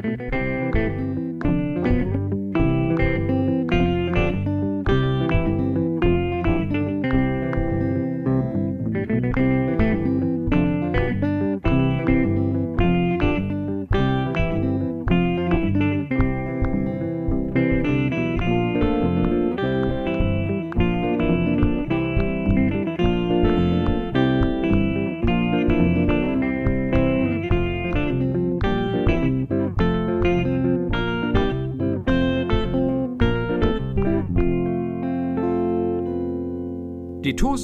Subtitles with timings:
[0.00, 0.37] Die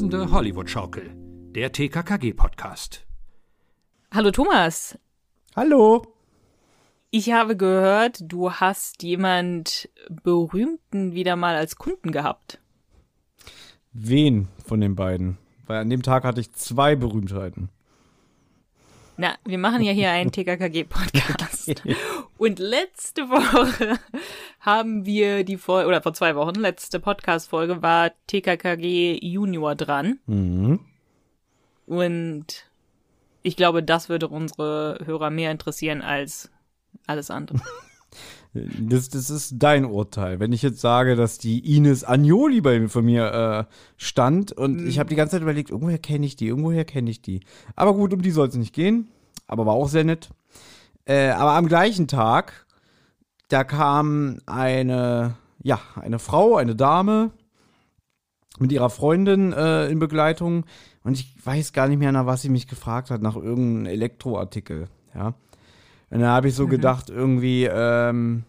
[0.05, 1.15] tosende Hollywood-Schaukel,
[1.55, 3.07] der TKKG-Podcast.
[4.13, 4.99] Hallo Thomas,
[5.57, 6.03] Hallo.
[7.11, 12.61] ich habe gehört, du hast jemand Berühmten wieder mal als Kunden gehabt.
[13.93, 15.39] Wen von den beiden?
[15.67, 17.71] Weil an dem Tag hatte ich zwei Berühmtheiten.
[19.17, 21.83] Na, wir machen ja hier einen TKKG-Podcast.
[22.39, 23.99] Und letzte Woche
[24.61, 30.19] haben wir die Folge, oder vor zwei Wochen, letzte Podcast-Folge war TKKG Junior dran.
[30.27, 30.81] Mhm.
[31.87, 32.67] Und
[33.43, 36.51] ich glaube, das würde unsere Hörer mehr interessieren als
[37.07, 37.61] alles andere.
[38.55, 40.39] Das, das ist dein Urteil.
[40.39, 45.01] Wenn ich jetzt sage, dass die Ines Agnoli bei von mir äh, stand und ich
[45.01, 47.41] habe die ganze Zeit überlegt, irgendwoher kenne ich die, irgendwoher kenne ich die.
[47.75, 49.09] Aber gut, um die soll es nicht gehen.
[49.49, 50.31] Aber war auch sehr nett.
[51.05, 52.67] Äh, aber am gleichen Tag,
[53.49, 57.33] da kam eine, ja, eine Frau, eine Dame
[58.59, 60.65] mit ihrer Freundin äh, in Begleitung
[61.03, 64.87] und ich weiß gar nicht mehr, nach was sie mich gefragt hat, nach irgendeinem Elektroartikel,
[65.15, 65.35] ja.
[66.11, 68.45] Und dann habe ich so gedacht, irgendwie, ähm,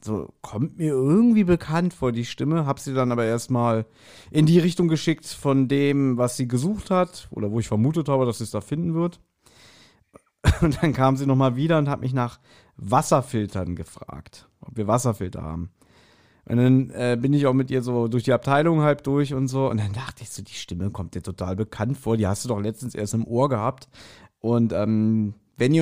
[0.00, 3.86] so, kommt mir irgendwie bekannt vor die Stimme, hab sie dann aber erstmal
[4.30, 8.24] in die Richtung geschickt von dem, was sie gesucht hat, oder wo ich vermutet habe,
[8.24, 9.20] dass sie es da finden wird.
[10.60, 12.38] Und dann kam sie nochmal wieder und hat mich nach
[12.76, 15.70] Wasserfiltern gefragt, ob wir Wasserfilter haben.
[16.44, 19.48] Und dann äh, bin ich auch mit ihr so durch die Abteilung halb durch und
[19.48, 19.68] so.
[19.68, 22.16] Und dann dachte ich so, die Stimme kommt dir total bekannt vor.
[22.16, 23.88] Die hast du doch letztens erst im Ohr gehabt.
[24.38, 25.34] Und ähm.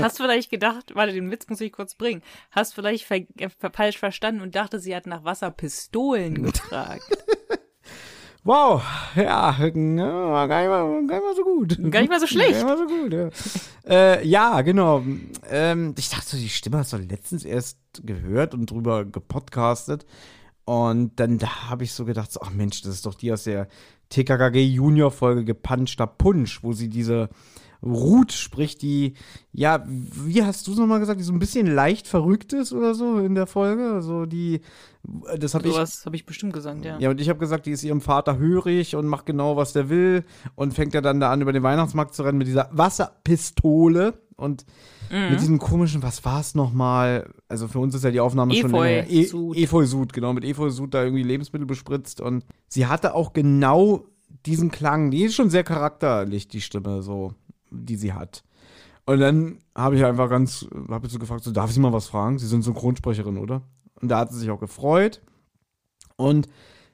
[0.03, 2.23] Hast vielleicht gedacht, warte, den Witz muss ich kurz bringen.
[2.51, 7.05] Hast vielleicht ver äh, falsch verstanden und dachte, sie hat nach Wasserpistolen gefragt.
[8.47, 8.83] Wow,
[9.17, 11.79] ja, ja, gar, nicht mal, gar nicht mal so gut.
[11.91, 12.53] Gar nicht mal so schlecht.
[12.61, 13.31] Gar nicht mal so gut, ja.
[13.89, 15.03] äh, ja, genau.
[15.49, 20.05] Ähm, ich dachte so, die Stimme hast du letztens erst gehört und drüber gepodcastet.
[20.67, 23.45] Und dann da habe ich so gedacht, so, ach Mensch, das ist doch die aus
[23.45, 23.67] der
[24.11, 27.31] TKKG Junior Folge gepanschter Punsch, wo sie diese
[27.84, 29.15] Ruth spricht, die,
[29.53, 32.95] ja, wie hast du es nochmal gesagt, die so ein bisschen leicht verrückt ist oder
[32.95, 33.93] so in der Folge?
[33.93, 34.61] Also die,
[35.39, 35.75] das habe ich.
[35.75, 36.99] Sowas habe ich bestimmt gesagt, ja.
[36.99, 39.89] Ja, und ich habe gesagt, die ist ihrem Vater hörig und macht genau, was der
[39.89, 40.25] will
[40.55, 44.65] und fängt ja dann da an, über den Weihnachtsmarkt zu rennen mit dieser Wasserpistole und
[45.11, 47.33] mit diesem komischen, was war es nochmal?
[47.47, 49.09] Also für uns ist ja die Aufnahme schon länger.
[49.09, 49.31] E.
[49.55, 54.06] Efeusud, genau, mit Efeusud da irgendwie Lebensmittel bespritzt und sie hatte auch genau
[54.44, 55.11] diesen Klang.
[55.12, 57.34] Die ist schon sehr charakterlich, die Stimme, so,
[57.75, 58.45] die sie hat.
[59.07, 62.09] Und dann habe ich einfach ganz, habe ich so gefragt, so, darf ich mal was
[62.09, 62.39] fragen?
[62.39, 63.62] Sie sind Synchronsprecherin, oder?
[64.01, 65.21] Und da hat sie sich auch gefreut.
[66.17, 66.49] Und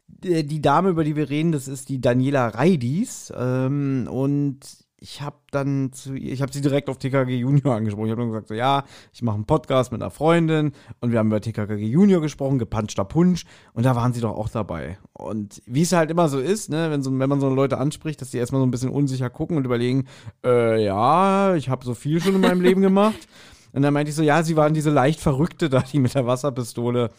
[0.08, 3.32] die die Dame, über die wir reden, das ist die Daniela Reidis.
[3.36, 4.58] Ähm, und
[5.00, 8.06] ich habe dann zu ihr, ich habe sie direkt auf TKG Junior angesprochen.
[8.06, 11.18] Ich habe dann gesagt, so, ja, ich mache einen Podcast mit einer Freundin und wir
[11.18, 13.46] haben über TKG Junior gesprochen, gepanschter Punsch.
[13.72, 14.98] Und da waren sie doch auch dabei.
[15.14, 18.20] Und wie es halt immer so ist, ne, wenn, so, wenn man so Leute anspricht,
[18.20, 20.06] dass die erstmal so ein bisschen unsicher gucken und überlegen,
[20.44, 23.16] äh, ja, ich habe so viel schon in meinem Leben gemacht.
[23.72, 26.26] Und dann meinte ich so, ja, sie waren diese leicht Verrückte da, die mit der
[26.26, 27.10] Wasserpistole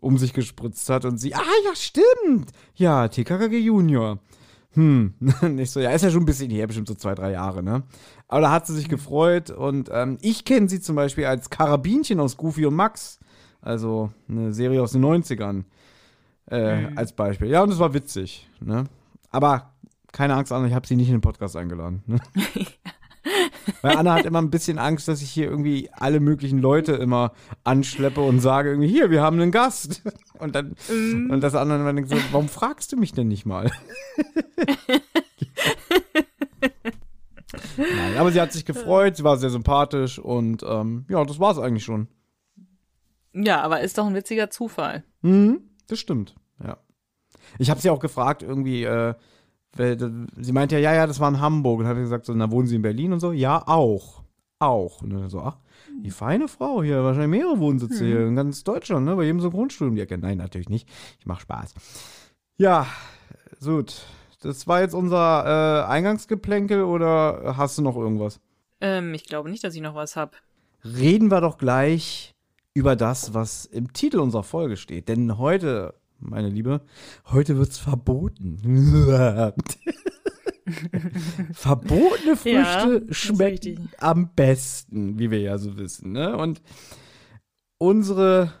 [0.00, 1.04] um sich gespritzt hat.
[1.04, 2.50] Und sie, ah, ja, stimmt.
[2.74, 4.18] Ja, TKKG Junior.
[4.78, 5.14] Hm.
[5.42, 7.64] Und ich so, ja, ist ja schon ein bisschen her, bestimmt so zwei, drei Jahre,
[7.64, 7.82] ne?
[8.28, 9.50] Aber da hat sie sich gefreut.
[9.50, 13.18] Und ähm, ich kenne sie zum Beispiel als Karabinchen aus Goofy und Max.
[13.60, 15.64] Also eine Serie aus den 90ern.
[16.46, 17.48] Äh, Als Beispiel.
[17.48, 18.84] Ja, und es war witzig, ne?
[19.30, 19.74] Aber
[20.12, 22.02] keine Angst, Anna, ich habe sie nicht in den Podcast eingeladen.
[22.06, 22.18] Ne?
[23.82, 27.32] Weil Anna hat immer ein bisschen Angst, dass ich hier irgendwie alle möglichen Leute immer
[27.64, 30.02] anschleppe und sage irgendwie, hier, wir haben einen Gast.
[30.38, 33.70] Und dann, und das andere immer denkt so, warum fragst du mich denn nicht mal?
[37.76, 41.52] Nein, aber sie hat sich gefreut, sie war sehr sympathisch und ähm, ja, das war
[41.52, 42.08] es eigentlich schon.
[43.32, 45.04] Ja, aber ist doch ein witziger Zufall.
[45.22, 46.78] Mhm, das stimmt, ja.
[47.58, 49.14] Ich habe sie auch gefragt, irgendwie, äh,
[49.78, 51.80] sie meinte ja, ja, ja, das war in Hamburg.
[51.80, 53.32] Und habe gesagt, so, na, wohnen Sie in Berlin und so?
[53.32, 54.22] Ja, auch.
[54.58, 55.02] Auch.
[55.02, 55.58] Und dann so, ach,
[56.02, 59.16] die feine Frau hier, wahrscheinlich mehrere Wohnsitze hier in ganz Deutschland, ne?
[59.16, 60.18] Bei jedem so Grundstudium die Ecke.
[60.18, 60.88] Nein, natürlich nicht.
[61.18, 61.74] Ich mache Spaß.
[62.56, 62.86] Ja,
[63.64, 64.02] gut.
[64.40, 68.40] Das war jetzt unser äh, Eingangsgeplänkel oder hast du noch irgendwas?
[68.80, 70.36] Ähm, ich glaube nicht, dass ich noch was hab.
[70.84, 72.34] Reden wir doch gleich
[72.72, 75.08] über das, was im Titel unserer Folge steht.
[75.08, 76.80] Denn heute, meine Liebe,
[77.26, 78.58] heute wird's verboten.
[81.52, 86.12] Verbotene Früchte Ja, schmecken am besten, wie wir ja so wissen.
[86.12, 86.36] Ne?
[86.36, 86.60] Und
[87.78, 88.52] unsere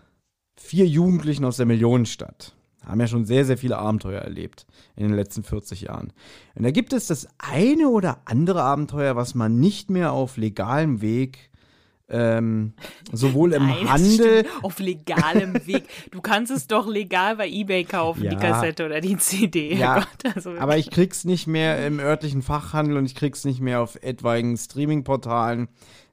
[0.56, 4.66] vier Jugendlichen aus der Millionenstadt haben ja schon sehr, sehr viele Abenteuer erlebt
[4.96, 6.12] in den letzten 40 Jahren.
[6.54, 11.02] Und da gibt es das eine oder andere Abenteuer, was man nicht mehr auf legalem
[11.02, 11.50] Weg
[12.10, 12.72] ähm,
[13.12, 14.46] sowohl im Nein, Handel.
[14.62, 15.84] Auf legalem Weg.
[16.10, 18.34] Du kannst es doch legal bei Ebay kaufen, die Ja.
[18.36, 19.74] Kassette oder die CD.
[19.74, 23.60] Ja, Gott, also Aber ich krieg's nicht mehr im örtlichen Fachhandel und ich krieg's nicht
[23.60, 25.68] mehr auf etwaigen Streaming-Portalen.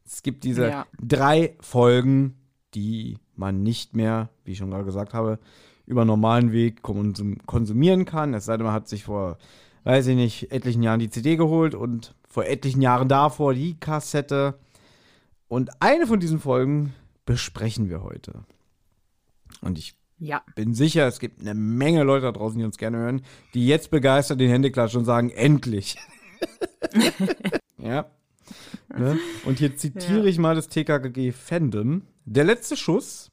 [0.06, 0.86] Es gibt diese Ja.
[1.02, 2.36] drei Folgen,
[2.74, 5.40] die man nicht mehr, wie ich schon gerade gesagt habe,
[5.86, 8.34] über normalen Weg konsum konsumieren kann.
[8.34, 9.38] Es sei denn, man hat sich vor,
[9.84, 14.56] weiß ich nicht, etlichen Jahren die CD geholt und vor etlichen Jahren davor die Kassette.
[15.48, 16.94] Und eine von diesen Folgen
[17.26, 18.46] besprechen wir heute.
[19.62, 20.42] Und ich ja.
[20.56, 23.22] bin sicher, es gibt eine Menge Leute da draußen, die uns gerne hören,
[23.54, 25.98] die jetzt begeistert den Hände klatschen und sagen, endlich.
[27.78, 28.06] ja.
[28.96, 29.20] Ne?
[29.46, 30.26] Und hier zitiere Ja.
[30.26, 32.04] ich mal das TKKG Fandom.
[32.26, 33.32] Der letzte Schuss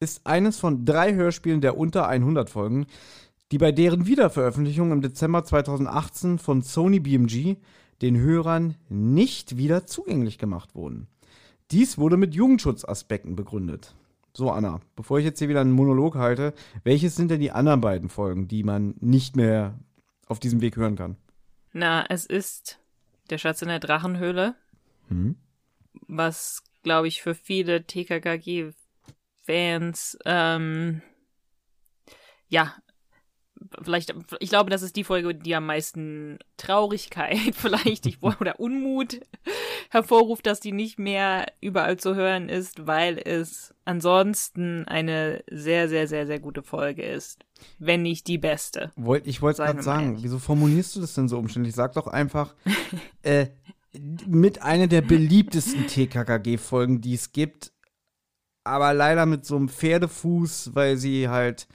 [0.00, 2.86] ist eines von drei Hörspielen der unter 100 Folgen,
[3.50, 7.56] die bei deren Wiederveröffentlichung im Dezember 2018 von Sony BMG
[8.02, 11.08] den Hörern nicht wieder zugänglich gemacht wurden.
[11.70, 13.94] Dies wurde mit Jugendschutzaspekten begründet.
[14.36, 17.80] So, Anna, bevor ich jetzt hier wieder einen Monolog halte, welches sind denn die anderen
[17.80, 19.78] beiden Folgen, die man nicht mehr
[20.26, 21.16] auf diesem Weg hören kann?
[21.72, 22.80] Na, es ist
[23.30, 24.56] der Schatz in der Drachenhöhle,
[25.08, 25.36] Hm?
[26.08, 31.02] was, glaube ich, für viele TKKG-Fans, ähm,
[32.48, 32.74] ja,
[33.82, 39.20] vielleicht, ich glaube, das ist die Folge, die am meisten Traurigkeit vielleicht ich, oder Unmut
[39.90, 46.08] hervorruft, dass die nicht mehr überall zu hören ist, weil es ansonsten eine sehr, sehr,
[46.08, 47.44] sehr, sehr gute Folge ist.
[47.78, 48.92] Wenn nicht die beste.
[48.96, 50.24] Wollt, ich wollte gerade sagen, ehrlich.
[50.24, 51.74] wieso formulierst du das denn so umständlich?
[51.74, 52.54] Sag doch einfach,
[53.22, 53.46] äh,
[54.26, 57.72] mit einer der beliebtesten TKKG-Folgen, die es gibt,
[58.64, 61.68] aber leider mit so einem Pferdefuß, weil sie halt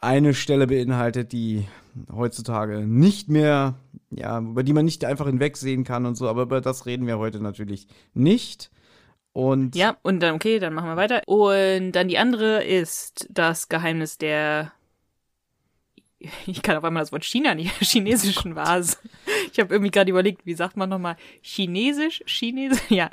[0.00, 1.66] eine Stelle beinhaltet, die
[2.10, 3.74] heutzutage nicht mehr,
[4.10, 7.18] ja, über die man nicht einfach hinwegsehen kann und so, aber über das reden wir
[7.18, 8.70] heute natürlich nicht.
[9.32, 11.22] Und Ja, und dann, okay, dann machen wir weiter.
[11.26, 14.72] Und dann die andere ist das Geheimnis der.
[16.46, 18.98] Ich kann auf einmal das Wort China nicht, chinesischen Vase.
[19.52, 21.16] Ich habe irgendwie gerade überlegt, wie sagt man nochmal?
[21.42, 22.22] Chinesisch?
[22.26, 22.90] Chinesisch?
[22.90, 23.10] Ja.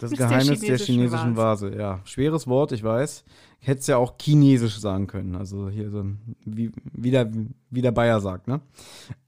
[0.00, 1.74] Das Ist der Geheimnis der chinesischen chinesischen Vase.
[1.76, 3.24] Ja, schweres Wort, ich weiß.
[3.60, 5.34] Hätte es ja auch chinesisch sagen können.
[5.34, 6.04] Also hier so,
[6.44, 7.30] wie, wie, der,
[7.70, 8.60] wie der Bayer sagt, ne?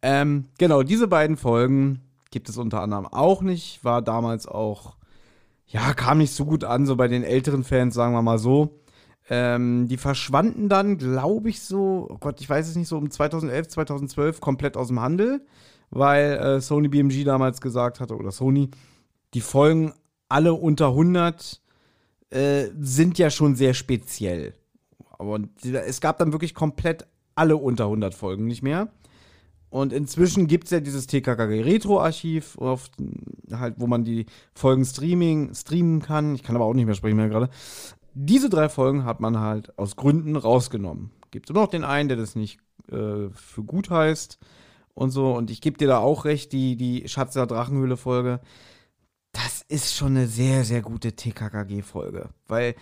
[0.03, 2.01] Ähm, genau, diese beiden Folgen
[2.31, 3.85] gibt es unter anderem auch nicht.
[3.85, 4.97] War damals auch,
[5.67, 8.81] ja, kam nicht so gut an, so bei den älteren Fans, sagen wir mal so.
[9.29, 13.11] Ähm, die verschwanden dann, glaube ich, so, oh Gott, ich weiß es nicht, so um
[13.11, 15.47] 2011, 2012 komplett aus dem Handel,
[15.91, 18.71] weil äh, Sony BMG damals gesagt hatte, oder Sony,
[19.35, 19.93] die Folgen
[20.29, 21.61] alle unter 100
[22.31, 24.55] äh, sind ja schon sehr speziell.
[25.19, 28.89] Aber es gab dann wirklich komplett alle unter 100 Folgen nicht mehr.
[29.69, 32.91] Und inzwischen gibt es ja dieses TKKG Retro-Archiv, auf-
[33.53, 36.35] halt, wo man die Folgen Streaming, streamen kann.
[36.35, 37.51] Ich kann aber auch nicht mehr sprechen mehr gerade.
[38.15, 41.11] Diese drei Folgen hat man halt aus Gründen rausgenommen.
[41.31, 42.59] Gibt immer noch den einen, der das nicht
[42.91, 44.39] äh, für gut heißt
[45.01, 45.33] und so.
[45.33, 48.41] Und ich gebe dir da auch recht, die, die Schatz der Drachenhöhle-Folge,
[49.33, 52.29] das ist schon eine sehr, sehr gute TKKG-Folge.
[52.47, 52.75] Weil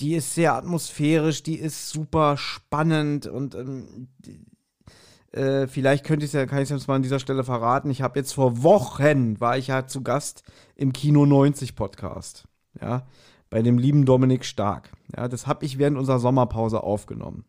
[0.00, 4.08] die ist sehr atmosphärisch, die ist super spannend und ähm,
[5.30, 7.90] äh, vielleicht könnte ich ja, kann ich es mal an dieser Stelle verraten.
[7.90, 10.42] Ich habe jetzt vor Wochen war ich ja zu Gast
[10.74, 12.44] im Kino 90 Podcast.
[12.80, 13.06] Ja,
[13.50, 14.90] bei dem lieben Dominik Stark.
[15.16, 17.44] Ja, das habe ich während unserer Sommerpause aufgenommen.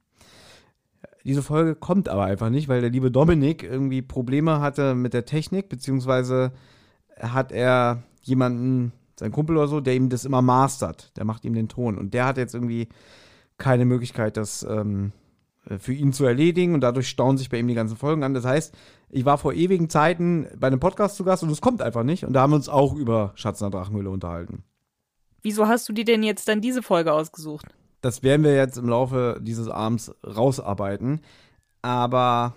[1.28, 5.26] Diese Folge kommt aber einfach nicht, weil der liebe Dominik irgendwie Probleme hatte mit der
[5.26, 6.54] Technik, beziehungsweise
[7.20, 11.12] hat er jemanden, sein Kumpel oder so, der ihm das immer mastert.
[11.18, 11.98] Der macht ihm den Ton.
[11.98, 12.88] Und der hat jetzt irgendwie
[13.58, 15.12] keine Möglichkeit, das ähm,
[15.70, 16.74] äh, für ihn zu erledigen.
[16.74, 18.34] Und dadurch stauen sich bei ihm die ganzen Folgen an.
[18.34, 18.74] Das heißt,
[19.10, 22.24] ich war vor ewigen Zeiten bei einem Podcast zu Gast und es kommt einfach nicht.
[22.24, 24.64] Und da haben wir uns auch über Schatz in der Drachenhöhle unterhalten.
[25.42, 27.66] Wieso hast du dir denn jetzt dann diese Folge ausgesucht?
[28.02, 31.22] Das werden wir jetzt im Laufe dieses Abends rausarbeiten.
[31.82, 32.54] Aber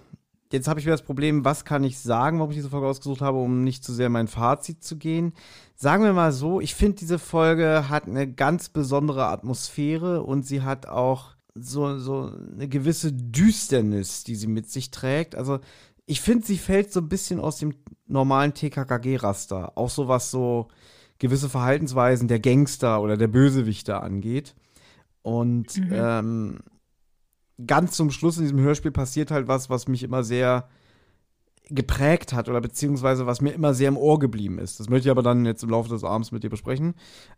[0.52, 3.20] jetzt habe ich wieder das Problem, was kann ich sagen, warum ich diese Folge ausgesucht
[3.20, 5.32] habe, um nicht zu sehr in mein Fazit zu gehen.
[5.76, 10.62] Sagen wir mal so, ich finde, diese Folge hat eine ganz besondere Atmosphäre und sie
[10.62, 15.35] hat auch so, so eine gewisse Düsternis, die sie mit sich trägt.
[15.35, 15.61] Also
[16.06, 17.75] ich finde, sie fällt so ein bisschen aus dem
[18.06, 19.76] normalen TKKG-Raster.
[19.76, 20.68] Auch so was so
[21.18, 24.54] gewisse Verhaltensweisen der Gangster oder der Bösewichter angeht.
[25.22, 26.60] Und ähm,
[27.66, 30.68] ganz zum Schluss in diesem Hörspiel passiert halt was, was mich immer sehr
[31.72, 34.80] geprägt hat oder beziehungsweise was mir immer sehr im Ohr geblieben ist.
[34.80, 36.94] Das möchte ich aber dann jetzt im Laufe des Abends mit dir besprechen.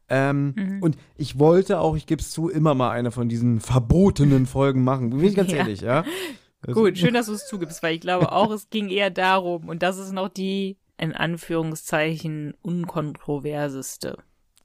[0.08, 4.46] Ähm, Und ich wollte auch, ich gebe es zu, immer mal eine von diesen verbotenen
[4.46, 5.10] Folgen machen.
[5.10, 5.58] Bin ich ganz Ja.
[5.58, 6.04] ehrlich, ja?
[6.66, 9.68] Also- Gut, schön, dass du es zugibst, weil ich glaube auch, es ging eher darum,
[9.68, 14.16] und das ist noch die, in Anführungszeichen, unkontroverseste.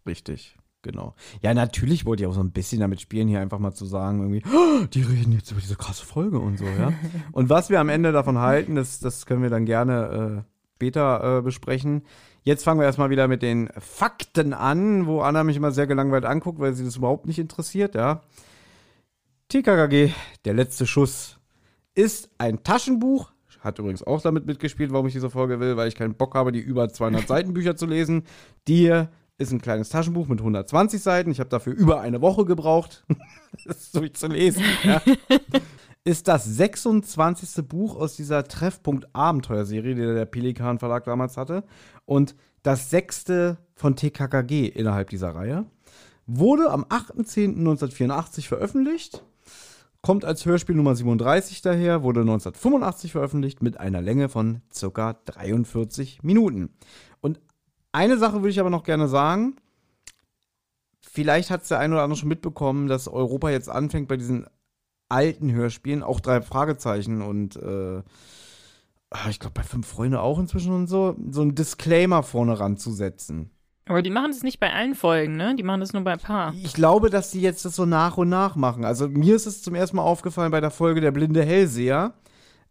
[0.05, 1.15] Richtig, genau.
[1.41, 4.19] Ja, natürlich wollte ich auch so ein bisschen damit spielen, hier einfach mal zu sagen,
[4.19, 6.93] irgendwie, "Oh, die reden jetzt über diese krasse Folge und so, ja.
[7.31, 11.39] und was wir am Ende davon halten, das, das können wir dann gerne äh, später
[11.39, 12.03] äh, besprechen.
[12.43, 16.23] Jetzt fangen wir erstmal wieder mit den Fakten an, wo Anna mich immer sehr gelangweilt
[16.23, 18.21] anguckt, weil sie das überhaupt nicht interessiert, ja.
[19.49, 20.11] TKKG,
[20.45, 21.39] der letzte Schuss,
[21.95, 23.31] ist ein Taschenbuch.
[23.59, 26.51] Hat übrigens auch damit mitgespielt, warum ich diese Folge will, weil ich keinen Bock habe,
[26.51, 28.23] die über 200 Seiten Bücher zu lesen.
[28.67, 31.31] Die hier ist ein kleines Taschenbuch mit 120 Seiten.
[31.31, 33.05] Ich habe dafür über eine Woche gebraucht,
[33.65, 34.63] das durchzulesen.
[34.83, 35.01] Ja.
[36.03, 37.67] Ist das 26.
[37.67, 41.65] Buch aus dieser Treffpunkt Abenteuerserie, die der Pelikan Verlag damals hatte.
[42.05, 45.65] Und das sechste von TKKG innerhalb dieser Reihe.
[46.25, 49.23] Wurde am 8.10.1984 veröffentlicht.
[50.01, 56.23] Kommt als Hörspiel Nummer 37 daher, wurde 1985 veröffentlicht mit einer Länge von circa 43
[56.23, 56.69] Minuten.
[57.19, 57.41] Und
[57.97, 59.55] eine Sache würde ich aber noch gerne sagen.
[61.01, 64.45] Vielleicht hat es der eine oder andere schon mitbekommen, dass Europa jetzt anfängt bei diesen
[65.09, 68.01] alten Hörspielen, auch drei Fragezeichen und äh,
[69.09, 73.49] ah, ich glaube bei fünf Freunde auch inzwischen und so, so ein Disclaimer vorne ranzusetzen.
[73.87, 75.55] Aber die machen das nicht bei allen Folgen, ne?
[75.55, 76.53] Die machen das nur bei ein paar.
[76.61, 78.83] Ich glaube, dass die jetzt das so nach und nach machen.
[78.83, 82.13] Also mir ist es zum ersten Mal aufgefallen bei der Folge Der blinde Hellseher.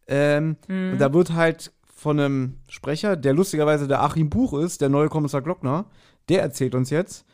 [0.07, 4.91] Ähm, Und da wird halt von einem Sprecher, der lustigerweise der Achim Buch ist, der
[4.91, 5.87] neue Kommissar Glockner,
[6.29, 7.25] der erzählt uns jetzt.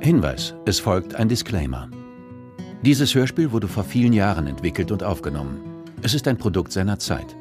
[0.00, 1.90] Hinweis, es folgt ein Disclaimer.
[2.82, 5.60] Dieses Hörspiel wurde vor vielen Jahren entwickelt und aufgenommen.
[6.02, 7.36] Es ist ein Produkt seiner Zeit.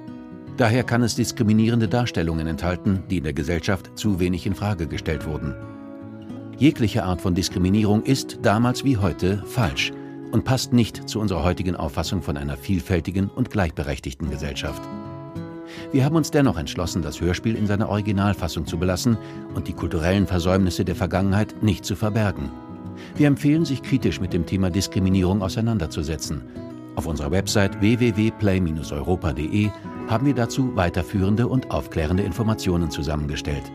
[0.58, 5.28] Daher kann es diskriminierende Darstellungen enthalten, die in der Gesellschaft zu wenig in Frage gestellt
[5.28, 5.54] wurden.
[6.58, 9.92] Jegliche Art von Diskriminierung ist damals wie heute falsch
[10.32, 14.82] und passt nicht zu unserer heutigen Auffassung von einer vielfältigen und gleichberechtigten Gesellschaft.
[15.96, 19.18] Wir haben uns dennoch entschlossen, das Hörspiel in seiner Originalfassung zu belassen
[19.54, 22.52] und die kulturellen Versäumnisse der Vergangenheit nicht zu verbergen.
[23.16, 26.44] Wir empfehlen, sich kritisch mit dem Thema Diskriminierung auseinanderzusetzen.
[26.98, 29.70] Auf unserer Website www.play-europa.de
[30.10, 33.72] haben wir dazu weiterführende und aufklärende Informationen zusammengestellt.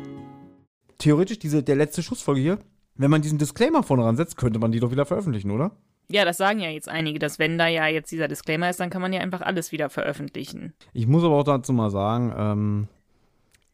[0.99, 2.59] Theoretisch diese, der letzte Schussfolge hier,
[2.97, 5.71] wenn man diesen Disclaimer vorne ransetzt, könnte man die doch wieder veröffentlichen, oder?
[6.11, 8.91] Ja, das sagen ja jetzt einige, dass wenn da ja jetzt dieser Disclaimer ist, dann
[8.91, 10.75] kann man ja einfach alles wieder veröffentlichen.
[10.93, 12.89] Ich muss aber auch dazu mal sagen, ähm,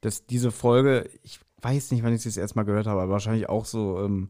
[0.02, 3.48] dass diese Folge, ich weiß nicht, wann ich sie das erstmal gehört habe, aber wahrscheinlich
[3.48, 4.28] auch so ähm,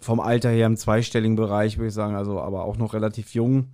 [0.00, 3.68] vom Alter her im zweistelligen Bereich, würde ich sagen, also aber auch noch relativ jung.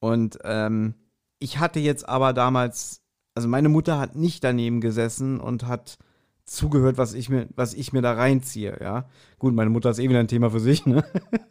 [0.00, 0.94] Und ähm,
[1.38, 3.02] ich hatte jetzt aber damals,
[3.34, 5.96] also meine Mutter hat nicht daneben gesessen und hat
[6.50, 9.04] zugehört, was ich mir, was ich mir da reinziehe, ja.
[9.38, 11.04] Gut, meine Mutter ist eh wieder ein Thema für sich, ne?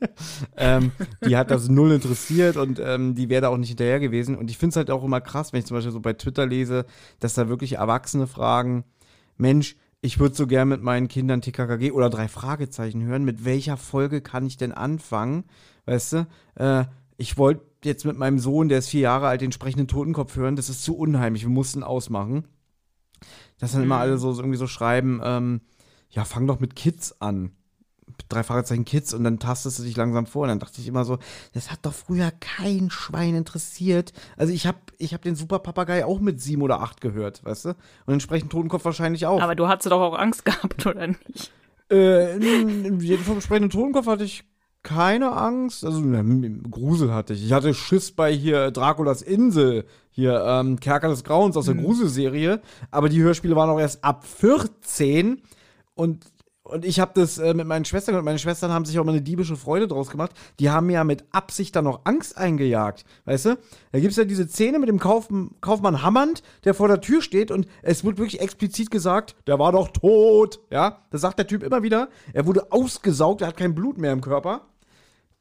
[0.58, 0.92] ähm,
[1.26, 4.36] die hat das null interessiert und ähm, die wäre da auch nicht hinterher gewesen.
[4.36, 6.46] Und ich finde es halt auch immer krass, wenn ich zum Beispiel so bei Twitter
[6.46, 6.86] lese,
[7.22, 8.84] dass da wirklich Erwachsene fragen,
[9.38, 13.24] Mensch, ich würde so gern mit meinen Kindern TKKG oder drei Fragezeichen hören.
[13.24, 15.46] Mit welcher Folge kann ich denn anfangen?
[15.86, 16.84] Weißt du, äh,
[17.16, 20.58] ich wollte jetzt mit meinem Sohn, der ist vier Jahre alt, den sprechenden Totenkopf hören.
[20.58, 21.44] Das ist zu unheimlich.
[21.44, 22.44] Wir mussten ausmachen.
[23.60, 25.62] Dass dann immer alle so, so irgendwie so schreiben, ähm,
[26.10, 27.52] ja, fang doch mit Kids an.
[28.28, 30.44] Drei Fragezeichen Kids und dann tastest du dich langsam vor.
[30.44, 31.20] Und dann dachte ich immer so,
[31.54, 34.14] das hat doch früher kein Schwein interessiert.
[34.36, 37.70] Also ich habe ich hab den Superpapagei auch mit sieben oder acht gehört, weißt du?
[38.06, 39.42] Und entsprechend Totenkopf wahrscheinlich auch.
[39.42, 41.52] Aber du hattest doch auch Angst gehabt, oder nicht?
[41.92, 44.44] Äh, in, in jedem Fall sprechenden Totenkopf hatte ich
[44.84, 45.84] keine Angst.
[45.86, 46.24] Also na,
[46.70, 47.46] Grusel hatte ich.
[47.46, 52.62] Ich hatte Schiss bei hier Draculas Insel, hier ähm, Kerker des Grauens aus der Gruselserie.
[52.92, 55.42] Aber die Hörspiele waren auch erst ab 14
[55.96, 56.26] und
[56.70, 59.12] und ich habe das äh, mit meinen Schwestern und meine Schwestern haben sich auch mal
[59.12, 60.32] eine diebische Freude draus gemacht.
[60.60, 63.06] Die haben mir ja mit Absicht dann noch Angst eingejagt.
[63.26, 63.58] Weißt du?
[63.92, 65.30] Da gibt's ja diese Szene mit dem Kauf,
[65.62, 69.72] Kaufmann Hammernd, der vor der Tür steht und es wird wirklich explizit gesagt, der war
[69.72, 70.60] doch tot.
[70.70, 71.00] Ja?
[71.10, 72.10] Das sagt der Typ immer wieder.
[72.34, 74.69] Er wurde ausgesaugt, er hat kein Blut mehr im Körper.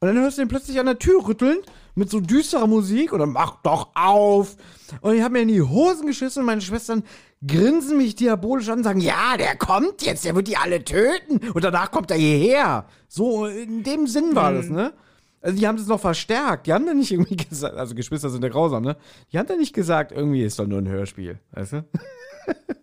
[0.01, 1.57] Und dann hörst du ihn plötzlich an der Tür rütteln
[1.95, 4.55] mit so düsterer Musik und dann mach doch auf.
[5.01, 7.03] Und ich habe mir in die Hosen geschissen und meine Schwestern
[7.45, 11.49] grinsen mich diabolisch an und sagen, ja, der kommt jetzt, der wird die alle töten
[11.49, 12.85] und danach kommt er hierher.
[13.09, 14.93] So, in dem Sinn war das, ne?
[15.41, 16.67] Also die haben das noch verstärkt.
[16.67, 18.95] Die haben dann nicht irgendwie gesagt, also Geschwister sind ja grausam, ne?
[19.33, 21.85] Die haben dann nicht gesagt, irgendwie ist doch nur ein Hörspiel, weißt du?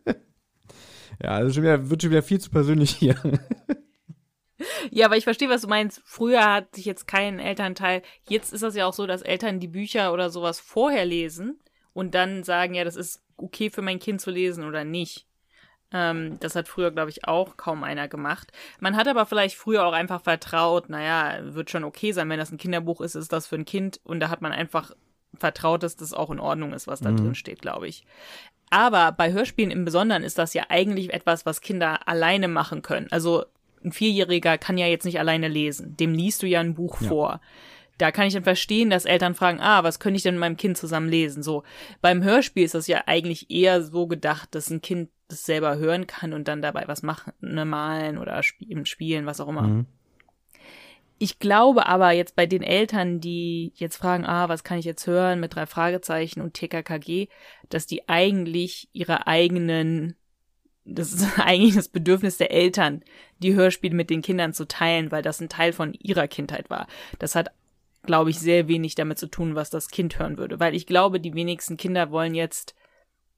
[1.23, 3.17] ja, also schon wieder, wird schon wieder viel zu persönlich hier.
[4.91, 6.01] Ja, aber ich verstehe, was du meinst.
[6.05, 8.03] Früher hat sich jetzt kein Elternteil.
[8.29, 11.61] Jetzt ist das ja auch so, dass Eltern die Bücher oder sowas vorher lesen
[11.93, 15.27] und dann sagen, ja, das ist okay für mein Kind zu lesen oder nicht.
[15.93, 18.51] Ähm, das hat früher, glaube ich, auch kaum einer gemacht.
[18.81, 22.51] Man hat aber vielleicht früher auch einfach vertraut, naja, wird schon okay sein, wenn das
[22.51, 24.93] ein Kinderbuch ist, ist das für ein Kind und da hat man einfach
[25.35, 27.17] vertraut, dass das auch in Ordnung ist, was da Mhm.
[27.19, 28.05] drin steht, glaube ich.
[28.71, 33.07] Aber bei Hörspielen im Besonderen ist das ja eigentlich etwas, was Kinder alleine machen können.
[33.11, 33.45] Also
[33.87, 35.97] ein Vierjähriger kann ja jetzt nicht alleine lesen.
[35.97, 37.09] Dem liest du ja ein Buch Ja.
[37.09, 37.41] vor.
[37.99, 40.57] Da kann ich dann verstehen, dass Eltern fragen, ah, was könnte ich denn mit meinem
[40.59, 41.43] Kind zusammen lesen?
[41.43, 41.63] So.
[42.03, 46.07] Beim Hörspiel ist das ja eigentlich eher so gedacht, dass ein Kind das selber hören
[46.07, 49.63] kann und dann dabei was machen, ne, malen oder spielen, spielen, was auch immer.
[49.63, 49.87] Mhm.
[51.19, 55.07] Ich glaube aber jetzt bei den Eltern, die jetzt fragen, ah, was kann ich jetzt
[55.07, 57.29] hören mit drei Fragezeichen und TKKG,
[57.71, 60.17] dass die eigentlich ihre eigenen,
[60.87, 63.03] das ist eigentlich das Bedürfnis der Eltern,
[63.41, 66.87] die Hörspiele mit den Kindern zu teilen, weil das ein Teil von ihrer Kindheit war.
[67.19, 67.51] Das hat,
[68.03, 71.21] glaube ich, sehr wenig damit zu tun, was das Kind hören würde, weil ich glaube,
[71.21, 72.75] die wenigsten Kinder wollen jetzt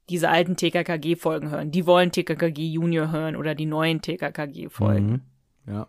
[0.08, 1.70] diese alten TKKG-Folgen hören.
[1.70, 5.10] Die wollen TKKG Junior hören oder die neuen TKKG-Folgen.
[5.66, 5.72] Mhm.
[5.72, 5.86] Ja.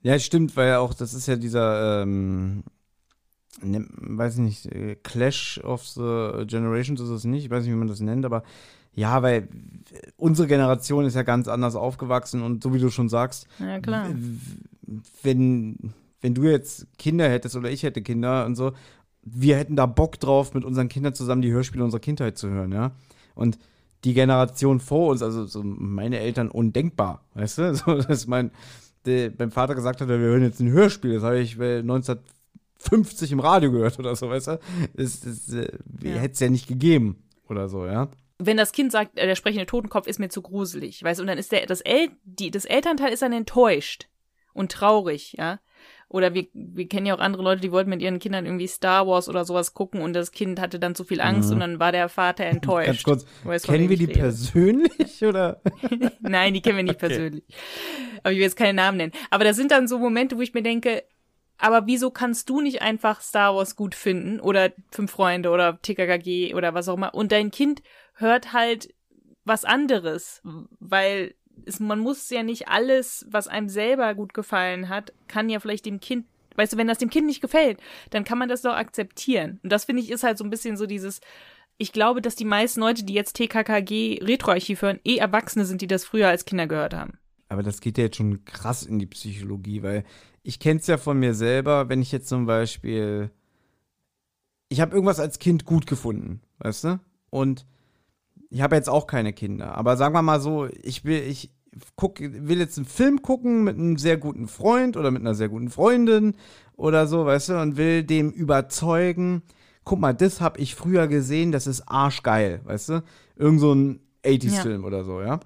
[0.00, 2.64] Ja, stimmt, weil ja auch, das ist ja dieser, ähm,
[3.62, 7.72] ne, weiß ich nicht, äh, Clash of the Generations ist es nicht, ich weiß nicht,
[7.72, 8.42] wie man das nennt, aber
[8.94, 9.48] ja, weil
[10.16, 14.08] unsere Generation ist ja ganz anders aufgewachsen und so wie du schon sagst, Ja, klar.
[15.22, 15.76] wenn,
[16.20, 18.72] wenn du jetzt Kinder hättest oder ich hätte Kinder und so,
[19.22, 22.72] wir hätten da Bock drauf, mit unseren Kindern zusammen die Hörspiele unserer Kindheit zu hören,
[22.72, 22.92] ja.
[23.34, 23.58] Und
[24.04, 27.74] die Generation vor uns, also so meine Eltern, undenkbar, weißt du?
[27.86, 28.50] So, dass mein,
[29.06, 33.32] der, beim Vater gesagt hat, wir hören jetzt ein Hörspiel, das habe ich äh, 1950
[33.32, 34.58] im Radio gehört oder so, weißt du?
[34.94, 35.68] Das, das äh,
[36.02, 36.10] Ja.
[36.16, 37.16] hätte es ja nicht gegeben
[37.48, 38.08] oder so, ja.
[38.38, 41.28] Wenn das Kind sagt, äh, der sprechende Totenkopf ist mir zu gruselig, weißt du, und
[41.28, 44.08] dann ist der, das, El die, das Elternteil ist dann enttäuscht
[44.52, 45.60] und traurig, ja.
[46.08, 49.06] Oder wir, wir kennen ja auch andere Leute, die wollten mit ihren Kindern irgendwie Star
[49.06, 51.90] Wars oder sowas gucken und das Kind hatte dann zu viel Angst und dann war
[51.90, 53.04] der Vater enttäuscht.
[53.04, 54.20] Ganz kurz, Weißt, kennen wir die rede.
[54.20, 55.60] persönlich oder?
[56.20, 57.42] Nein, die kennen wir nicht persönlich.
[58.22, 59.12] Aber ich will jetzt keine Namen nennen.
[59.30, 61.02] Aber das sind dann so Momente, wo ich mir denke,
[61.58, 66.54] aber wieso kannst du nicht einfach Star Wars gut finden oder Fünf Freunde oder TKKG
[66.54, 67.82] oder was auch immer und dein Kind
[68.14, 68.94] hört halt
[69.44, 70.42] was anderes,
[70.80, 71.34] weil
[71.66, 75.86] es, man muss ja nicht alles, was einem selber gut gefallen hat, kann ja vielleicht
[75.86, 78.74] dem Kind Weißt du, wenn das dem Kind nicht gefällt, dann kann man das doch
[78.74, 79.58] akzeptieren.
[79.62, 81.20] Und das finde ich ist halt so ein bisschen so dieses,
[81.78, 85.86] ich glaube, dass die meisten Leute, die jetzt TKKG Retroarchiv hören, eh Erwachsene sind, die
[85.86, 87.18] das früher als Kinder gehört haben.
[87.48, 90.04] Aber das geht ja jetzt schon krass in die Psychologie, weil
[90.42, 93.30] ich kenne es ja von mir selber, wenn ich jetzt zum Beispiel,
[94.68, 97.00] ich habe irgendwas als Kind gut gefunden, weißt du?
[97.30, 97.66] Und
[98.54, 101.50] ich habe jetzt auch keine Kinder, aber sagen wir mal so, ich will, ich
[101.96, 105.48] guck, will jetzt einen Film gucken mit einem sehr guten Freund oder mit einer sehr
[105.48, 106.36] guten Freundin
[106.76, 109.42] oder so, weißt du, und will dem überzeugen,
[109.82, 113.02] guck mal, das habe ich früher gesehen, das ist arschgeil, weißt du?
[113.34, 115.40] Irgend so ein 80s-Film oder so, ja?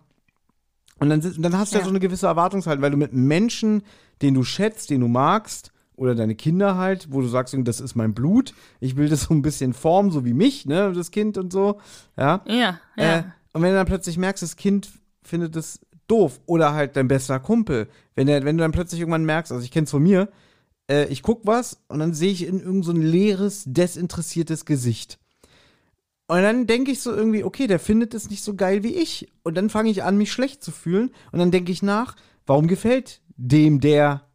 [0.98, 1.80] Und dann, dann hast du ja.
[1.80, 1.84] Ja.
[1.84, 3.84] so eine gewisse Erwartungshaltung, weil du mit Menschen,
[4.20, 7.94] den du schätzt, den du magst, oder deine Kinder halt, wo du sagst, das ist
[7.94, 11.36] mein Blut, ich will das so ein bisschen formen, so wie mich, ne, das Kind
[11.38, 11.80] und so,
[12.16, 12.42] ja.
[12.46, 13.18] Ja, ja.
[13.18, 14.88] Äh, und wenn du dann plötzlich merkst, das Kind
[15.22, 19.24] findet es doof oder halt dein bester Kumpel, wenn, der, wenn du dann plötzlich irgendwann
[19.24, 20.28] merkst, also ich kenn's von mir,
[20.88, 25.18] äh, ich guck was und dann sehe ich in irgend so ein leeres, desinteressiertes Gesicht.
[26.28, 29.32] Und dann denke ich so irgendwie, okay, der findet es nicht so geil wie ich.
[29.44, 31.10] Und dann fange ich an, mich schlecht zu fühlen.
[31.32, 34.27] Und dann denke ich nach, warum gefällt dem der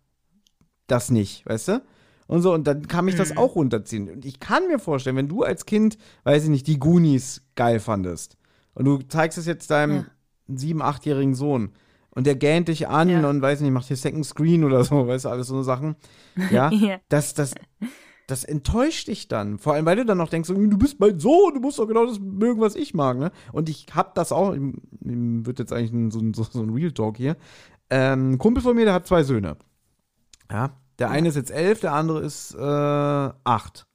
[0.88, 1.82] das nicht, weißt du?
[2.28, 4.10] Und so, und dann kann mich das auch runterziehen.
[4.10, 7.80] Und ich kann mir vorstellen, wenn du als Kind, weiß ich nicht, die Goonies geil
[7.80, 8.38] fandest
[8.74, 10.06] und du zeigst es jetzt deinem Ja.
[10.56, 11.72] sieben-, achtjährigen Sohn
[12.12, 13.30] und der gähnt dich an Ja.
[13.30, 15.96] und weiß nicht, macht hier Second Screen oder so, weißt du, alles so Sachen.
[16.50, 16.98] Ja, Ja.
[17.10, 17.54] das, das,
[18.28, 19.58] das enttäuscht dich dann.
[19.60, 22.06] Vor allem, weil du dann noch denkst, du bist mein Sohn, du musst doch genau
[22.06, 23.32] das mögen, was ich mag, ne?
[23.52, 24.56] Und ich hab das auch,
[25.02, 27.36] wird jetzt eigentlich so, ein- so, so ein Real Talk hier.
[27.90, 29.58] Ähm, ein Kumpel von mir, der hat zwei Söhne.
[30.52, 33.86] Ja, der eine ist jetzt elf, der andere ist äh, acht.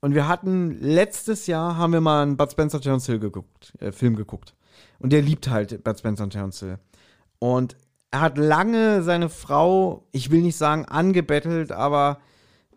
[0.00, 3.92] Und wir hatten letztes Jahr haben wir mal einen Bud Spencer Terence Hill geguckt, äh,
[3.92, 4.54] Film geguckt.
[4.98, 6.78] Und der liebt halt Bud Spencer und Terence Hill.
[7.38, 7.76] Und
[8.10, 12.18] er hat lange seine Frau, ich will nicht sagen angebettelt, aber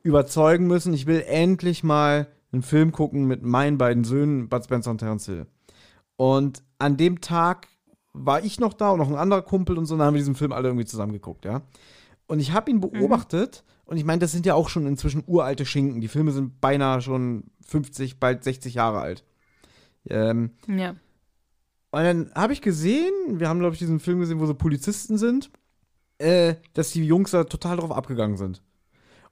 [0.03, 4.91] überzeugen müssen, ich will endlich mal einen Film gucken mit meinen beiden Söhnen, Bud Spencer
[4.91, 5.47] und Terence Hill.
[6.15, 7.67] Und an dem Tag
[8.13, 10.21] war ich noch da und noch ein anderer Kumpel und so, und dann haben wir
[10.21, 11.61] diesen Film alle irgendwie zusammen geguckt, ja.
[12.27, 15.65] Und ich habe ihn beobachtet und ich meine, das sind ja auch schon inzwischen uralte
[15.65, 16.01] Schinken.
[16.01, 19.23] Die Filme sind beinahe schon 50, bald 60 Jahre alt.
[20.09, 20.91] Ähm, ja.
[21.91, 25.17] und dann habe ich gesehen, wir haben, glaube ich, diesen Film gesehen, wo so Polizisten
[25.17, 25.49] sind.
[26.19, 28.63] äh, dass die Jungs da total drauf abgegangen sind.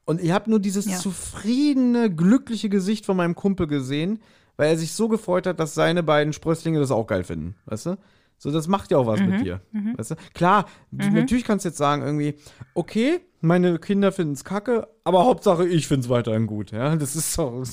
[0.05, 0.97] Und ich habe nur dieses Ja.
[0.97, 4.21] zufriedene, glückliche Gesicht von meinem Kumpel gesehen,
[4.55, 7.55] weil er sich so gefreut hat, dass seine beiden Sprösslinge das auch geil finden.
[7.65, 7.97] Weißt du?
[8.37, 9.61] So, das macht ja auch was Mhm, mit dir.
[9.95, 10.15] Weißt du?
[10.33, 12.35] Klar, du- natürlich kannst du jetzt sagen, irgendwie,
[12.73, 16.71] okay, meine Kinder finden es kacke, aber Hauptsache ich finde es weiterhin gut.
[16.71, 17.63] Ja, das ist so.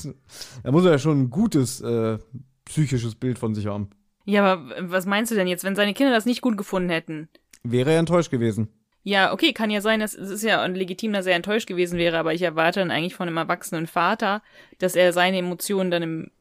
[0.63, 2.17] Da muss er ja schon ein gutes äh,
[2.65, 3.89] psychisches Bild von sich haben.
[4.25, 7.27] Ja, aber was meinst du denn jetzt, wenn seine Kinder das nicht gut gefunden hätten?
[7.63, 8.69] Wäre er enttäuscht gewesen.
[9.05, 12.17] Ja, okay, kann ja sein, dass es ist ja legitim, dass er enttäuscht gewesen wäre,
[12.17, 14.41] aber ich erwarte dann eigentlich von einem erwachsenen Vater,
[14.79, 16.31] dass er seine Emotionen dann im,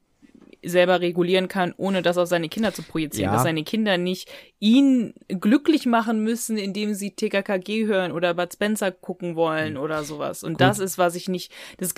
[0.64, 3.30] selber regulieren kann, ohne das auf seine Kinder zu projizieren.
[3.30, 3.34] Ja.
[3.34, 8.92] Dass seine Kinder nicht ihn glücklich machen müssen, indem sie TKKG hören oder Bud Spencer
[8.92, 10.44] gucken wollen oder sowas.
[10.44, 11.94] Und das ist, was ich nicht, das,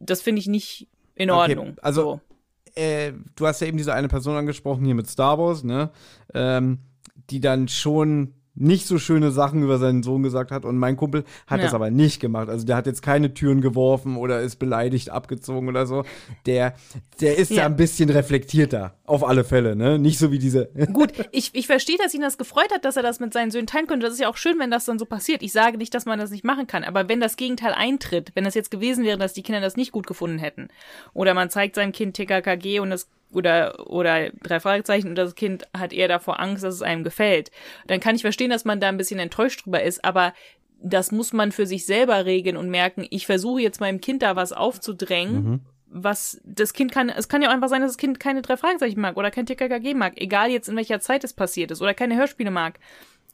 [0.00, 1.76] das finde ich nicht in Okay, Ordnung.
[1.82, 2.20] also-
[2.74, 2.80] so.
[2.80, 5.90] äh, du hast ja eben diese eine Person angesprochen hier mit Star Wars, ne?
[6.34, 6.78] Ähm,
[7.30, 11.24] die dann schon nicht so schöne Sachen über seinen Sohn gesagt hat und mein Kumpel
[11.46, 11.64] hat Ja.
[11.66, 12.48] das aber nicht gemacht.
[12.48, 16.04] Also der hat jetzt keine Türen geworfen oder ist beleidigt abgezogen oder so.
[16.46, 16.74] Der,
[17.20, 17.58] der ist ja.
[17.58, 17.66] Ja.
[17.66, 19.98] ein bisschen reflektierter, auf alle Fälle, ne?
[19.98, 20.66] Nicht so wie diese.
[20.92, 23.66] Gut, ich, ich verstehe, dass ihn das gefreut hat, dass er das mit seinen Söhnen
[23.66, 24.04] teilen könnte.
[24.06, 25.42] Das ist ja auch schön, wenn das dann so passiert.
[25.42, 28.44] Ich sage nicht, dass man das nicht machen kann, aber wenn das Gegenteil eintritt, wenn
[28.44, 30.68] das jetzt gewesen wäre, dass die Kinder das nicht gut gefunden hätten,
[31.14, 35.64] oder man zeigt seinem Kind TKKG und das oder oder drei Fragezeichen und das Kind
[35.76, 37.50] hat eher davor Angst, dass es einem gefällt,
[37.86, 40.32] dann kann ich verstehen, dass man da ein bisschen enttäuscht drüber ist, aber
[40.82, 44.34] das muss man für sich selber regeln und merken, ich versuche jetzt meinem Kind da
[44.34, 45.60] was aufzudrängen,
[45.92, 48.56] was das Kind kann, es kann ja auch einfach sein, dass das Kind keine drei
[48.56, 51.94] Fragezeichen mag oder kein TKKG mag, egal jetzt in welcher Zeit es passiert ist oder
[51.94, 52.78] keine Hörspiele mag.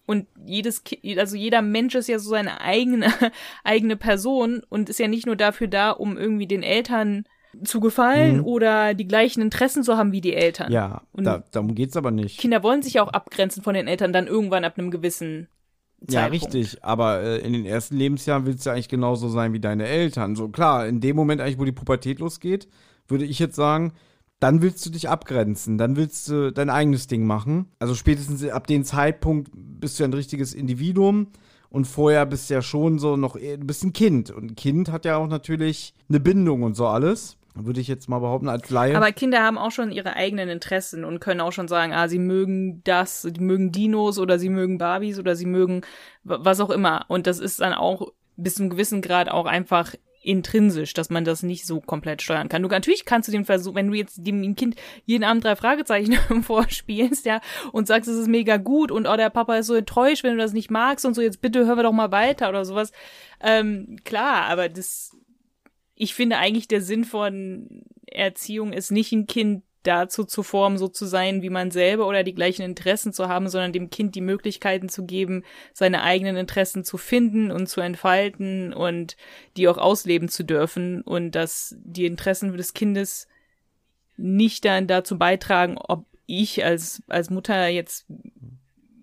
[0.07, 3.13] Und jedes, Ki- also jeder Mensch ist ja so seine eigene,
[3.65, 7.25] eigene Person und ist ja nicht nur dafür da, um irgendwie den Eltern
[7.65, 10.71] zu gefallen oder die gleichen Interessen zu haben wie die Eltern.
[10.73, 12.39] Ja, Und da, darum geht's aber nicht.
[12.39, 15.49] Kinder wollen sich ja auch abgrenzen von den Eltern dann irgendwann ab einem gewissen
[16.09, 16.55] Ja, Zeitpunkt.
[16.55, 16.85] richtig.
[16.85, 20.37] Aber äh, in den ersten Lebensjahren willst du ja eigentlich genauso sein wie deine Eltern.
[20.37, 22.69] So klar, in dem Moment eigentlich, wo die Pubertät losgeht,
[23.09, 23.93] würde ich jetzt sagen,
[24.39, 27.71] dann willst du dich abgrenzen, dann willst du dein eigenes Ding machen.
[27.79, 31.29] Also spätestens ab dem Zeitpunkt bist du ein richtiges Individuum
[31.71, 34.55] und vorher bist du ja schon so noch, eher- du bist ein Kind und ein
[34.57, 37.39] Kind hat ja auch natürlich eine Bindung und so alles.
[37.59, 38.95] Würde ich jetzt mal behaupten als Laie.
[38.97, 42.19] Aber Kinder haben auch schon ihre eigenen Interessen und können auch schon sagen, ah, sie
[42.19, 45.81] mögen das, sie mögen Dinos oder sie mögen Barbies oder sie mögen
[46.23, 47.07] wa- was auch immer.
[47.09, 51.25] Und das ist dann auch bis zu einem gewissen Grad auch einfach intrinsisch, dass man
[51.25, 52.61] das nicht so komplett steuern kann.
[52.63, 56.15] Du natürlich kannst du den Versuch, wenn du jetzt dem Kind jeden Abend drei Fragezeichen
[56.43, 57.41] vorspielst, ja,
[57.73, 60.43] und sagst, es ist mega gut und oh, der Papa ist so enttäuscht, wenn du
[60.43, 62.91] das nicht magst und so, jetzt bitte hören wir doch mal weiter oder sowas.
[63.41, 65.16] Ähm, klar, aber das
[65.97, 70.89] ich finde eigentlich der Sinn von Erziehung ist nicht ein Kind dazu zu formen, so
[70.89, 74.21] zu sein wie man selber oder die gleichen Interessen zu haben, sondern dem Kind die
[74.21, 79.17] Möglichkeiten zu geben, seine eigenen Interessen zu finden und zu entfalten und
[79.57, 83.29] die auch ausleben zu dürfen und dass die Interessen des Kindes
[84.17, 88.07] nicht dann dazu beitragen, ob ich als, als Mutter jetzt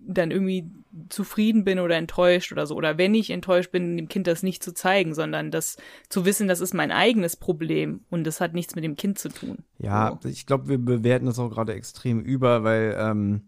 [0.06, 0.70] dann irgendwie
[1.08, 2.74] zufrieden bin oder enttäuscht oder so.
[2.74, 5.76] Oder wenn ich enttäuscht bin, dem Kind das nicht zu zeigen, sondern das
[6.08, 9.28] zu wissen, das ist mein eigenes Problem und das hat nichts mit dem Kind zu
[9.28, 9.58] tun.
[9.78, 13.42] Ja, ich glaube, wir bewerten das auch gerade extrem über, weil ähm,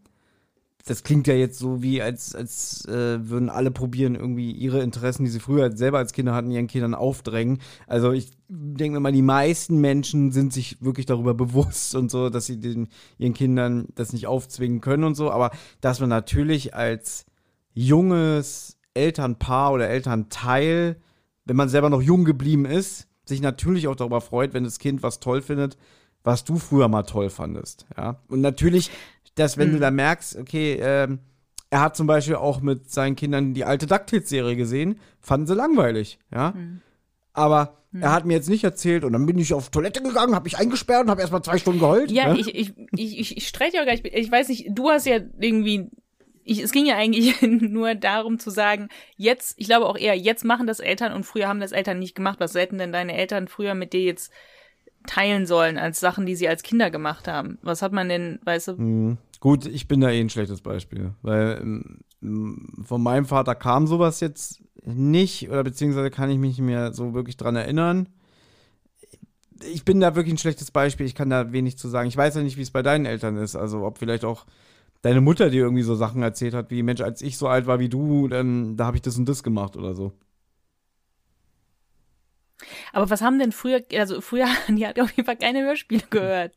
[0.87, 5.25] das klingt ja jetzt so wie, als, als äh, würden alle probieren, irgendwie ihre Interessen,
[5.25, 7.59] die sie früher selber als Kinder hatten, ihren Kindern aufdrängen.
[7.89, 12.47] Also ich denke mal, die meisten Menschen sind sich wirklich darüber bewusst und so, dass
[12.47, 17.27] sie den, ihren Kindern das nicht aufzwingen können und so, aber dass man natürlich als
[17.77, 20.97] junges Elternpaar oder Elternteil,
[21.45, 25.03] wenn man selber noch jung geblieben ist, sich natürlich auch darüber freut, wenn das Kind
[25.03, 25.77] was toll findet,
[26.25, 27.87] was du früher mal toll fandest.
[27.97, 28.21] Ja.
[28.29, 28.91] Und natürlich,
[29.37, 31.21] dass wenn du da merkst, okay, ähm,
[31.71, 36.19] er hat zum Beispiel auch mit seinen Kindern die alte DuckTales-Serie gesehen, fanden sie langweilig,
[36.33, 36.55] ja.
[37.33, 40.45] Aber er hat mir jetzt nicht erzählt und dann bin ich auf Toilette gegangen, habe
[40.45, 42.11] mich eingesperrt und habe erstmal zwei Stunden geheult.
[42.11, 42.41] Ja, ne?
[42.41, 44.07] ich, ich, ich, ich, streite ja gar nicht.
[44.07, 45.91] Ich weiß nicht, du hast ja irgendwie.
[46.47, 50.45] Ich, es ging ja eigentlich nur darum zu sagen, jetzt, ich glaube auch eher, jetzt
[50.45, 52.39] machen das Eltern und früher haben das Eltern nicht gemacht.
[52.39, 54.33] Was hätten denn deine Eltern früher mit dir jetzt
[55.07, 57.59] teilen sollen als Sachen, die sie als Kinder gemacht haben?
[57.63, 58.73] Was hat man denn, weißt du?
[58.75, 59.19] Mhm.
[59.41, 62.01] Gut, ich bin da eh ein schlechtes Beispiel, weil ähm,
[62.85, 67.13] von meinem Vater kam sowas jetzt nicht oder beziehungsweise kann ich mich nicht mehr so
[67.13, 68.09] wirklich dran erinnern.
[69.73, 72.09] Ich bin da wirklich ein schlechtes Beispiel, ich kann da wenig zu sagen.
[72.09, 74.47] Ich weiß ja nicht, wie es bei deinen Eltern ist, also ob vielleicht auch
[75.07, 77.79] deine Mutter dir irgendwie so Sachen erzählt hat, wie Mensch, als ich so alt war
[77.79, 80.13] wie du, dann da habe ich das und das gemacht oder so.
[82.93, 86.55] Aber was haben denn früher, also früher, die hat auf jeden Fall keine Hörspiele gehört.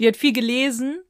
[0.00, 1.00] Die hat viel gelesen.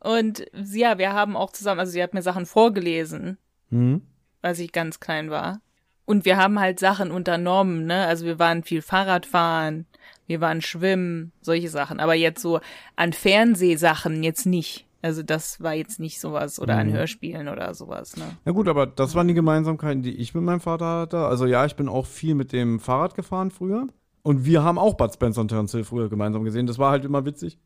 [0.00, 3.38] Und ja, wir haben auch zusammen, also sie hat mir Sachen vorgelesen.
[3.70, 4.02] Mhm.
[4.42, 5.60] als ich ganz klein war.
[6.04, 8.06] Und wir haben halt Sachen unternommen, ne?
[8.06, 9.86] Also wir waren viel Fahrradfahren,
[10.26, 11.98] wir waren schwimmen, solche Sachen.
[12.00, 12.60] Aber jetzt so
[12.96, 14.86] an Fernsehsachen jetzt nicht.
[15.04, 16.94] Also das war jetzt nicht sowas oder an Mhm.
[16.94, 18.24] Hörspielen oder sowas, ne?
[18.46, 21.18] Na gut, aber das waren die Gemeinsamkeiten, die ich mit meinem Vater hatte.
[21.18, 23.86] Also ja, ich bin auch viel mit dem Fahrrad gefahren früher.
[24.22, 26.66] Und wir haben auch Bud Spencer und Terence Hill früher gemeinsam gesehen.
[26.66, 27.58] Das war halt immer witzig.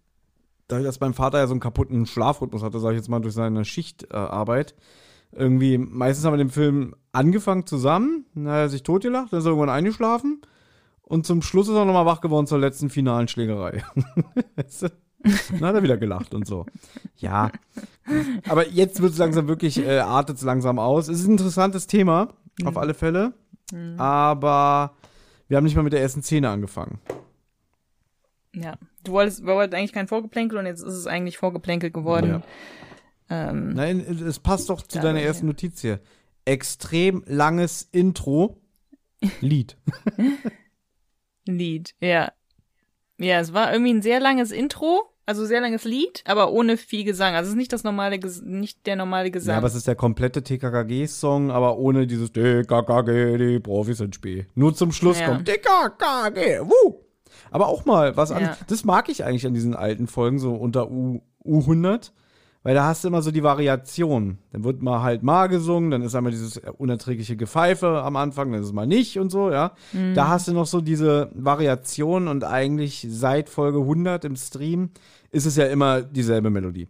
[0.66, 3.34] Dadurch, dass mein Vater ja so einen kaputten Schlafrhythmus hatte, sag ich jetzt mal, durch
[3.34, 4.74] seine Schichtarbeit.
[5.30, 9.46] irgendwie, meistens haben wir den Film angefangen zusammen, dann hat er sich totgelacht, dann ist
[9.46, 10.40] er irgendwann eingeschlafen.
[11.02, 13.84] Und zum Schluss ist er nochmal wach geworden zur letzten finalen Schlägerei.
[14.56, 14.88] Weißt du?
[15.22, 16.66] Dann hat er wieder gelacht und so.
[17.16, 17.50] Ja.
[18.48, 21.08] Aber jetzt wird es langsam wirklich, äh, artet es langsam aus.
[21.08, 22.28] Es ist ein interessantes Thema,
[22.64, 23.34] auf alle Fälle.
[23.98, 24.94] Aber
[25.48, 27.00] wir haben nicht mal mit der ersten Szene angefangen.
[28.54, 28.78] Ja.
[29.04, 32.42] Du wolltest, wir wollten eigentlich kein Vorgeplänkel und jetzt ist es eigentlich Vorgeplänkel geworden.
[33.30, 36.00] Ähm, Nein, es passt doch zu Ja, deiner ersten Notiz hier.
[36.44, 38.60] Extrem langes Intro.
[39.40, 39.76] Lied.
[41.46, 42.32] Lied, ja.
[43.18, 47.04] Ja, es war irgendwie ein sehr langes Intro, also sehr langes Lied, aber ohne viel
[47.04, 47.34] Gesang.
[47.34, 49.54] Also es ist nicht das normale, Ges nicht der normale Gesang.
[49.54, 54.46] Ja, aber es ist der komplette TKKG-Song, aber ohne dieses TKKG, die Profis sind Spee.
[54.54, 55.26] Nur zum Schluss Ja.
[55.28, 56.94] kommt TKKG, wuh!
[57.50, 58.42] Aber auch mal was an.
[58.42, 58.56] Ja.
[58.68, 62.12] Das mag ich eigentlich an diesen alten Folgen, so unter U, U100.
[62.68, 64.36] Weil da hast du immer so die Variation.
[64.52, 68.60] Dann wird mal halt mal gesungen, dann ist einmal dieses unerträgliche Gepfeife am Anfang, dann
[68.60, 69.72] ist es mal nicht und so, ja.
[69.94, 70.12] Mhm.
[70.12, 74.90] Da hast du noch so diese Variation und eigentlich seit Folge 100 im Stream
[75.30, 76.88] ist es ja immer dieselbe Melodie.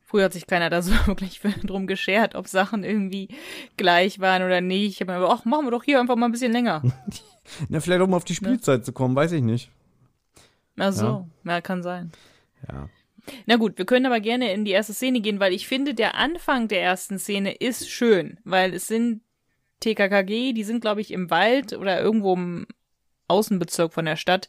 [0.00, 3.28] Früher hat sich keiner da so wirklich drum geschert, ob Sachen irgendwie
[3.76, 4.94] gleich waren oder nicht.
[4.94, 6.80] Ich habe mir aber, ach, machen wir doch hier einfach mal ein bisschen länger.
[7.68, 9.70] Na, vielleicht um auf die Spielzeit zu kommen, weiß ich nicht.
[10.78, 12.12] Ach so, ja, kann sein.
[12.66, 12.88] Ja.
[13.46, 16.16] Na gut, wir können aber gerne in die erste Szene gehen, weil ich finde, der
[16.16, 19.22] Anfang der ersten Szene ist schön, weil es sind
[19.80, 22.66] TKKG, die sind, glaube ich, im Wald oder irgendwo im
[23.28, 24.48] Außenbezirk von der Stadt,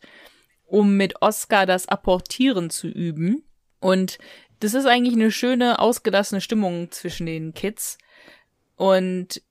[0.66, 3.44] um mit Oscar das Apportieren zu üben.
[3.80, 4.18] Und
[4.60, 7.98] das ist eigentlich eine schöne, ausgelassene Stimmung zwischen den Kids.
[8.76, 9.42] Und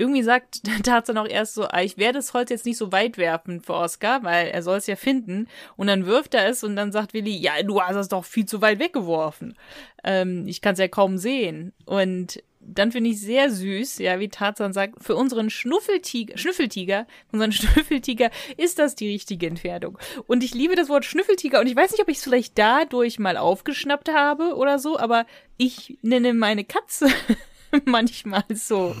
[0.00, 3.18] irgendwie sagt Tarzan auch erst so, ah, ich werde das Holz jetzt nicht so weit
[3.18, 5.46] werfen für Oscar, weil er soll es ja finden.
[5.76, 8.46] Und dann wirft er es und dann sagt Willi, ja, du hast es doch viel
[8.46, 9.56] zu weit weggeworfen.
[10.02, 11.72] Ähm, ich kann es ja kaum sehen.
[11.84, 17.52] Und dann finde ich sehr süß, ja, wie Tarzan sagt, für unseren Schnuffeltiger, Schnüffeltiger, unseren
[17.52, 19.98] Schnüffeltiger ist das die richtige Entfernung.
[20.26, 23.18] Und ich liebe das Wort Schnüffeltiger und ich weiß nicht, ob ich es vielleicht dadurch
[23.18, 27.08] mal aufgeschnappt habe oder so, aber ich nenne meine Katze
[27.84, 28.94] manchmal so.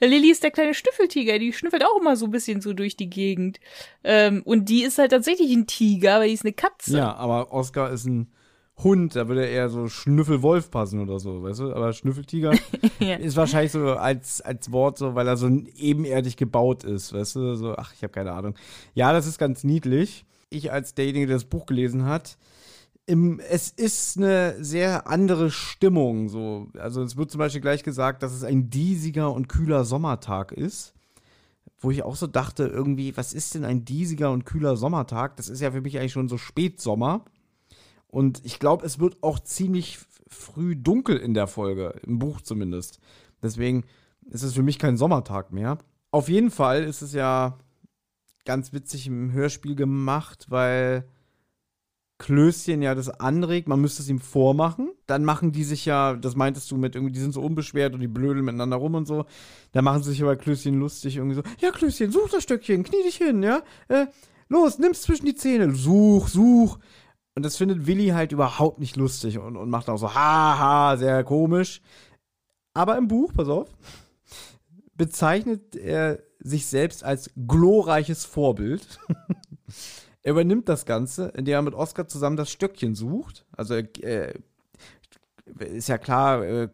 [0.00, 3.08] Lilly ist der kleine Schnüffeltiger, die schnüffelt auch immer so ein bisschen so durch die
[3.10, 3.60] Gegend.
[4.02, 6.98] Ähm, und die ist halt tatsächlich ein Tiger, aber die ist eine Katze.
[6.98, 8.30] Ja, aber Oscar ist ein
[8.82, 11.72] Hund, da würde eher so Schnüffelwolf passen oder so, weißt du?
[11.72, 12.52] Aber Schnüffeltiger
[12.98, 13.14] Ja.
[13.16, 17.54] ist wahrscheinlich so als, als Wort so, weil er so ebenerdig gebaut ist, weißt du?
[17.54, 18.56] So, ach, ich habe keine Ahnung.
[18.94, 20.24] Ja, das ist ganz niedlich.
[20.50, 22.36] Ich als derjenige, der das Buch gelesen hat,
[23.06, 26.28] im, es ist eine sehr andere Stimmung.
[26.28, 26.68] So.
[26.78, 30.94] Also es wird zum Beispiel gleich gesagt, dass es ein diesiger und kühler Sommertag ist.
[31.78, 35.36] Wo ich auch so dachte, irgendwie, was ist denn ein diesiger und kühler Sommertag?
[35.36, 37.24] Das ist ja für mich eigentlich schon so Spätsommer.
[38.06, 43.00] Und ich glaube, es wird auch ziemlich früh dunkel in der Folge, im Buch zumindest.
[43.42, 43.84] Deswegen
[44.30, 45.78] ist es für mich kein Sommertag mehr.
[46.10, 47.58] Auf jeden Fall ist es ja
[48.44, 51.06] ganz witzig im Hörspiel gemacht, weil
[52.24, 54.92] Klößchen ja das anregt, man müsste es ihm vormachen.
[55.06, 58.00] Dann machen die sich ja, das meintest du mit irgendwie, die sind so unbeschwert und
[58.00, 59.26] die blödeln miteinander rum und so.
[59.72, 63.02] Da machen sie sich aber Klößchen lustig, irgendwie so, ja Klößchen, such das Stöckchen, knie
[63.02, 63.60] dich hin, ja.
[63.88, 64.06] Äh,
[64.48, 66.78] los, nimm's zwischen die Zähne, such, such.
[67.34, 71.24] Und das findet Willi halt überhaupt nicht lustig und, und macht auch so, haha, sehr
[71.24, 71.82] komisch.
[72.72, 73.68] Aber im Buch, pass auf,
[74.94, 78.98] bezeichnet er sich selbst als glorreiches Vorbild.
[80.24, 83.44] er übernimmt das Ganze, indem er mit Oscar zusammen das Stöckchen sucht.
[83.52, 84.34] Also äh,
[85.58, 86.68] ist ja klar, äh,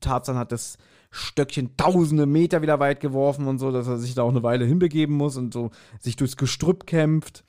[0.00, 0.76] Tarzan hat das
[1.10, 4.66] Stöckchen tausende Meter wieder weit geworfen und so, dass er sich da auch eine Weile
[4.66, 7.42] hinbegeben muss und so sich durchs Gestrüpp kämpft.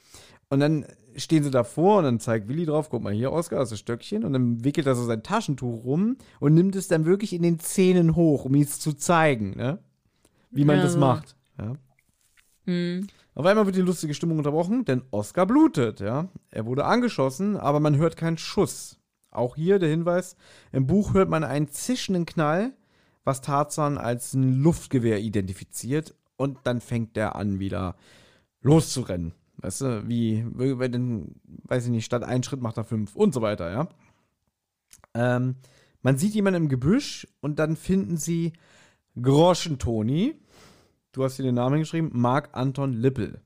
[0.50, 0.86] Und dann
[1.18, 3.80] stehen sie davor und dann zeigt Willi drauf, guck mal hier, Oscar, das ist das
[3.80, 4.24] Stöckchen.
[4.24, 7.60] Und dann wickelt er so sein Taschentuch rum und nimmt es dann wirklich in den
[7.60, 9.80] Zähnen hoch, um ihm es zu zeigen, ne?
[10.50, 11.36] Wie man Ja, das macht.
[11.58, 11.74] Ja.
[12.66, 13.08] Hm.
[13.34, 16.30] Auf einmal wird die lustige Stimmung unterbrochen, denn Oscar blutet, ja.
[16.50, 19.00] Er wurde angeschossen, aber man hört keinen Schuss.
[19.30, 20.36] Auch hier der Hinweis:
[20.72, 22.74] Im Buch hört man einen zischenden Knall,
[23.24, 27.96] was Tarzan als ein Luftgewehr identifiziert, und dann fängt er an, wieder
[28.62, 29.34] loszurennen.
[29.58, 33.42] Weißt du, wie, wenn, weiß ich nicht, statt ein Schritt macht er fünf und so
[33.42, 33.88] weiter, ja.
[35.14, 35.56] Ähm,
[36.02, 38.54] Man sieht jemanden im Gebüsch und dann finden sie
[39.22, 40.36] Groschen-Toni.
[41.12, 43.42] Du hast hier den Namen geschrieben, Marc Anton Lippel.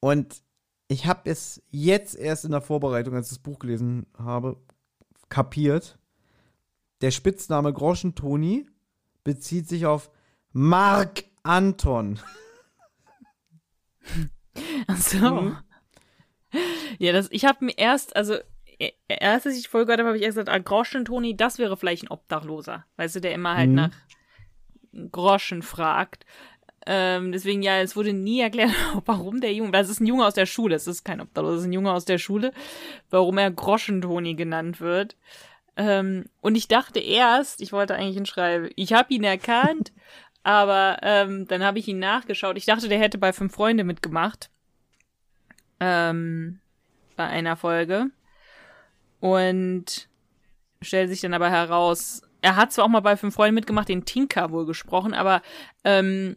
[0.00, 0.42] Und
[0.88, 4.56] ich habe es jetzt erst in der Vorbereitung, als ich das Buch gelesen habe,
[5.28, 5.98] kapiert.
[7.00, 8.66] Der Spitzname Groschen-Toni
[9.24, 10.10] bezieht sich auf
[10.52, 12.20] Marc Anton.
[14.86, 15.18] Ach so.
[15.18, 15.56] Mhm.
[16.98, 18.34] Ja, das, ich habe mir erst, also
[18.78, 21.36] e- erst als ich die Folge gehört habe, habe ich erst gesagt, ah, Groschen Toni,
[21.36, 22.84] das wäre vielleicht ein Obdachloser.
[22.96, 23.74] Weißt du, der immer halt Mhm.
[23.74, 23.90] nach
[25.12, 26.24] Groschen fragt.
[26.86, 28.72] Ähm, deswegen, ja, es wurde nie erklärt,
[29.06, 31.60] warum der Junge, das ist ein Junge aus der Schule, es ist kein Obdachloser, es
[31.62, 32.52] ist ein Junge aus der Schule,
[33.10, 35.16] warum er Groschen Toni genannt wird.
[35.76, 39.92] Ähm, und ich dachte erst, ich wollte eigentlich hinschreiben, ich habe ihn erkannt,
[40.42, 42.58] aber ähm, dann habe ich ihn nachgeschaut.
[42.58, 44.50] Ich dachte, der hätte bei Fünf Freunde mitgemacht.
[45.80, 46.60] Ähm,
[47.16, 48.10] bei einer Folge.
[49.20, 50.08] Und
[50.82, 54.04] stellt sich dann aber heraus, er hat zwar auch mal bei Fünf Freunde mitgemacht, den
[54.04, 55.40] Tinker wohl gesprochen, aber
[55.82, 56.36] ähm,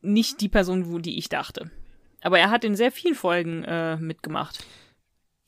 [0.00, 1.70] nicht die Person, wo die ich dachte.
[2.22, 4.64] Aber er hat in sehr vielen Folgen äh, mitgemacht.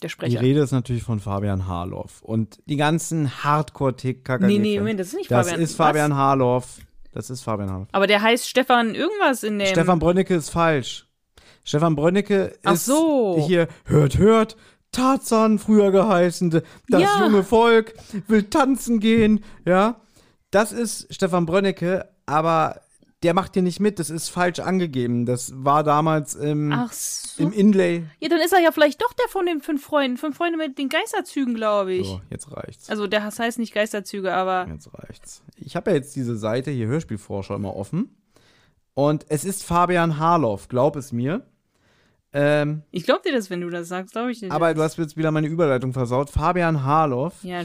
[0.03, 0.41] Der Die Sprecher.
[0.41, 2.21] Rede ist natürlich von Fabian Harloff.
[2.23, 4.45] Und die ganzen Hardcore-TKG.
[4.45, 5.63] Nee, nee, Moment, das ist nicht Das Fabian.
[5.63, 6.19] ist Fabian Was?
[6.19, 6.79] Harloff.
[7.13, 7.89] Das ist Fabian Harloff.
[7.93, 9.69] Aber der heißt Stefan irgendwas in dem.
[9.69, 11.07] Stefan Brönnecke ist falsch.
[11.65, 13.45] Stefan Brönnecke ist Ach so.
[13.47, 14.57] hier, hört, hört,
[14.93, 17.23] Tarzan früher geheißen, das Ja.
[17.23, 17.95] junge Volk
[18.29, 20.01] will tanzen gehen, ja.
[20.51, 22.81] Das ist Stefan Brönnecke, aber
[23.23, 25.27] der macht hier nicht mit, das ist falsch angegeben.
[25.27, 27.43] Das war damals im, so.
[27.43, 28.05] im Inlay.
[28.21, 30.17] Ja, dann ist er ja vielleicht doch der von den fünf Freunden.
[30.17, 32.07] Fünf Freunde mit den Geisterzügen, glaube ich.
[32.07, 32.89] So, jetzt reicht's.
[32.91, 34.69] Also, der das heißt nicht Geisterzüge, aber.
[34.71, 35.43] Jetzt reicht's.
[35.57, 38.17] Ich habe ja jetzt diese Seite hier Hörspielforscher immer offen.
[38.95, 41.47] Und es ist Fabian Harloff, glaub es mir.
[42.39, 44.53] Ähm, Ich glaube dir das, wenn du das sagst, glaube ich dir.
[44.53, 44.75] aber das.
[44.77, 46.29] du hast jetzt wieder meine Überleitung versaut.
[46.29, 47.63] Fabian Harloff Ja,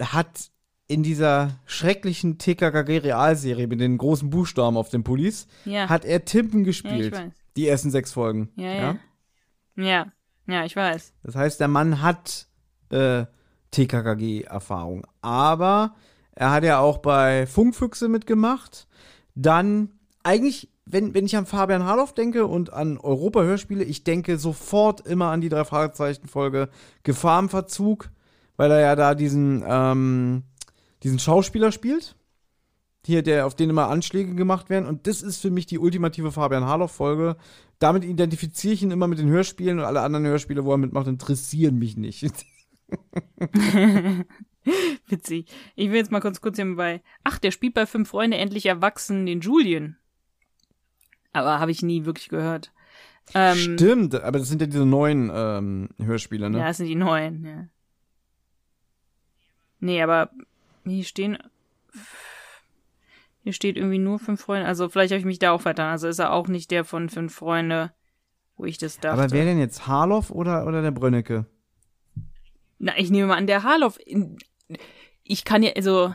[0.00, 0.50] hat
[0.88, 5.88] in dieser schrecklichen TKKG-Realserie mit den großen Buchstaben auf den Pullis, Ja.
[5.88, 7.12] hat er Timpen ja, ich gespielt.
[7.14, 7.32] weiß.
[7.56, 8.50] die ersten sechs Folgen.
[8.56, 8.96] Ja, ja.
[9.76, 10.12] Ja,
[10.46, 11.12] ja, ich weiß.
[11.22, 12.46] Das heißt, der Mann hat
[12.90, 13.24] äh,
[13.70, 15.06] TKKG-Erfahrung.
[15.20, 15.94] Aber
[16.34, 18.86] er hat ja auch bei Funkfüchse mitgemacht.
[19.34, 19.90] Dann
[20.22, 25.30] eigentlich, wenn, wenn ich an Fabian Harloff denke und an Europa-Hörspiele, ich denke sofort immer
[25.30, 26.68] an die drei Fragezeichen-Folge
[27.02, 28.10] Gefahr im Verzug,
[28.56, 30.44] weil er ja da diesen, ähm,
[31.02, 32.16] diesen Schauspieler spielt.
[33.06, 34.86] Hier, der, auf den immer Anschläge gemacht werden.
[34.86, 37.36] Und das ist für mich die ultimative Fabian Harloff-Folge.
[37.78, 41.06] Damit identifiziere ich ihn immer mit den Hörspielen und alle anderen Hörspiele, wo er mitmacht,
[41.06, 42.22] interessieren mich nicht.
[45.08, 45.46] Witzig.
[45.76, 47.02] Ich will jetzt mal kurz kurz hier bei.
[47.24, 49.96] Ach, der spielt bei Fünf Freunde endlich erwachsen den Julien.
[51.32, 52.72] Aber habe ich nie wirklich gehört.
[53.34, 56.58] Ähm, Stimmt, aber das sind ja diese neuen ähm, Hörspiele, ne?
[56.58, 57.68] Ja, das sind die neuen, ja.
[59.80, 60.30] Nee, aber
[60.84, 61.38] hier stehen.
[63.42, 64.66] Hier steht irgendwie nur fünf Freunde.
[64.66, 65.90] Also vielleicht habe ich mich da auch vertan.
[65.90, 67.92] Also ist er auch nicht der von fünf Freunde,
[68.56, 69.22] wo ich das dachte.
[69.22, 69.86] aber wer denn jetzt?
[69.86, 71.46] Harloff oder, oder der Brönnecke?
[72.78, 73.98] Na, ich nehme mal an, der Harloff.
[75.22, 76.14] Ich kann ja, also,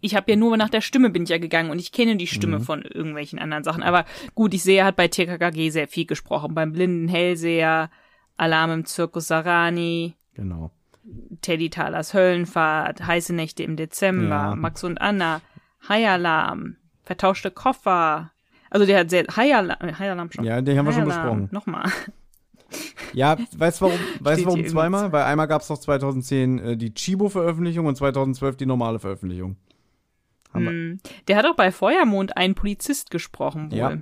[0.00, 2.26] ich habe ja nur nach der Stimme bin ich ja gegangen und ich kenne die
[2.26, 3.82] Stimme von irgendwelchen anderen Sachen.
[3.82, 4.04] Aber
[4.34, 6.54] gut, ich sehe, er hat bei TKKG sehr viel gesprochen.
[6.54, 7.90] Beim blinden Hellseher,
[8.36, 10.70] Alarm im Zirkus Sarani, Genau.
[11.40, 14.54] Teddy Talers Höllenfahrt, Heiße Nächte im Dezember, Ja.
[14.56, 15.40] Max und Anna,
[15.88, 18.32] High-Alarm, Vertauschte Koffer.
[18.70, 20.44] Also der hat sehr, High-Alarm, High-Alarm schon.
[20.44, 21.48] Ja, den haben wir schon High-Alarm, besprochen.
[21.52, 21.90] Nochmal.
[23.12, 25.12] Ja, weißt du warum, weißt warum zweimal?
[25.12, 29.56] Weil einmal gab es doch 2010 äh, die Chibo-Veröffentlichung und 2012 die normale Veröffentlichung.
[30.52, 30.98] Haben, Hm.
[31.28, 33.78] Der hat auch bei Feuermond einen Polizist gesprochen wohl.
[33.78, 33.98] Ja.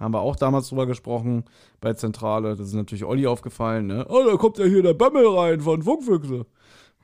[0.00, 1.44] haben wir auch damals drüber gesprochen
[1.80, 2.56] bei Zentrale.
[2.56, 4.06] Das ist natürlich Olli aufgefallen, ne?
[4.08, 6.46] Oh, da kommt ja hier der Bammel rein von Funkfüchse.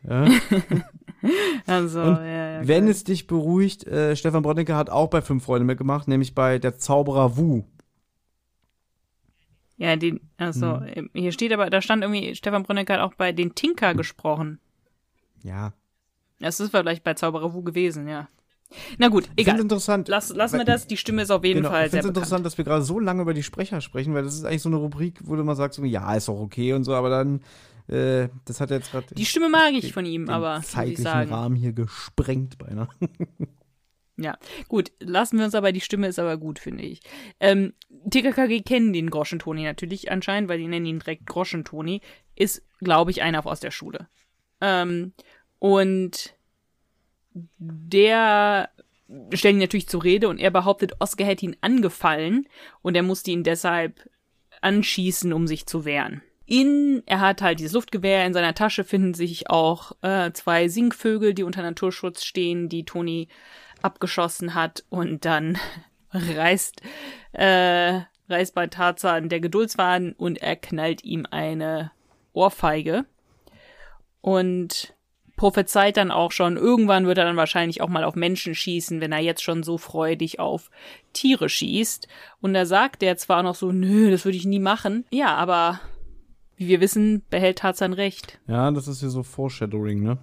[0.09, 0.27] Ja.
[1.67, 2.91] Also, Und ja, ja, Wenn klar.
[2.93, 6.79] es dich beruhigt, äh, Stefan Brodnicke hat auch bei Fünf Freunde mitgemacht, nämlich bei Der
[6.79, 7.65] Zauberer Wu.
[9.77, 11.11] Ja, den, also, Hm.
[11.15, 14.61] hier steht aber, da stand irgendwie, Stefan Brunneck hat auch bei den Tinker gesprochen.
[15.43, 15.73] Ja.
[16.41, 18.29] Das ist vielleicht bei Zauberer Wu gewesen, ja.
[18.99, 19.61] Na gut, Ich finde egal.
[19.61, 20.09] interessant.
[20.09, 20.87] Lass, lassen wir das.
[20.87, 22.17] Die Stimme ist auf jeden Genau, Fall ich sehr finde es bekannt.
[22.43, 24.69] interessant, dass wir gerade so lange über die Sprecher sprechen, weil das ist eigentlich so
[24.69, 27.41] eine Rubrik, wo du mal sagst, so, ja, ist doch okay und so, aber dann,
[27.89, 31.07] äh, das hat jetzt gerade Die Stimme mag ich von ihm, den aber ich zeitlichen.
[31.07, 32.89] Rahmen hier gesprengt beinahe.
[34.21, 36.99] Ja, gut, lassen wir uns aber, die Stimme ist aber gut, finde ich.
[37.39, 37.73] Ähm,
[38.11, 42.01] TKKG kennen den Groschentoni natürlich anscheinend, weil die nennen ihn direkt Groschentoni.
[42.35, 44.09] Ist, glaube ich, einer aus der Schule.
[44.61, 45.13] Ähm,
[45.61, 46.35] und
[47.33, 48.71] der
[49.33, 52.47] stellt ihn natürlich zur Rede und er behauptet, Oskar hätte ihn angefallen
[52.83, 54.09] und er musste ihn deshalb
[54.61, 56.23] anschießen, um sich zu wehren.
[56.47, 61.35] in, er hat halt dieses Luftgewehr, in seiner Tasche finden sich auch äh, zwei Singvögel,
[61.35, 63.29] die unter Naturschutz stehen, die Toni
[63.83, 65.59] abgeschossen hat und dann
[66.13, 66.83] reißt,
[67.33, 71.93] äh, reißt bei Tarzan der Geduldsfaden und er knallt ihm eine
[72.33, 73.05] Ohrfeige
[74.21, 74.95] und
[75.39, 79.13] prophezeit dann auch schon, irgendwann wird er dann wahrscheinlich auch mal auf Menschen schießen, wenn
[79.13, 80.71] er jetzt schon so freudig auf
[81.15, 82.07] Tiere schießt.
[82.43, 85.07] Und da sagt er zwar noch so, nö, das würde ich nie machen.
[85.11, 85.81] Ja, aber
[86.57, 88.39] wie wir wissen, behält Tarzan recht.
[88.47, 90.19] Ja, das ist hier so Foreshadowing, ne?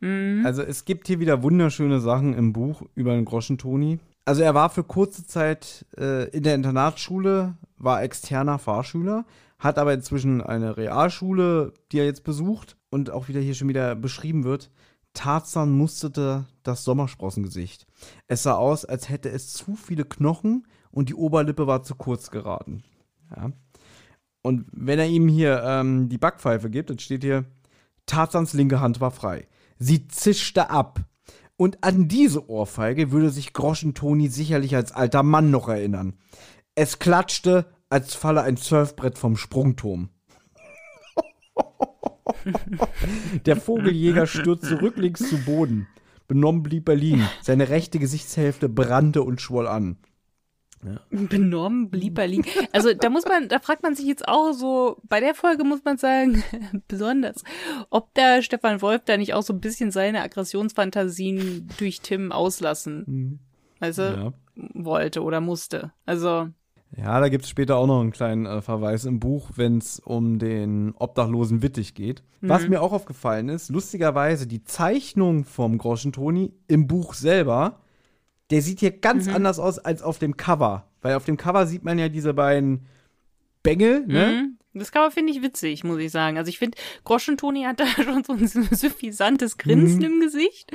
[0.00, 0.44] Mhm.
[0.44, 4.00] Also es gibt hier wieder wunderschöne Sachen im Buch über den Groschen-Toni.
[4.26, 9.24] Also er war für kurze Zeit äh, in der Internatsschule, war externer Fahrschüler,
[9.58, 13.96] hat aber inzwischen eine Realschule, die er jetzt besucht und auch wieder hier schon wieder
[13.96, 14.70] beschrieben wird.
[15.14, 17.88] Tarzan musterte das Sommersprossengesicht.
[18.28, 22.30] Es sah aus, als hätte es zu viele Knochen und die Oberlippe war zu kurz
[22.30, 22.84] geraten.
[23.34, 23.50] Ja.
[24.42, 27.46] Und wenn er ihm hier ähm, die Backpfeife gibt, dann steht hier,
[28.06, 29.48] Tarzans linke Hand war frei.
[29.76, 31.00] Sie zischte ab.
[31.56, 36.14] Und an diese Ohrfeige würde sich Groschen-Toni sicherlich als alter Mann noch erinnern.
[36.76, 40.10] Es klatschte, als falle ein Surfbrett vom Sprungturm.
[43.46, 45.86] Der Vogeljäger stürzte rücklings zu Boden.
[46.26, 47.28] Benommen blieb er liegen.
[47.42, 49.98] Seine rechte Gesichtshälfte brannte und schwoll an.
[51.10, 52.44] Benommen blieb er liegen.
[52.72, 55.82] Also da muss man, da fragt man sich jetzt auch so, bei der Folge muss
[55.84, 56.42] man sagen,
[56.88, 57.42] besonders,
[57.90, 63.40] ob der Stefan Wolf da nicht auch so ein bisschen seine Aggressionsfantasien durch Tim auslassen,
[63.80, 64.32] also Ja.
[64.56, 65.92] wollte oder musste.
[66.04, 66.48] Also
[66.96, 69.98] Ja, da gibt es später auch noch einen kleinen äh, Verweis im Buch, wenn es
[70.00, 72.22] um den obdachlosen Wittig geht.
[72.40, 77.80] Was mir auch aufgefallen ist, lustigerweise, die Zeichnung vom Groschen Toni im Buch selber,
[78.50, 80.86] der sieht hier ganz anders aus als auf dem Cover.
[81.00, 82.86] Weil auf dem Cover sieht man ja diese beiden
[83.62, 84.50] Bengel, ne?
[84.76, 86.36] Das Cover finde ich witzig, muss ich sagen.
[86.36, 90.04] Also ich finde, Groschen-Toni hat da schon so ein suffisantes Grinsen Mhm.
[90.04, 90.72] im Gesicht.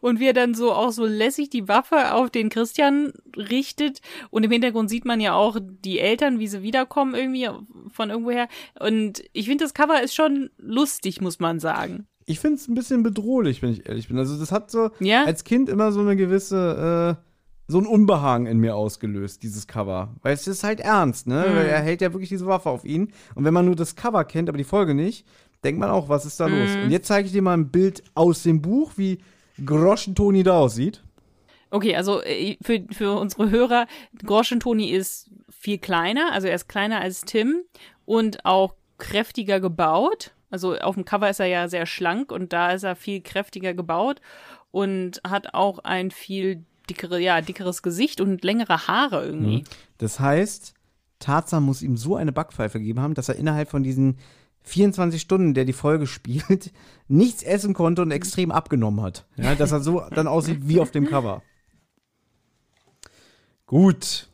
[0.00, 4.00] Und wie er dann so auch so lässig die Waffe auf den Christian richtet.
[4.30, 7.48] Und im Hintergrund sieht man ja auch die Eltern, wie sie wiederkommen irgendwie
[7.92, 8.48] von irgendwoher.
[8.80, 12.06] Und ich finde, das Cover ist schon lustig, muss man sagen.
[12.28, 14.18] Ich finde es ein bisschen bedrohlich, wenn ich ehrlich bin.
[14.18, 15.24] Also das hat so Ja?
[15.24, 17.25] als Kind immer so eine gewisse, äh,
[17.68, 20.14] so ein Unbehagen in mir ausgelöst, dieses Cover.
[20.22, 21.44] Weil es ist halt ernst, ne?
[21.48, 23.12] Weil er hält ja wirklich diese Waffe auf ihn.
[23.34, 25.26] Und wenn man nur das Cover kennt, aber die Folge nicht,
[25.64, 26.70] denkt man auch, was ist da los?
[26.82, 29.18] Und jetzt zeige ich dir mal ein Bild aus dem Buch, wie
[29.64, 31.02] Groschen-Toni da aussieht.
[31.70, 33.86] Okay, also äh, für, für unsere Hörer,
[34.24, 37.62] Groschen-Toni ist viel kleiner, also er ist kleiner als Tim
[38.04, 40.32] und auch kräftiger gebaut.
[40.50, 43.74] Also auf dem Cover ist er ja sehr schlank und da ist er viel kräftiger
[43.74, 44.20] gebaut
[44.70, 49.64] und hat auch ein viel dickere, ja, dickeres Gesicht und längere Haare irgendwie.
[49.98, 50.74] Das heißt,
[51.18, 54.18] Tarzan muss ihm so eine Backpfeife gegeben haben, dass er innerhalb von diesen
[54.62, 56.72] 24 Stunden, der die Folge spielt,
[57.08, 59.26] nichts essen konnte und extrem abgenommen hat.
[59.36, 61.42] Ja, dass er so dann aussieht wie auf dem Cover.
[63.66, 64.28] Gut.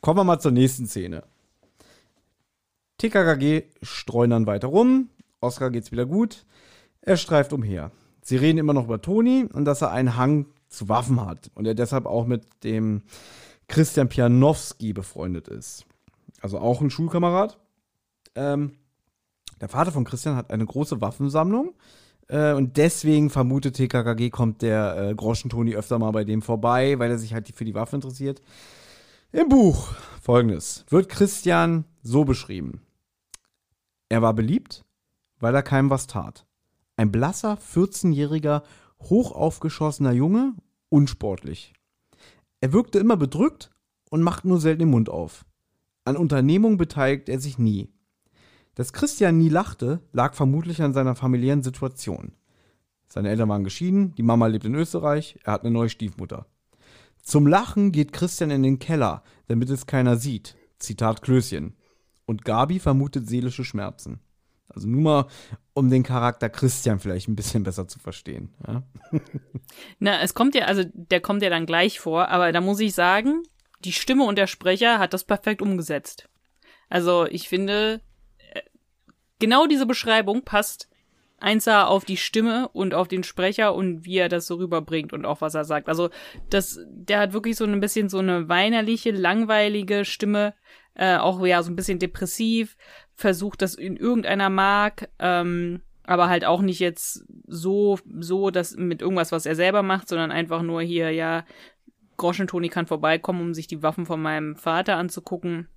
[0.00, 1.24] Kommen wir mal zur nächsten Szene.
[2.98, 5.08] TKKG streunern weiter rum.
[5.40, 6.44] Oscar geht's wieder gut.
[7.00, 7.90] Er streift umher.
[8.22, 11.66] Sie reden immer noch über Toni und dass er einen Hang zu Waffen hat und
[11.66, 13.02] er deshalb auch mit dem
[13.68, 15.84] Christian Pianowski befreundet ist.
[16.40, 17.58] Also auch ein Schulkamerad.
[18.34, 18.72] Ähm,
[19.60, 21.74] der Vater von Christian hat eine große Waffensammlung
[22.28, 27.10] äh, und deswegen vermutet TKKG kommt der äh, Groschen-Toni öfter mal bei dem vorbei, weil
[27.10, 28.42] er sich halt für die Waffe interessiert.
[29.32, 32.82] Im Buch folgendes wird Christian so beschrieben.
[34.08, 34.84] Er war beliebt,
[35.40, 36.44] weil er keinem was tat.
[36.96, 38.62] Ein blasser, 14-jähriger,
[39.10, 40.54] hochaufgeschossener Junge,
[40.88, 41.72] unsportlich.
[42.60, 43.70] Er wirkte immer bedrückt
[44.10, 45.44] und machte nur selten den Mund auf.
[46.04, 47.88] An Unternehmungen beteiligt er sich nie.
[48.74, 52.32] Dass Christian nie lachte, lag vermutlich an seiner familiären Situation.
[53.08, 56.46] Seine Eltern waren geschieden, die Mama lebt in Österreich, er hat eine neue Stiefmutter.
[57.22, 60.56] Zum Lachen geht Christian in den Keller, damit es keiner sieht.
[60.78, 61.74] Zitat Klößchen.
[62.24, 64.20] Und Gabi vermutet seelische Schmerzen.
[64.74, 65.26] Also nur mal,
[65.74, 68.54] um den Charakter Christian vielleicht ein bisschen besser zu verstehen.
[68.66, 68.82] Ja?
[69.98, 72.94] Na, es kommt ja, also der kommt ja dann gleich vor, aber da muss ich
[72.94, 73.42] sagen,
[73.80, 76.28] die Stimme und der Sprecher hat das perfekt umgesetzt.
[76.88, 78.00] Also ich finde,
[78.52, 78.60] äh,
[79.38, 80.88] genau diese Beschreibung passt
[81.42, 85.26] 1A auf die Stimme und auf den Sprecher und wie er das so rüberbringt und
[85.26, 85.88] auch was er sagt.
[85.88, 86.10] Also
[86.48, 90.54] das, der hat wirklich so ein bisschen so eine weinerliche, langweilige Stimme,
[90.94, 92.76] äh, auch ja so ein bisschen depressiv,
[93.14, 99.02] versucht das in irgendeiner mag, ähm, aber halt auch nicht jetzt so, so, dass mit
[99.02, 101.44] irgendwas, was er selber macht, sondern einfach nur hier, ja,
[102.16, 105.68] Groschentoni kann vorbeikommen, um sich die Waffen von meinem Vater anzugucken.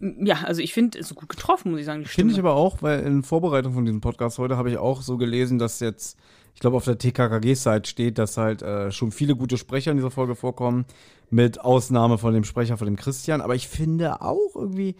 [0.00, 2.04] Ja, also ich finde, es ist gut getroffen, muss ich sagen.
[2.06, 5.18] Finde ich aber auch, weil in Vorbereitung von diesem Podcast heute habe ich auch so
[5.18, 6.18] gelesen, dass jetzt,
[6.54, 10.10] ich glaube, auf der TKKG-Site steht, dass halt äh, schon viele gute Sprecher in dieser
[10.10, 10.86] Folge vorkommen,
[11.28, 13.42] mit Ausnahme von dem Sprecher von dem Christian.
[13.42, 14.96] Aber ich finde auch irgendwie,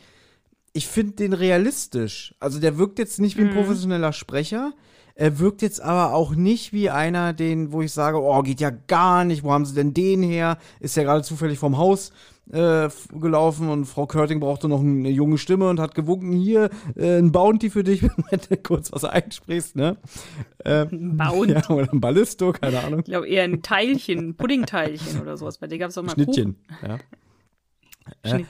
[0.73, 2.35] ich finde den realistisch.
[2.41, 3.55] Also der wirkt jetzt nicht wie ein Mhm.
[3.55, 4.73] professioneller Sprecher.
[5.17, 8.71] Er wirkt jetzt aber auch nicht wie einer, den, wo ich sage, oh, geht ja
[8.71, 10.57] gar nicht, wo haben sie denn den her?
[10.79, 12.13] Ist ja gerade zufällig vom Haus
[12.53, 17.19] äh, gelaufen und Frau Körting brauchte noch eine junge Stimme und hat gewunken, hier, äh,
[17.19, 19.99] ein Bounty für dich, wenn du kurz was einsprichst, ne?
[20.65, 21.53] Äh, Ein Bounty.
[21.53, 23.01] Ja, oder ein Ballisto, keine Ahnung.
[23.01, 25.59] Ich glaube eher ein Teilchen, ein Puddingteilchen oder sowas.
[25.59, 26.57] Bei dir gab es auch mal Schnittchen.
[26.87, 26.99] Ja.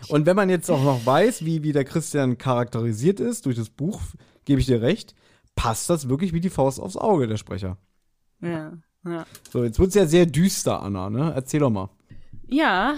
[0.09, 3.71] Und wenn man jetzt auch noch weiß, wie, wie der Christian charakterisiert ist durch das
[3.71, 4.01] Buch,
[4.45, 5.15] gebe ich dir recht,
[5.55, 7.77] passt das wirklich wie die Faust aufs Auge, der Sprecher.
[8.41, 8.73] Ja,
[9.05, 9.27] ja.
[9.51, 11.33] So, jetzt wird es ja sehr düster, Anna, ne?
[11.35, 11.91] Erzähl doch mal.
[12.47, 12.95] Ja,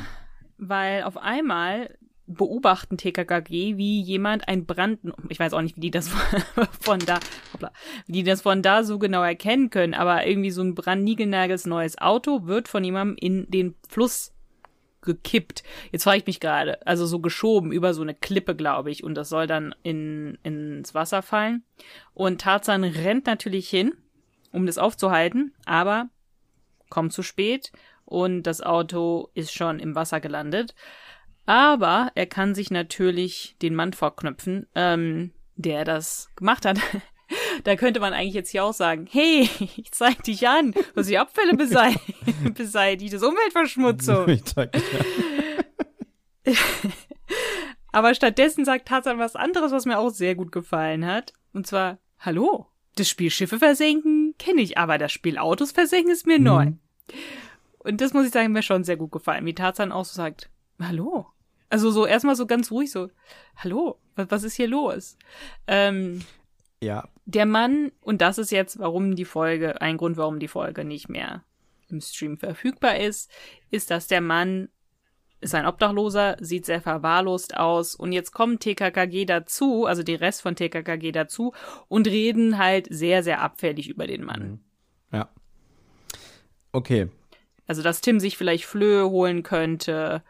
[0.58, 1.90] weil auf einmal
[2.26, 6.08] beobachten TKKG, wie jemand ein Brand, ich weiß auch nicht, wie die das
[6.80, 7.18] von da,
[7.52, 7.72] hoppla,
[8.06, 11.98] wie die das von da so genau erkennen können, aber irgendwie so ein brandniegelnagels neues
[11.98, 14.32] Auto wird von jemandem in den Fluss
[15.02, 15.62] gekippt.
[15.90, 19.14] Jetzt frage ich mich gerade, also so geschoben über so eine Klippe, glaube ich, und
[19.14, 21.64] das soll dann in, ins Wasser fallen.
[22.14, 23.92] Und Tarzan rennt natürlich hin,
[24.52, 26.08] um das aufzuhalten, aber
[26.88, 27.72] kommt zu spät
[28.04, 30.74] und das Auto ist schon im Wasser gelandet.
[31.46, 36.78] Aber er kann sich natürlich den Mann vorknöpfen, ähm, der das gemacht hat.
[37.64, 41.18] Da könnte man eigentlich jetzt hier auch sagen, hey, ich zeig dich an, was die
[41.18, 41.94] Abfälle besei
[42.54, 44.28] beseitigt, das Umweltverschmutzung.
[44.28, 46.54] Ich zeig dir.
[47.92, 51.34] Aber stattdessen sagt Tarzan was anderes, was mir auch sehr gut gefallen hat.
[51.52, 56.26] Und zwar, hallo, das Spiel Schiffe versenken kenne ich, aber das Spiel Autos versenken ist
[56.26, 56.72] mir neu.
[57.78, 60.50] Und das muss ich sagen, mir schon sehr gut gefallen, wie Tarzan auch so sagt,
[60.80, 61.26] hallo.
[61.68, 63.08] Also so erstmal so ganz ruhig so,
[63.56, 65.16] hallo, was, was ist hier los?
[65.66, 66.22] Ähm,
[66.80, 70.84] Ja, der Mann, und das ist jetzt, warum die Folge, ein Grund, warum die Folge
[70.84, 71.44] nicht mehr
[71.88, 73.30] im Stream verfügbar ist,
[73.70, 74.68] ist, dass der Mann
[75.40, 80.40] ist ein Obdachloser, sieht sehr verwahrlost aus und jetzt kommt TKKG dazu, also die Rest
[80.40, 81.52] von TKKG dazu
[81.88, 84.60] und reden halt sehr, sehr abfällig über den Mann.
[85.12, 85.28] ja.
[86.70, 87.08] Okay.
[87.66, 90.22] Also, dass Tim sich vielleicht Flöhe holen könnte,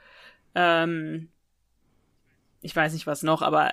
[0.54, 1.28] ähm,
[2.62, 3.72] ich weiß nicht was noch, aber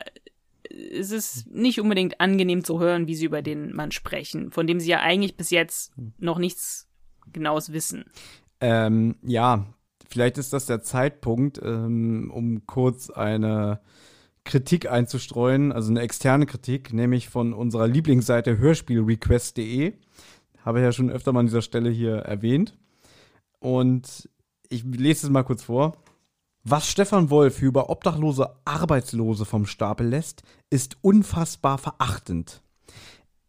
[0.70, 4.80] es ist nicht unbedingt angenehm zu hören, wie sie über den Mann sprechen, von dem
[4.80, 6.88] sie ja eigentlich bis jetzt noch nichts
[7.32, 8.06] Genaues wissen.
[8.62, 9.66] Ähm, ja,
[10.10, 13.80] vielleicht ist das der Zeitpunkt, ähm, um kurz eine
[14.44, 19.94] Kritik einzustreuen, also eine externe Kritik, nämlich von unserer Lieblingsseite hörspielrequest.de.
[20.66, 22.78] Habe ich ja schon öfter mal an dieser Stelle hier erwähnt.
[23.60, 24.30] Und
[24.70, 25.98] ich lese es mal kurz vor.
[26.64, 32.62] Was Stefan Wolf über obdachlose Arbeitslose vom Stapel lässt, ist unfassbar verachtend.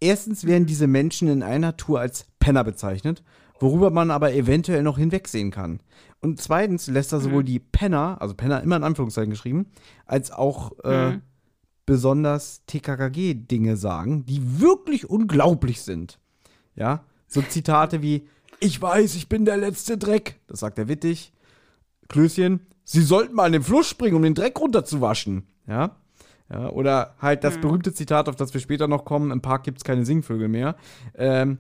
[0.01, 3.23] Erstens werden diese Menschen in einer Tour als Penner bezeichnet,
[3.59, 5.81] worüber man aber eventuell noch hinwegsehen kann.
[6.21, 9.67] Und zweitens lässt er sowohl die Penner, also Penner immer in Anführungszeichen geschrieben,
[10.07, 11.23] als auch äh, Mhm.
[11.85, 16.19] besonders TKKG-Dinge sagen, die wirklich unglaublich sind.
[16.77, 18.27] Ja, so Zitate wie,
[18.61, 21.33] ich weiß, ich bin der letzte Dreck, das sagt er wittig.
[22.09, 22.61] Klößchen,
[22.91, 25.45] sie sollten mal in den Fluss springen, um den Dreck runterzuwaschen.
[25.67, 25.97] Ja.
[26.53, 29.85] Ja, oder halt das berühmte Zitat, auf das wir später noch kommen, im Park gibt's
[29.85, 30.75] keine Singvögel mehr.
[31.15, 31.59] Ähm,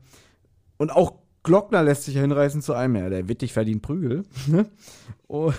[0.78, 1.14] und auch
[1.45, 4.24] Glockner lässt sich ja hinreißen zu einem, ja, der wittig verdient Prügel.
[5.28, 5.55] oder,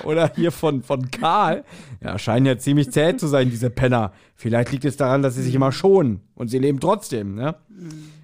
[0.04, 1.64] oder hier von, von Karl,
[2.00, 4.12] ja, scheinen ja ziemlich zäh zu sein, diese Penner.
[4.36, 7.56] Vielleicht liegt es daran, dass sie sich immer schonen und sie leben trotzdem, ne?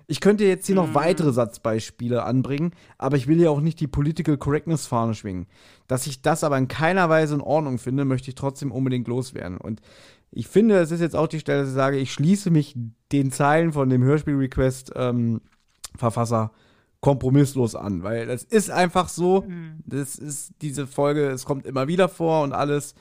[0.06, 3.86] Ich könnte jetzt hier noch weitere Satzbeispiele anbringen, aber ich will hier auch nicht die
[3.86, 5.46] Political Correctness Fahne schwingen.
[5.86, 9.58] Dass ich das aber in keiner Weise in Ordnung finde, möchte ich trotzdem unbedingt loswerden.
[9.58, 9.80] Und
[10.30, 12.76] ich finde, es ist jetzt auch die Stelle, dass ich sage, ich schließe mich
[13.12, 15.40] den Zeilen von dem Hörspiel-Request ähm,
[15.96, 16.52] Verfasser
[17.00, 19.44] kompromisslos an, weil das ist einfach so.
[19.84, 22.94] Das ist diese Folge, es kommt immer wieder vor und alles.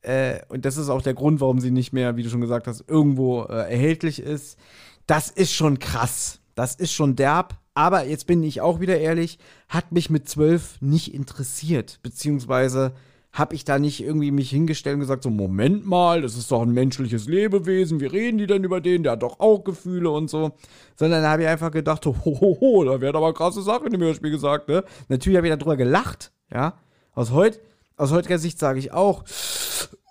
[0.00, 2.66] Äh, und das ist auch der Grund, warum sie nicht mehr, wie du schon gesagt
[2.66, 4.58] hast, irgendwo äh, erhältlich ist.
[5.06, 6.40] Das ist schon krass.
[6.54, 7.58] Das ist schon derb.
[7.74, 9.38] Aber jetzt bin ich auch wieder ehrlich,
[9.68, 12.00] hat mich mit zwölf nicht interessiert.
[12.02, 12.92] Beziehungsweise
[13.32, 16.60] habe ich da nicht irgendwie mich hingestellt und gesagt, so, Moment mal, das ist doch
[16.60, 19.02] ein menschliches Lebewesen, wie reden die denn über den?
[19.02, 20.52] Der hat doch auch Gefühle und so.
[20.96, 23.92] Sondern da habe ich einfach gedacht, ho, ho, ho, da werden aber krasse Sachen in
[23.92, 24.84] dem Hörspiel gesagt, ne?
[25.08, 26.74] Natürlich habe ich darüber gelacht, ja.
[27.14, 27.58] Aus, heut,
[27.96, 29.24] aus heutiger Sicht sage ich auch,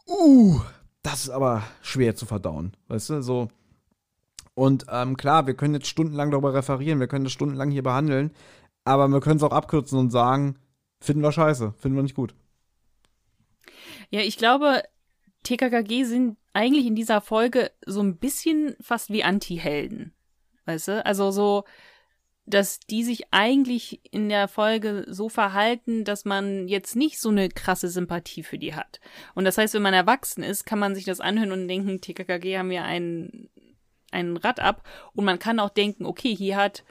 [0.08, 0.60] uh,
[1.04, 3.50] das ist aber schwer zu verdauen, weißt du, so.
[4.62, 8.30] Und ähm, klar, wir können jetzt stundenlang darüber referieren, wir können das stundenlang hier behandeln,
[8.84, 10.60] aber wir können es auch abkürzen und sagen,
[11.00, 12.36] finden wir scheiße, finden wir nicht gut.
[14.12, 14.84] Ja, ich glaube,
[15.42, 20.14] TKKG sind eigentlich in dieser Folge so ein bisschen fast wie Anti-Helden.
[20.66, 21.06] Weißt du?
[21.08, 21.64] Also so,
[22.46, 27.50] dass die sich eigentlich in der Folge so verhalten, dass man jetzt nicht so eine
[27.50, 29.00] krasse Sympathie für die hat.
[29.36, 32.58] Und das heißt, wenn man erwachsen ist, kann man sich das anhören und denken, TKKG
[32.58, 33.50] haben wir einen,
[34.12, 34.88] einen Rad ab.
[35.14, 36.84] Und man kann auch denken, okay, hier hat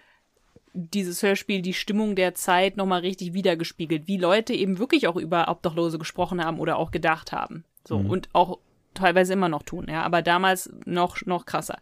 [0.73, 5.49] dieses Hörspiel die Stimmung der Zeit nochmal richtig wiedergespiegelt, wie Leute eben wirklich auch über
[5.49, 7.65] Obdachlose gesprochen haben oder auch gedacht haben.
[7.87, 8.11] So, mhm.
[8.11, 8.59] und auch
[8.95, 11.79] teilweise immer noch tun, ja, aber damals noch, noch krasser.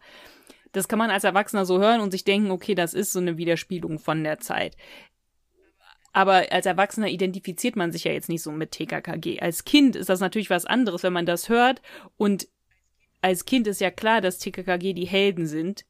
[0.71, 3.37] Das kann man als Erwachsener so hören und sich denken, okay, das ist so eine
[3.37, 4.75] Widerspiegelung von der Zeit.
[6.11, 9.39] Aber als Erwachsener identifiziert man sich ja jetzt nicht so mit TKKG.
[9.41, 11.81] Als Kind ist das natürlich was anderes, wenn man das hört.
[12.17, 12.47] Und
[13.21, 15.85] als Kind ist ja klar, dass TKKG die Helden sind.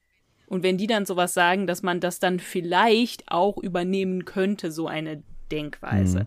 [0.48, 4.88] Und wenn die dann sowas sagen, dass man das dann vielleicht auch übernehmen könnte, so
[4.88, 6.22] eine Denkweise.
[6.22, 6.26] Mhm.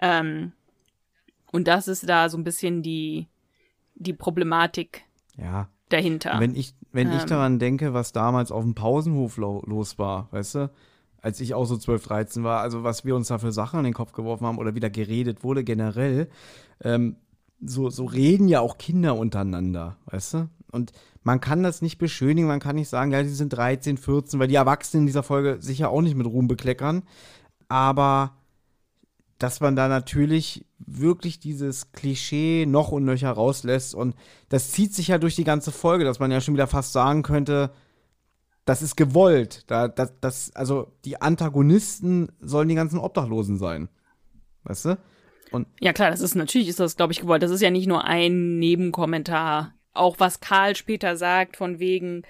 [0.00, 0.52] Ähm,
[1.50, 3.26] und das ist da so ein bisschen die,
[3.94, 5.02] die Problematik
[5.36, 5.68] ja.
[5.88, 6.38] dahinter.
[6.38, 10.28] Wenn ich, wenn ähm, ich daran denke, was damals auf dem Pausenhof lo los war,
[10.30, 10.70] weißt du,
[11.20, 13.84] als ich auch so 12, 13 war, also was wir uns da für Sachen an
[13.84, 16.28] den Kopf geworfen haben oder wieder geredet wurde generell,
[16.82, 17.16] ähm,
[17.60, 20.48] so, so reden ja auch Kinder untereinander, weißt du?
[20.70, 20.92] Und
[21.22, 24.48] man kann das nicht beschönigen, man kann nicht sagen, ja, die sind 13, 14, weil
[24.48, 27.02] die Erwachsenen in dieser Folge sicher auch nicht mit Ruhm bekleckern.
[27.68, 28.38] Aber
[29.38, 33.94] dass man da natürlich wirklich dieses Klischee noch und nöcher rauslässt.
[33.94, 34.14] Und
[34.48, 37.22] das zieht sich ja durch die ganze Folge, dass man ja schon wieder fast sagen
[37.22, 37.70] könnte,
[38.64, 39.64] das ist gewollt.
[39.68, 43.88] Da, das, das, also die Antagonisten sollen die ganzen Obdachlosen sein.
[44.64, 44.98] Weißt du?
[45.50, 47.42] Und ja klar, das ist natürlich ist das, glaube ich, gewollt.
[47.42, 49.74] Das ist ja nicht nur ein Nebenkommentar.
[49.94, 52.22] Auch was Karl später sagt, von wegen,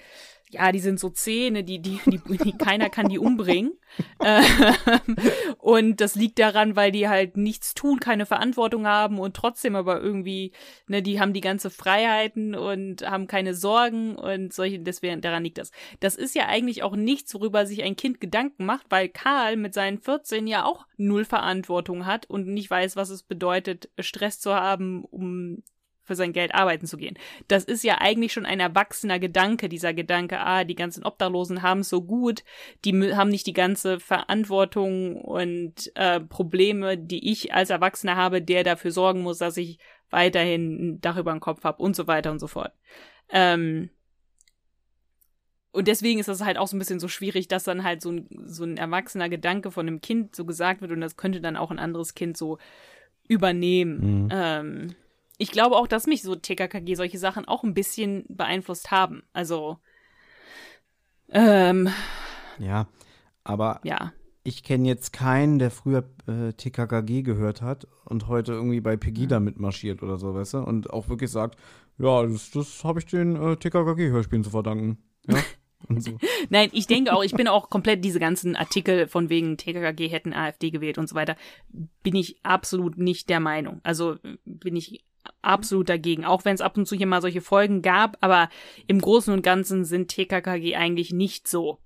[0.51, 3.73] ja, die sind so Zähne, die, die, die, die keiner kann die umbringen.
[4.23, 5.15] Ähm,
[5.57, 9.99] und das liegt daran, weil die halt nichts tun, keine Verantwortung haben und trotzdem aber
[9.99, 10.51] irgendwie,
[10.87, 15.57] ne, die haben die ganze Freiheiten und haben keine Sorgen und solche, deswegen, daran liegt
[15.57, 15.71] das.
[16.01, 19.73] Das ist ja eigentlich auch nichts, worüber sich ein Kind Gedanken macht, weil Karl mit
[19.73, 24.53] seinen 14 ja auch null Verantwortung hat und nicht weiß, was es bedeutet, Stress zu
[24.53, 25.63] haben, um
[26.09, 27.17] für sein Geld arbeiten zu gehen.
[27.47, 31.81] Das ist ja eigentlich schon ein erwachsener Gedanke, dieser Gedanke, ah, die ganzen Obdachlosen haben
[31.81, 32.43] es so gut,
[32.83, 38.63] die haben nicht die ganze Verantwortung und äh, Probleme, die ich als Erwachsener habe, der
[38.63, 39.77] dafür sorgen muss, dass ich
[40.09, 42.73] weiterhin ein Dach über den Kopf habe und so weiter und so fort.
[43.29, 43.91] Ähm,
[45.71, 48.11] und deswegen ist das halt auch so ein bisschen so schwierig, dass dann halt so
[48.11, 51.55] ein, so ein erwachsener Gedanke von einem Kind so gesagt wird und das könnte dann
[51.55, 52.57] auch ein anderes Kind so
[53.27, 54.23] übernehmen.
[54.23, 54.29] Mhm.
[54.31, 54.95] Ähm,
[55.39, 59.23] ich glaube auch, dass mich so TKKG solche Sachen auch ein bisschen beeinflusst haben.
[59.33, 59.77] Also,
[61.29, 61.89] ähm,
[62.59, 62.87] ja,
[63.45, 64.11] aber ja.
[64.43, 69.39] ich kenne jetzt keinen, der früher äh, TKKG gehört hat und heute irgendwie bei Pegida
[69.39, 69.45] mhm.
[69.45, 70.57] mitmarschiert oder so, weißt du?
[70.59, 71.57] Und auch wirklich sagt,
[71.97, 74.97] ja, das, das habe ich den äh, TKKG-Hörspielen zu verdanken.
[75.27, 75.37] Ja.
[75.97, 76.17] So.
[76.49, 80.33] Nein, ich denke auch, ich bin auch komplett diese ganzen Artikel von wegen TKKG hätten
[80.33, 81.37] AfD gewählt und so weiter,
[82.03, 83.79] bin ich absolut nicht der Meinung.
[83.83, 85.05] Also bin ich
[85.41, 88.49] absolut dagegen, auch wenn es ab und zu hier mal solche Folgen gab, aber
[88.87, 91.79] im Großen und Ganzen sind TKKG eigentlich nicht so.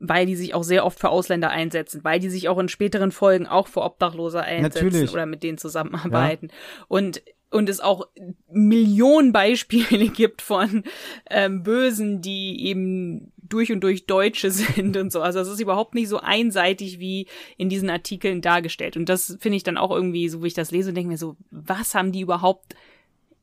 [0.00, 3.12] Weil die sich auch sehr oft für Ausländer einsetzen, weil die sich auch in späteren
[3.12, 5.12] Folgen auch für Obdachlose einsetzen Natürlich.
[5.12, 6.48] oder mit denen zusammenarbeiten.
[6.48, 6.84] Ja.
[6.88, 8.08] Und und es auch
[8.50, 10.82] Millionen Beispiele gibt von
[11.30, 15.20] ähm, Bösen, die eben durch und durch Deutsche sind und so.
[15.20, 17.26] Also es ist überhaupt nicht so einseitig wie
[17.56, 18.96] in diesen Artikeln dargestellt.
[18.96, 21.36] Und das finde ich dann auch irgendwie, so wie ich das lese, denke mir so,
[21.50, 22.74] was haben die überhaupt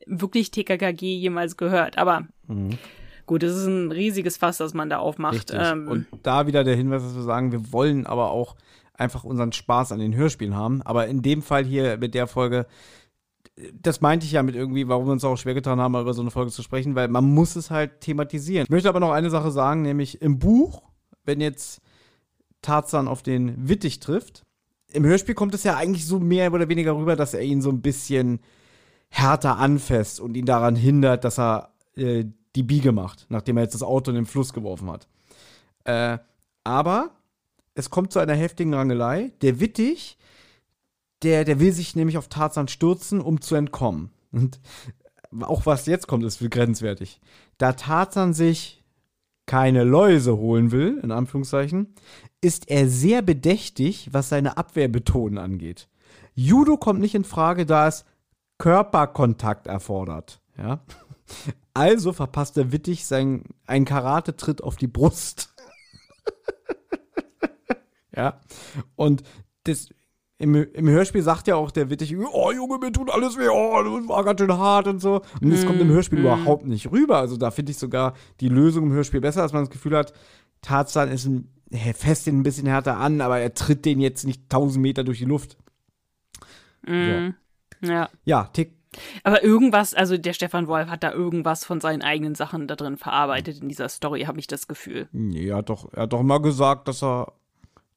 [0.05, 1.97] wirklich TKKG jemals gehört?
[1.97, 2.77] Aber mhm.
[3.25, 5.51] gut, es ist ein riesiges Fass, das man da aufmacht.
[5.53, 8.55] Ähm, und da wieder der Hinweis, dass wir sagen, wir wollen aber auch
[8.93, 10.81] einfach unseren Spaß an den Hörspielen haben.
[10.83, 12.67] Aber in dem Fall hier mit der Folge
[13.73, 16.21] das meinte ich ja mit irgendwie, warum wir uns auch schwer getan haben, über so
[16.21, 18.63] eine Folge zu sprechen, weil man muss es halt thematisieren.
[18.65, 20.83] Ich möchte aber noch eine Sache sagen, nämlich im Buch,
[21.25, 21.81] wenn jetzt
[22.61, 24.43] Tarzan auf den Wittig trifft,
[24.93, 27.69] im Hörspiel kommt es ja eigentlich so mehr oder weniger rüber, dass er ihn so
[27.69, 28.39] ein bisschen
[29.09, 33.73] härter anfasst und ihn daran hindert, dass er äh, die Biege macht, nachdem er jetzt
[33.73, 35.07] das Auto in den Fluss geworfen hat.
[35.85, 36.17] Äh,
[36.63, 37.11] aber
[37.73, 39.31] es kommt zu einer heftigen Rangelei.
[39.41, 40.17] Der Wittig
[41.23, 44.11] der, der will sich nämlich auf Tarzan stürzen, um zu entkommen.
[44.31, 44.59] Und
[45.41, 47.21] auch was jetzt kommt, ist grenzwertig.
[47.57, 48.83] Da Tarzan sich
[49.45, 51.93] keine Läuse holen will, in Anführungszeichen,
[52.41, 55.89] ist er sehr bedächtig, was seine Abwehrbetonen angeht.
[56.33, 58.05] Judo kommt nicht in Frage, da es
[58.57, 60.41] Körperkontakt erfordert.
[60.57, 60.83] Ja?
[61.73, 65.53] Also verpasst er wittig seinen, einen Karate-Tritt auf die Brust.
[68.15, 68.41] ja.
[68.95, 69.23] Und
[69.63, 69.89] das,
[70.41, 73.81] im, im Hörspiel sagt ja auch der Wittig, oh Junge, mir tut alles weh, oh,
[73.99, 75.21] das war ganz schön hart und so.
[75.41, 76.25] Und das kommt im Hörspiel Mhm.
[76.25, 77.17] überhaupt nicht rüber.
[77.17, 80.13] Also da finde ich sogar die Lösung im Hörspiel besser, dass man das Gefühl hat,
[80.61, 84.25] Tarzan ist ein, er fässt ihn ein bisschen härter an, aber er tritt den jetzt
[84.25, 85.57] nicht tausend Meter durch die Luft.
[86.85, 87.35] Mhm.
[87.81, 88.09] Ja.
[88.25, 88.73] Ja, Tick.
[89.23, 92.97] Aber irgendwas, also der Stefan Wolf hat da irgendwas von seinen eigenen Sachen da drin
[92.97, 95.07] verarbeitet in dieser Story, habe ich das Gefühl.
[95.13, 97.31] Nee, er hat doch, er hat doch mal gesagt, dass er,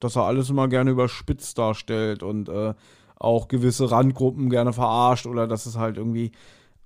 [0.04, 2.74] dass er alles immer gerne überspitzt darstellt und äh,
[3.16, 6.32] auch gewisse Randgruppen gerne verarscht oder dass es halt irgendwie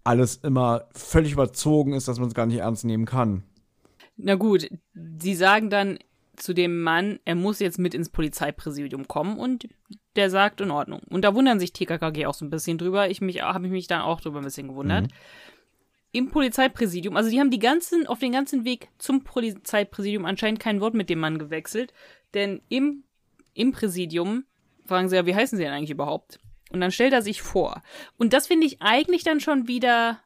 [0.05, 3.43] alles immer völlig überzogen ist, dass man es gar nicht ernst nehmen kann.
[4.17, 5.99] Na gut, sie sagen dann
[6.37, 9.69] zu dem Mann, er muss jetzt mit ins Polizeipräsidium kommen und
[10.17, 11.01] der sagt in Ordnung.
[11.11, 13.11] Und da wundern sich TKKG auch so ein bisschen drüber.
[13.11, 15.09] Ich mich habe ich mich dann auch drüber ein bisschen gewundert.
[16.13, 20.81] Im Polizeipräsidium, also die haben die ganzen auf den ganzen Weg zum Polizeipräsidium anscheinend kein
[20.81, 21.93] Wort mit dem Mann gewechselt,
[22.35, 23.05] denn im
[23.59, 24.45] im Präsidium
[24.87, 26.39] fragen sie ja, wie heißen sie denn eigentlich überhaupt?
[26.71, 27.83] Und dann stellt er sich vor.
[28.17, 30.21] Und das finde ich eigentlich dann schon wieder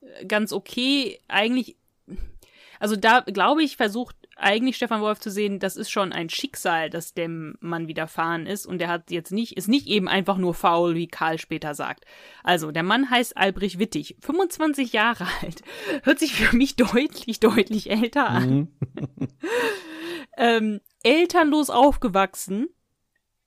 [0.00, 1.20] äh, ganz okay.
[1.28, 1.76] Eigentlich
[2.78, 6.90] also da glaube ich, versucht eigentlich Stefan Wolf zu sehen, das ist schon ein Schicksal,
[6.90, 10.52] das dem Mann widerfahren ist und der hat jetzt nicht, ist nicht eben einfach nur
[10.52, 12.04] faul, wie Karl später sagt.
[12.42, 15.62] Also, der Mann heißt Albrecht Wittig, 25 Jahre alt,
[16.02, 18.68] hört sich für mich deutlich, deutlich älter an.
[20.36, 22.68] ähm, elternlos aufgewachsen,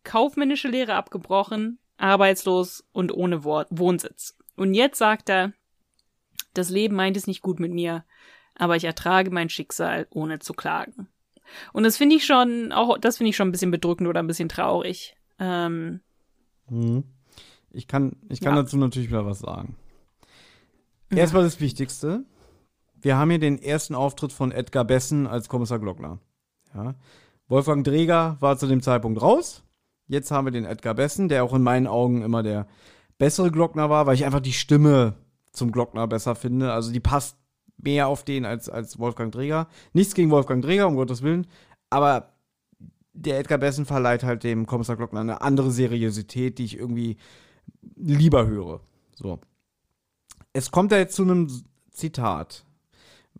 [0.03, 4.37] kaufmännische Lehre abgebrochen, arbeitslos und ohne Wo Wohnsitz.
[4.55, 5.53] Und jetzt sagt er,
[6.53, 8.05] das Leben meint es nicht gut mit mir,
[8.55, 11.09] aber ich ertrage mein Schicksal, ohne zu klagen.
[11.73, 14.27] Und das finde ich schon, auch das finde ich schon ein bisschen bedrückend oder ein
[14.27, 15.15] bisschen traurig.
[15.39, 15.99] Ähm,
[17.71, 18.61] Ich kann, ich kann Ja.
[18.61, 19.75] dazu natürlich wieder was sagen.
[21.09, 22.23] Erstmal das Wichtigste.
[23.01, 26.19] Wir haben hier den ersten Auftritt von Edgar Bessen als Kommissar Glockner.
[26.73, 26.95] Ja.
[27.49, 29.63] Wolfgang Dreger war zu dem Zeitpunkt raus.
[30.07, 32.67] Jetzt haben wir den Edgar Bessen, der auch in meinen Augen immer der
[33.17, 35.15] bessere Glockner war, weil ich einfach die Stimme
[35.51, 36.71] zum Glockner besser finde.
[36.71, 37.37] Also die passt
[37.77, 39.67] mehr auf den als, als Wolfgang Dreger.
[39.93, 41.47] Nichts gegen Wolfgang Dreger, um Gottes Willen.
[41.89, 42.33] Aber
[43.13, 47.17] der Edgar Bessen verleiht halt dem Kommissar Glockner eine andere Seriosität, die ich irgendwie
[47.95, 48.81] lieber höre.
[49.15, 49.39] So.
[50.53, 51.49] Es kommt ja jetzt zu einem
[51.91, 52.65] Zitat.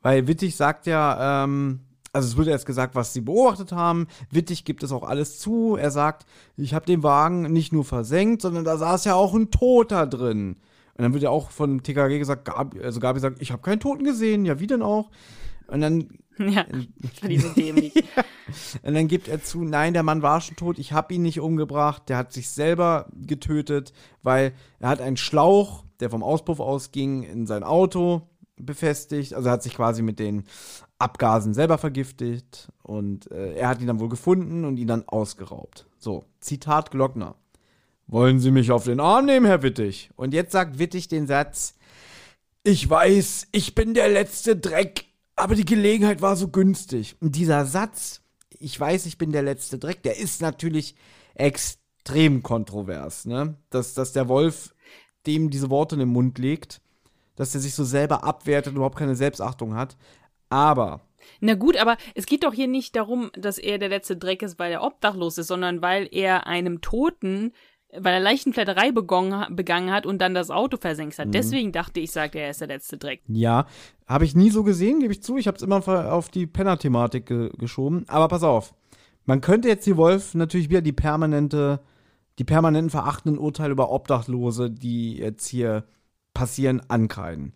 [0.02, 1.82] Weil Wittig sagt ja, ähm,
[2.12, 4.08] also es wurde erst gesagt, was sie beobachtet haben.
[4.32, 5.76] Wittig gibt es auch alles zu.
[5.76, 6.26] Er sagt,
[6.58, 10.58] ich habe den Wagen nicht nur versenkt, sondern da saß ja auch ein Toter drin.
[10.96, 13.80] Und dann wird ja auch von TKG gesagt, Gabi, also Gabi sagt, ich habe keinen
[13.80, 14.46] Toten gesehen.
[14.46, 15.10] Ja, wie denn auch?
[15.68, 16.66] Und dann ja,
[17.28, 17.94] ich so dämlich.
[18.84, 21.40] und dann gibt er zu, nein, der Mann war schon tot, ich habe ihn nicht
[21.40, 23.94] umgebracht, der hat sich selber getötet,
[24.24, 29.34] weil er hat einen Schlauch, der vom Auspuff ausging, in sein Auto befestigt.
[29.34, 30.44] Also er hat sich quasi mit den
[31.00, 35.88] Abgasen selber vergiftet und äh, er hat ihn dann wohl gefunden und ihn dann ausgeraubt.
[35.98, 37.36] So, Zitat Glockner.
[38.08, 40.12] Wollen Sie mich auf den Arm nehmen, Herr Wittig?
[40.16, 41.76] Und jetzt sagt Wittig den Satz,
[42.64, 47.16] ich weiß, ich bin der letzte Dreck, aber die Gelegenheit war so günstig.
[47.22, 48.22] Und dieser Satz,
[48.60, 50.96] ich weiß, ich bin der letzte Dreck, der ist natürlich
[51.36, 53.56] extrem kontrovers, ne?
[53.70, 54.74] Dass, dass der Wolf
[55.26, 56.82] dem diese Worte in den Mund legt,
[57.36, 59.96] dass er sich so selber abwertet und überhaupt keine Selbstachtung hat.
[60.50, 61.02] Aber
[61.42, 64.60] Na gut, aber es geht doch hier nicht darum, dass er der letzte Dreck ist,
[64.60, 67.54] weil er obdachlos ist, sondern weil er einem Toten,
[67.98, 71.34] weil er Leichenflatterei begangen, begangen hat und dann das Auto versenkt hat.
[71.34, 73.22] Deswegen dachte ich, sagt er, er ist der letzte Dreck.
[73.28, 73.66] Ja,
[74.08, 75.38] habe ich nie so gesehen, gebe ich zu.
[75.38, 78.06] Ich habe es immer auf die Penner-Thematik ge geschoben.
[78.08, 78.74] Aber pass auf,
[79.26, 81.82] man könnte jetzt die Wolf natürlich wieder die permanente,
[82.38, 85.84] die permanenten verachtenden Urteile über Obdachlose, die jetzt hier
[86.34, 87.54] passieren, ankreiden.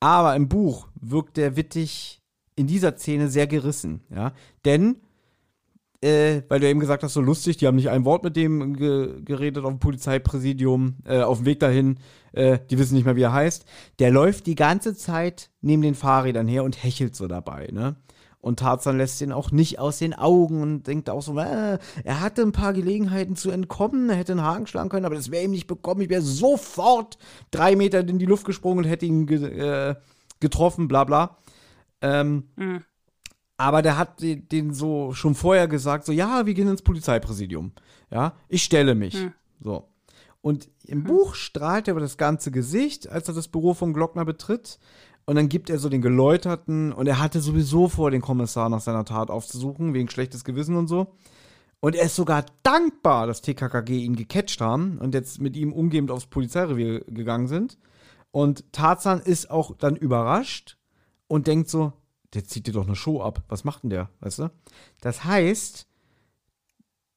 [0.00, 2.20] Aber im Buch wirkt der Wittig
[2.56, 4.32] in dieser Szene sehr gerissen, ja.
[4.64, 4.96] Denn,
[6.02, 8.74] äh, weil du eben gesagt hast, so lustig, die haben nicht ein Wort mit dem
[8.74, 11.98] ge geredet auf dem Polizeipräsidium, äh, auf dem Weg dahin,
[12.32, 13.66] äh, die wissen nicht mehr, wie er heißt.
[13.98, 17.96] Der läuft die ganze Zeit neben den Fahrrädern her und hechelt so dabei, ne?
[18.46, 22.20] Und Tarzan lässt ihn auch nicht aus den Augen und denkt auch so, äh, er
[22.20, 25.44] hatte ein paar Gelegenheiten zu entkommen, er hätte einen Haken schlagen können, aber das wäre
[25.44, 26.02] ihm nicht bekommen.
[26.02, 27.18] Ich wäre sofort
[27.50, 29.96] drei Meter in die Luft gesprungen und hätte ihn ge äh,
[30.38, 31.38] getroffen, bla bla.
[32.00, 32.84] Ähm, Mhm.
[33.56, 37.72] aber der hat den, so schon vorher gesagt, so, ja, wir gehen ins Polizeipräsidium.
[38.10, 39.14] Ja, ich stelle mich.
[39.14, 39.32] Hm.
[39.60, 39.88] So.
[40.42, 44.24] Und im Buch strahlt er über das ganze Gesicht, als er das Büro vom Glockner
[44.24, 44.78] betritt.
[45.24, 48.80] Und dann gibt er so den Geläuterten und er hatte sowieso vor, den Kommissar nach
[48.80, 51.14] seiner Tat aufzusuchen, wegen schlechtes Gewissen und so.
[51.80, 56.12] Und er ist sogar dankbar, dass TKKG ihn gecatcht haben und jetzt mit ihm umgehend
[56.12, 57.76] aufs Polizeirevier gegangen sind.
[58.30, 60.78] Und Tarzan ist auch dann überrascht
[61.28, 61.92] und denkt so,
[62.34, 63.44] der zieht dir doch eine Show ab.
[63.48, 64.50] Was macht denn der, weißt du?
[65.00, 65.86] Das heißt,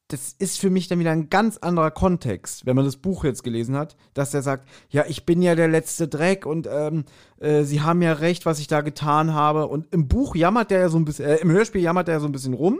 [0.10, 3.44] das ist für mich dann wieder ein ganz anderer Kontext, wenn man das Buch jetzt
[3.44, 7.06] gelesen hat, dass der sagt, ja, ich bin ja der letzte Dreck und ähm,
[7.40, 9.68] äh, sie haben ja recht, was ich da getan habe.
[9.68, 12.22] Und im Buch jammert der ja so ein bisschen, äh, im Hörspiel jammert der ja
[12.22, 12.80] so ein bisschen rum.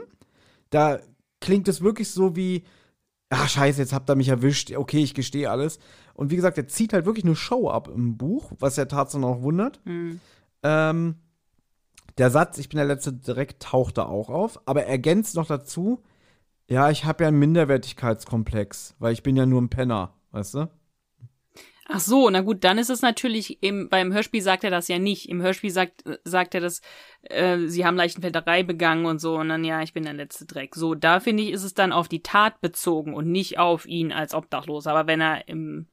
[0.70, 0.98] Da
[1.40, 2.64] klingt es wirklich so wie,
[3.28, 5.78] ach scheiße, jetzt habt ihr mich erwischt, okay, ich gestehe alles.
[6.14, 9.30] Und wie gesagt, er zieht halt wirklich eine Show ab im Buch, was ja tatsächlich
[9.30, 9.80] auch wundert.
[9.84, 10.20] Mhm.
[10.62, 11.16] Ähm,
[12.18, 15.46] der Satz, ich bin der letzte Dreck, taucht da auch auf, aber er ergänzt noch
[15.46, 16.02] dazu,
[16.68, 20.70] ja, ich habe ja einen Minderwertigkeitskomplex, weil ich bin ja nur ein Penner, weißt du?
[21.92, 25.00] Ach so, na gut, dann ist es natürlich, im, beim Hörspiel sagt er das ja
[25.00, 25.28] nicht.
[25.28, 26.82] Im Hörspiel sagt, sagt er das,
[27.22, 30.76] äh, sie haben Leichenfällerei begangen und so, und dann, ja, ich bin der letzte Dreck.
[30.76, 34.12] So, da finde ich, ist es dann auf die Tat bezogen und nicht auf ihn
[34.12, 34.92] als Obdachloser.
[34.92, 35.88] Aber wenn er im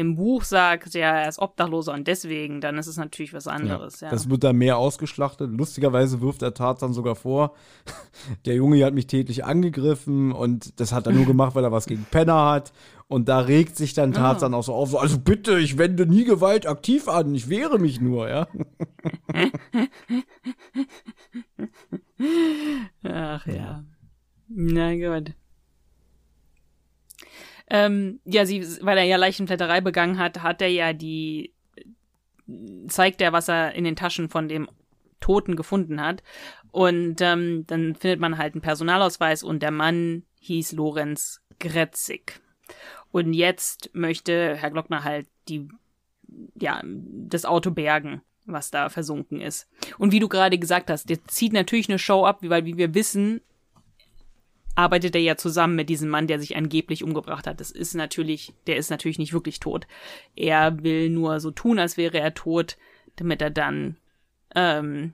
[0.00, 4.00] im Buch sagt, ja, er ist Obdachloser und deswegen, dann ist es natürlich was anderes.
[4.00, 4.12] Ja, ja.
[4.12, 5.50] Das wird da mehr ausgeschlachtet.
[5.50, 7.54] Lustigerweise wirft der Tarzan sogar vor,
[8.46, 11.84] der Junge hat mich tätlich angegriffen und das hat er nur gemacht, weil er was
[11.84, 12.72] gegen Penner hat.
[13.08, 14.58] Und da regt sich dann Tarzan oh.
[14.58, 18.00] auch so auf, so, also bitte, ich wende nie Gewalt aktiv an, ich wehre mich
[18.00, 18.48] nur, ja.
[23.02, 23.84] Ach ja.
[24.48, 25.34] Na gut.
[27.70, 31.54] Ähm, ja, sie, weil er ja Leichenflatterei begangen hat, hat er ja die,
[32.88, 34.68] zeigt er, was er in den Taschen von dem
[35.20, 36.22] Toten gefunden hat.
[36.72, 42.40] Und ähm, dann findet man halt einen Personalausweis und der Mann hieß Lorenz Gretzig.
[43.12, 45.68] Und jetzt möchte Herr Glockner halt die,
[46.54, 49.68] ja, das Auto bergen, was da versunken ist.
[49.98, 52.94] Und wie du gerade gesagt hast, der zieht natürlich eine Show ab, weil wie wir
[52.94, 53.40] wissen,
[54.80, 57.60] arbeitet er ja zusammen mit diesem Mann, der sich angeblich umgebracht hat.
[57.60, 59.86] Das ist natürlich, der ist natürlich nicht wirklich tot.
[60.36, 62.78] Er will nur so tun, als wäre er tot,
[63.16, 63.96] damit er dann
[64.54, 65.12] ähm,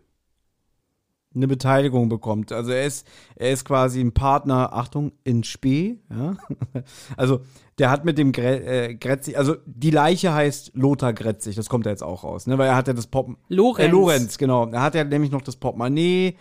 [1.34, 2.52] eine Beteiligung bekommt.
[2.52, 6.36] Also er ist, er ist quasi ein Partner, Achtung, in Spee, ja.
[7.16, 7.40] Also
[7.78, 11.84] der hat mit dem Gre äh, Gretzig, also die Leiche heißt Lothar Gretzig, das kommt
[11.86, 12.56] ja jetzt auch raus, ne?
[12.56, 13.88] Weil er hat ja das Pop Lorenz.
[13.88, 14.66] Äh, Lorenz, genau.
[14.70, 16.36] Er hat ja nämlich noch das Portemonnaie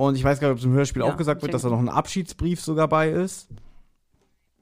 [0.00, 1.68] und ich weiß gar nicht, ob es im Hörspiel ja, auch gesagt wird, dass da
[1.68, 3.50] noch ein Abschiedsbrief sogar bei ist.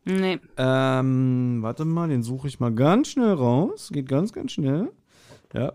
[0.04, 0.40] Nee.
[0.56, 3.90] Ähm, warte mal, den suche ich mal ganz schnell raus.
[3.92, 4.90] Geht ganz, ganz schnell.
[5.54, 5.74] Ja.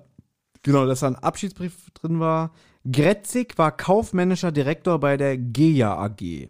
[0.63, 2.51] Genau, dass da ein Abschiedsbrief drin war.
[2.91, 6.49] Gretzig war kaufmännischer Direktor bei der GEA AG.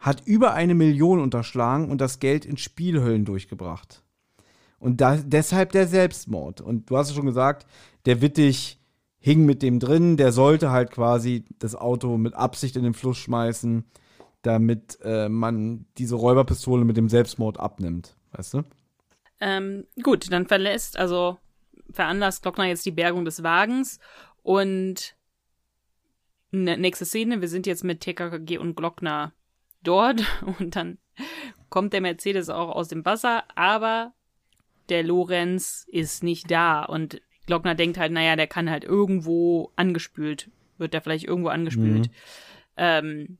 [0.00, 4.02] Hat über eine Million unterschlagen und das Geld in Spielhöllen durchgebracht.
[4.80, 6.60] Und da, deshalb der Selbstmord.
[6.60, 7.68] Und du hast es schon gesagt,
[8.04, 8.77] der Wittig
[9.20, 13.18] hing mit dem drin, der sollte halt quasi das Auto mit Absicht in den Fluss
[13.18, 13.84] schmeißen,
[14.42, 18.62] damit äh, man diese Räuberpistole mit dem Selbstmord abnimmt, weißt du?
[19.40, 21.38] Ähm, gut, dann verlässt, also
[21.90, 23.98] veranlasst Glockner jetzt die Bergung des Wagens
[24.42, 25.16] und
[26.50, 29.32] nächste Szene, wir sind jetzt mit TKKG und Glockner
[29.82, 30.22] dort
[30.58, 30.98] und dann
[31.68, 34.12] kommt der Mercedes auch aus dem Wasser, aber
[34.88, 40.50] der Lorenz ist nicht da und Glockner denkt halt, naja, der kann halt irgendwo angespült,
[40.76, 42.08] wird der vielleicht irgendwo angespült.
[42.08, 42.12] Mhm.
[42.76, 43.38] Ähm,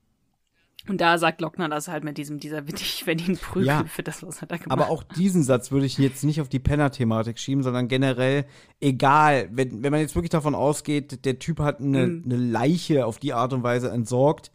[0.88, 4.22] und da sagt Glockner das halt mit diesem, dieser ich verdiene Prügel ja, für das,
[4.22, 4.72] was er da gemacht hat.
[4.72, 8.46] Aber auch diesen Satz würde ich jetzt nicht auf die Penner-Thematik schieben, sondern generell,
[8.80, 12.22] egal, wenn, wenn man jetzt wirklich davon ausgeht, der Typ hat eine, mhm.
[12.24, 14.50] eine Leiche auf die Art und Weise entsorgt,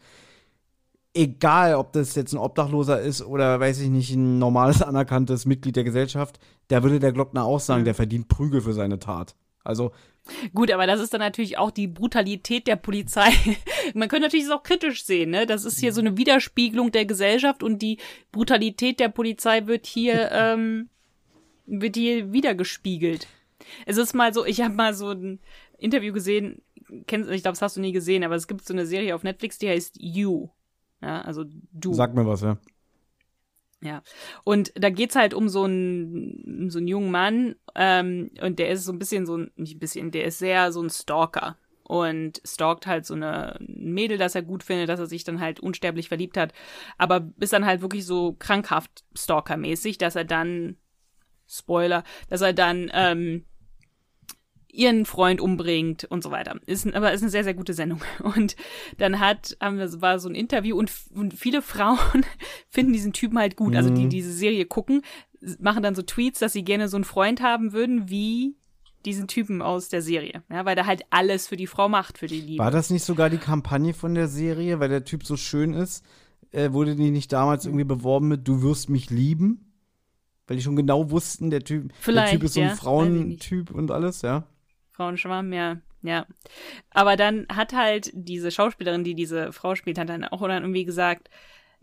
[1.14, 5.76] egal ob das jetzt ein Obdachloser ist oder weiß ich nicht, ein normales anerkanntes Mitglied
[5.76, 6.40] der Gesellschaft,
[6.70, 7.86] da würde der Glockner auch sagen, mhm.
[7.86, 9.36] der verdient Prügel für seine Tat.
[9.64, 9.92] Also.
[10.54, 13.30] Gut, aber das ist dann natürlich auch die Brutalität der Polizei.
[13.94, 15.46] Man könnte natürlich es auch kritisch sehen, ne?
[15.46, 17.98] Das ist hier so eine Widerspiegelung der Gesellschaft und die
[18.32, 20.90] Brutalität der Polizei wird hier, ähm,
[21.66, 23.28] wird hier wiedergespiegelt.
[23.86, 25.40] Es ist mal so, ich habe mal so ein
[25.78, 26.62] Interview gesehen,
[27.08, 29.24] kennst, ich glaube, das hast du nie gesehen, aber es gibt so eine Serie auf
[29.24, 30.50] Netflix, die heißt You.
[31.02, 31.44] Ja, also
[31.74, 31.94] du.
[31.94, 32.58] Sag mir was, ja.
[33.84, 34.02] Ja.
[34.44, 38.86] Und da geht's halt um so einen, so einen jungen Mann, ähm, und der ist
[38.86, 41.58] so ein bisschen so ein, nicht ein bisschen, der ist sehr so ein Stalker.
[41.86, 45.60] Und stalkt halt so eine Mädel, das er gut findet, dass er sich dann halt
[45.60, 46.54] unsterblich verliebt hat.
[46.98, 50.78] Aber ist dann halt wirklich so krankhaft Stalker-mäßig, dass er dann,
[51.46, 53.46] Spoiler, dass er dann, ähm,
[54.74, 56.60] ihren Freund umbringt und so weiter.
[56.66, 58.02] Ist, aber ist eine sehr, sehr gute Sendung.
[58.24, 58.56] Und
[58.98, 62.26] dann hat, haben wir, war so ein Interview und, und viele Frauen
[62.70, 63.72] finden diesen Typen halt gut.
[63.72, 63.78] Mhm.
[63.78, 64.10] Also die mhm.
[64.10, 65.04] diese Serie gucken,
[65.60, 68.56] machen dann so Tweets, dass sie gerne so einen Freund haben würden, wie
[69.06, 70.44] diesen Typen aus der Serie.
[70.50, 72.64] Ja, weil der halt alles für die Frau macht, für die Liebe.
[72.64, 76.04] War das nicht sogar die Kampagne von der Serie, weil der Typ so schön ist?
[76.52, 79.72] Äh, wurde die nicht damals irgendwie beworben mit Du wirst mich lieben?
[80.48, 83.92] Weil die schon genau wussten, der Typ, der Typ ist so ein ja, Frauentyp und
[83.92, 84.48] alles, ja.
[84.94, 85.78] Frauenschwarm, ja.
[86.02, 86.28] Ja.
[86.92, 90.86] Aber dann hat halt diese Schauspielerin, die diese Frau spielt, hat dann auch dann irgendwie
[90.86, 91.30] gesagt,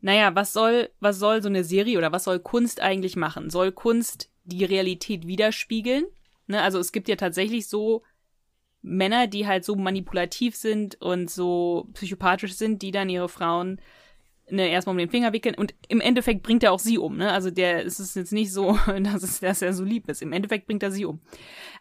[0.02, 3.50] naja, was soll, was soll so eine Serie oder was soll Kunst eigentlich machen?
[3.50, 6.04] Soll Kunst die Realität widerspiegeln?
[6.46, 8.02] Ne, also es gibt ja tatsächlich so
[8.82, 13.80] Männer, die halt so manipulativ sind und so psychopathisch sind, die dann ihre Frauen
[14.48, 17.32] ne, erstmal um den Finger wickeln und im Endeffekt bringt er auch sie um, ne?
[17.32, 20.22] Also der es ist jetzt nicht so, dass, es, dass er so lieb ist.
[20.22, 21.20] Im Endeffekt bringt er sie um.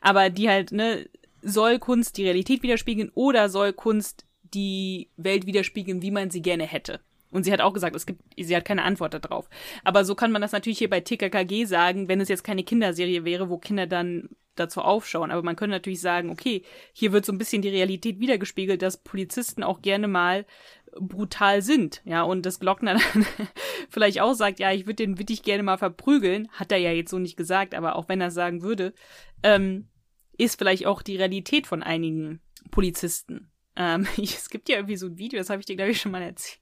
[0.02, 1.10] Aber die halt, ne,
[1.42, 6.66] soll Kunst die Realität widerspiegeln oder soll Kunst die Welt widerspiegeln, wie man sie gerne
[6.66, 7.00] hätte?
[7.32, 9.50] Und sie hat auch gesagt, es gibt, sie hat keine Antwort darauf.
[9.84, 13.24] Aber so kann man das natürlich hier bei TKKG sagen, wenn es jetzt keine Kinderserie
[13.24, 15.32] wäre, wo Kinder dann dazu aufschauen.
[15.32, 18.98] Aber man könnte natürlich sagen, okay, hier wird so ein bisschen die Realität wiedergespiegelt, dass
[18.98, 20.46] Polizisten auch gerne mal
[21.00, 23.26] brutal sind, ja, und das Glockner dann
[23.90, 27.12] vielleicht auch sagt, ja, ich würde den Wittig gerne mal verprügeln, hat er ja jetzt
[27.12, 28.94] so nicht gesagt, aber auch wenn er sagen würde,
[29.44, 29.88] ähm,
[30.40, 32.40] ist vielleicht auch die Realität von einigen
[32.72, 33.52] Polizisten.
[33.76, 36.12] Ähm, es gibt ja irgendwie so ein Video, das habe ich dir, glaube ich, schon
[36.12, 36.60] mal erzählt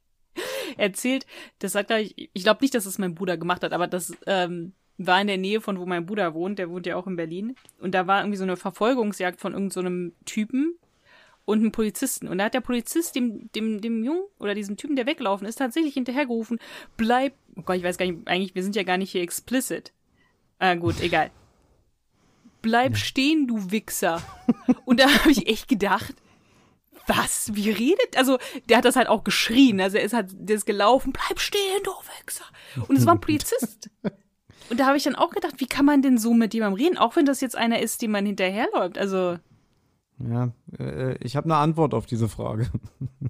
[0.78, 1.26] erzählt.
[1.60, 4.16] Das sagt er, ich, ich glaube nicht, dass es mein Bruder gemacht hat, aber das
[4.26, 6.60] ähm, war in der Nähe von wo mein Bruder wohnt.
[6.60, 7.56] Der wohnt ja auch in Berlin.
[7.80, 10.78] Und da war irgendwie so eine Verfolgungsjagd von irgendeinem so Typen
[11.46, 12.28] und einem Polizisten.
[12.28, 15.56] Und da hat der Polizist dem, dem, dem Jungen oder diesem Typen, der weglaufen ist,
[15.56, 16.60] tatsächlich hinterhergerufen,
[16.98, 19.94] bleib, oh Gott, ich weiß gar nicht, eigentlich, wir sind ja gar nicht hier explicit.
[20.60, 21.32] Ah, gut, egal.
[22.62, 24.22] Bleib stehen, du Wichser.
[24.86, 26.16] Und da habe ich echt gedacht,
[27.08, 27.52] was?
[27.54, 28.18] Wie redet?
[28.18, 28.38] Also,
[28.68, 29.80] der hat das halt auch geschrien.
[29.80, 32.46] Also, er ist halt, der ist gelaufen, bleib stehen, du Wichser.
[32.88, 33.90] Und es war ein Polizist.
[34.70, 36.98] Und da habe ich dann auch gedacht, wie kann man denn so mit jemandem reden,
[36.98, 38.98] auch wenn das jetzt einer ist, dem man hinterherläuft?
[38.98, 39.38] Also.
[40.20, 42.68] Ja, äh, ich habe eine Antwort auf diese Frage.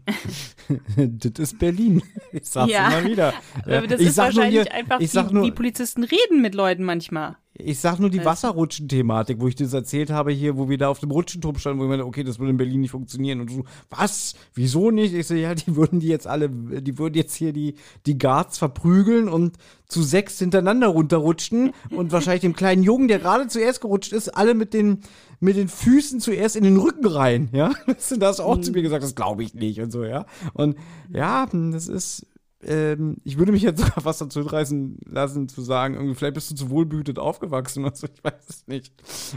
[0.96, 2.02] das ist Berlin.
[2.32, 3.34] Ich sag's ja, immer wieder.
[3.66, 7.36] Das ich ist wahrscheinlich hier, einfach, ich wie, nur, wie Polizisten reden mit Leuten manchmal.
[7.60, 10.90] Ich sag nur die Also- Wasserrutschen-Thematik, wo ich das erzählt habe hier, wo wir da
[10.90, 13.42] auf dem Rutschenturm standen, wo ich meinte, okay, das würde in Berlin nicht funktionieren.
[13.42, 14.36] Und du, was?
[14.54, 15.14] Wieso nicht?
[15.14, 17.76] Ich so, ja, die würden die jetzt alle, die würden jetzt hier die,
[18.06, 19.58] die Guards verprügeln und
[19.88, 24.54] zu sechs hintereinander runterrutschen und wahrscheinlich dem kleinen Jungen, der gerade zuerst gerutscht ist, alle
[24.54, 25.00] mit den,
[25.40, 27.74] mit den Füßen zuerst in den Rücken rein, ja?
[27.88, 30.26] Das hast du auch zu mir gesagt, das glaube ich nicht und so, ja?
[30.54, 30.78] Und
[31.10, 32.26] ja, das ist,
[32.64, 36.56] ähm, ich würde mich jetzt fast dazu reißen lassen, zu sagen, irgendwie, vielleicht bist du
[36.56, 38.94] zu wohlbehütet aufgewachsen oder so, ich weiß es nicht.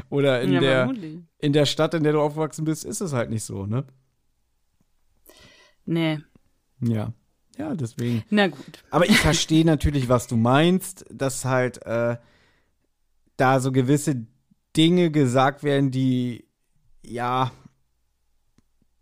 [0.09, 0.95] Oder in, Ja, der,
[1.39, 3.85] in der Stadt, in der du aufgewachsen bist, ist es halt nicht so, ne?
[5.85, 6.21] Nee.
[6.81, 7.13] Ja.
[7.59, 8.25] Ja, deswegen.
[8.31, 8.85] Na gut.
[8.91, 12.17] Aber ich verstehe natürlich, was du meinst, dass halt äh,
[13.37, 14.27] da so gewisse
[14.77, 16.45] Dinge gesagt werden, die
[17.03, 17.51] ja,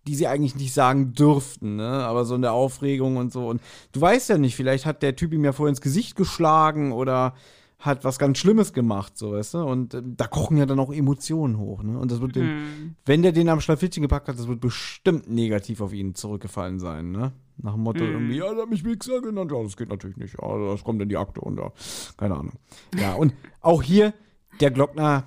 [0.07, 1.87] die sie eigentlich nicht sagen dürften, ne?
[2.07, 3.49] Aber so in der Aufregung und so.
[3.49, 3.61] Und
[3.93, 7.35] du weißt ja nicht, vielleicht hat der Typ ihm ja vorher ins Gesicht geschlagen oder
[7.79, 9.59] hat was ganz Schlimmes gemacht, so weißt du?
[9.59, 11.99] Und äh, da kochen ja dann auch Emotionen hoch, ne?
[11.99, 12.97] Und das wird den, Hm.
[13.05, 17.11] wenn der den am Schlafittchen gepackt hat, das wird bestimmt negativ auf ihn zurückgefallen sein,
[17.13, 17.33] ne?
[17.59, 18.11] Nach dem Motto Mhm.
[18.13, 19.53] irgendwie, ja, der hat mich Wichser genannt.
[19.53, 20.37] Ja, das geht natürlich nicht.
[20.41, 21.71] Ja, das kommt in die Akte und ja,
[22.17, 22.55] keine Ahnung.
[22.99, 24.15] Ja, und auch hier,
[24.61, 25.25] der Glockner,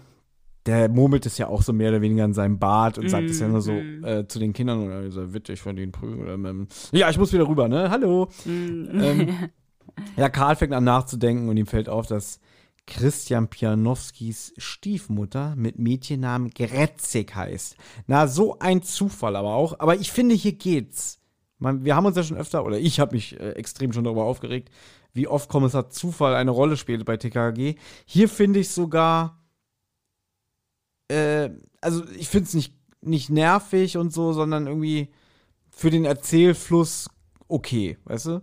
[0.65, 3.39] der murmelt es ja auch so mehr oder weniger in seinem Bart und sagt es
[3.39, 4.03] ja nur so Mhm.
[4.03, 6.21] äh, zu den Kindern, oder dieser Witt, ich von den prügeln.
[6.21, 7.89] Oder, ähm, ja, ich muss wieder rüber, ne?
[7.89, 8.29] Hallo.
[8.45, 9.29] Ähm,
[10.17, 12.39] ja, Karl fängt an nachzudenken und ihm fällt auf, dass
[12.87, 17.75] Christian Pianowskis Stiefmutter mit Mädchennamen Gretzig heißt.
[18.07, 19.79] Na, so ein Zufall aber auch.
[19.79, 21.19] Aber ich finde, hier geht's.
[21.59, 24.23] Man, wir haben uns ja schon öfter, oder ich habe mich äh, extrem schon darüber
[24.23, 24.69] aufgeregt,
[25.13, 27.75] wie oft Kommissar Zufall eine Rolle spielt bei TKG.
[28.05, 29.40] Hier finde ich sogar,
[31.11, 31.51] äh,
[31.81, 35.11] also ich finde es nicht, nicht nervig und so, sondern irgendwie
[35.69, 37.09] für den Erzählfluss
[37.47, 38.41] okay, weißt du?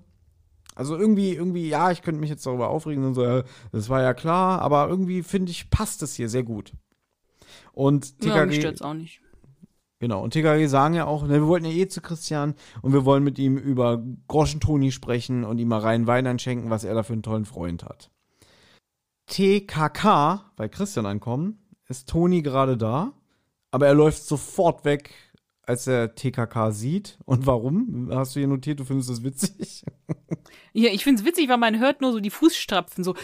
[0.74, 3.42] Also irgendwie, irgendwie, ja, ich könnte mich jetzt darüber aufregen und so,
[3.72, 6.72] das war ja klar, aber irgendwie finde ich, passt es hier sehr gut.
[7.72, 9.20] Und Ja, mich TKG, stört's auch nicht.
[9.98, 13.04] genau, und TKG sagen ja auch, ne, wir wollten ja eh zu Christian und wir
[13.04, 17.02] wollen mit ihm über Groschentoni sprechen und ihm mal rein Wein einschenken, was er da
[17.02, 18.10] für einen tollen Freund hat.
[19.26, 21.58] TKK, bei Christian ankommen,
[21.88, 23.12] ist Toni gerade da,
[23.70, 25.10] aber er läuft sofort weg,
[25.62, 27.18] als er TKK sieht.
[27.24, 28.08] Und warum?
[28.12, 29.84] Hast du hier notiert, du findest das witzig?
[30.74, 33.14] Ja, ich find's witzig, weil man hört nur so die Fußstrapfen so.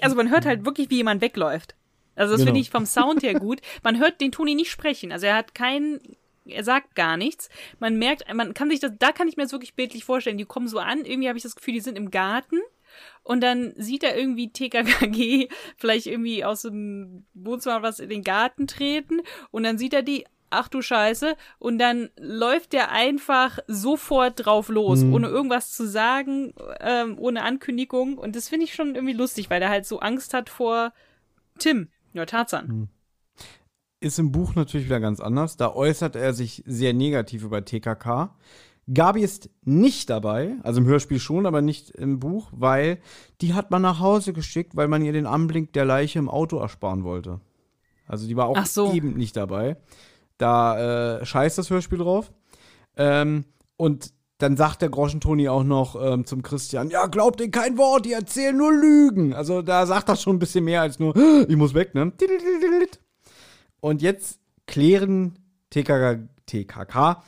[0.00, 1.76] Also man hört halt wirklich, wie jemand wegläuft.
[2.16, 2.48] Also das Genau.
[2.48, 3.60] finde ich vom Sound her gut.
[3.82, 5.12] Man hört den Toni nicht sprechen.
[5.12, 6.00] Also er hat keinen,
[6.44, 7.48] er sagt gar nichts.
[7.78, 10.38] Man merkt, man kann sich das, da kann ich mir das wirklich bildlich vorstellen.
[10.38, 12.58] Die kommen so an, irgendwie habe ich das Gefühl, die sind im Garten.
[13.24, 18.66] Und dann sieht er irgendwie TKKG vielleicht irgendwie aus dem Wohnzimmer was in den Garten
[18.66, 19.20] treten.
[19.50, 21.36] Und dann sieht er die, ach du Scheiße.
[21.58, 25.14] Und dann läuft der einfach sofort drauf los, Mhm.
[25.14, 28.18] ohne irgendwas zu sagen, ähm, ohne Ankündigung.
[28.18, 30.92] Und das finde ich schon irgendwie lustig, weil er halt so Angst hat vor
[31.58, 31.88] Tim.
[32.12, 32.88] Ja, Tarzan.
[34.00, 35.56] ist im Buch natürlich wieder ganz anders.
[35.56, 38.36] Da äußert er sich sehr negativ über TKK.
[38.92, 42.98] Gabi ist nicht dabei, also im Hörspiel schon, aber nicht im Buch, weil
[43.40, 46.58] die hat man nach Hause geschickt, weil man ihr den Anblick der Leiche im Auto
[46.58, 47.40] ersparen wollte.
[48.06, 48.92] Also die war auch so.
[48.92, 49.76] eben nicht dabei.
[50.36, 52.32] Da äh, scheißt das Hörspiel drauf.
[52.96, 53.44] Ähm,
[53.76, 58.04] und dann sagt der Groschentoni auch noch ähm, zum Christian, ja, glaubt ihr kein Wort,
[58.04, 59.34] die erzählen nur Lügen.
[59.34, 61.14] Also da sagt er schon ein bisschen mehr als nur,
[61.48, 62.12] ich muss weg, ne?
[63.80, 65.38] Und jetzt klären
[65.70, 67.22] TKK, TKK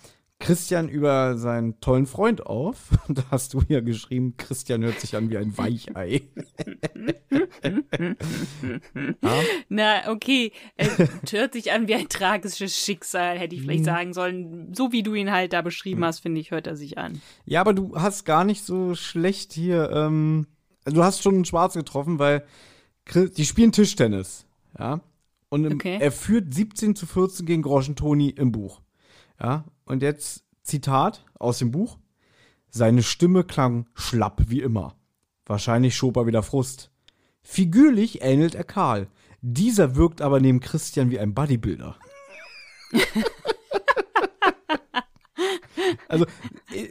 [0.44, 2.90] Christian über seinen tollen Freund auf.
[3.08, 6.22] Da hast du ja geschrieben, Christian hört sich an wie ein Weichei.
[9.68, 10.52] Na, okay.
[10.76, 10.98] Es
[11.32, 13.64] hört sich an wie ein tragisches Schicksal, hätte ich Mhm.
[13.64, 14.74] vielleicht sagen sollen.
[14.74, 17.20] So wie du ihn halt da beschrieben hast, finde ich, hört er sich an.
[17.44, 20.46] Ja, aber du hast gar nicht so schlecht hier, ähm,
[20.84, 22.44] du hast schon einen Schwarz getroffen, weil
[23.14, 24.46] die spielen Tischtennis,
[24.78, 25.00] ja.
[25.50, 25.98] Und im, Okay.
[26.00, 28.80] er führt 17 zu 14 gegen Groschentoni im Buch.
[29.40, 31.98] Ja, und jetzt Zitat aus dem Buch.
[32.68, 34.96] Seine Stimme klang schlapp wie immer.
[35.46, 36.90] Wahrscheinlich schob er wieder Frust.
[37.42, 39.08] Figürlich ähnelt er Karl.
[39.42, 41.96] Dieser wirkt aber neben Christian wie ein Bodybuilder.
[46.08, 46.24] also,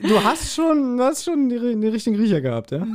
[0.03, 2.85] du hast schon, du hast schon den richtigen Riecher gehabt, ja?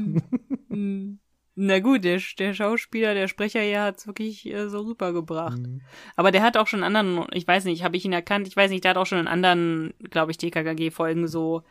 [0.68, 1.18] Hm.
[1.60, 5.58] Na gut, der, der Schauspieler, der Sprecher hier hat es wirklich äh, so rübergebracht.
[5.58, 5.80] Mhm.
[6.14, 8.46] Aber der hat auch schon anderen, ich weiß nicht, habe ich ihn erkannt?
[8.46, 11.64] Ich weiß nicht, der hat auch schon in anderen, glaube ich, TKKG-Folgen so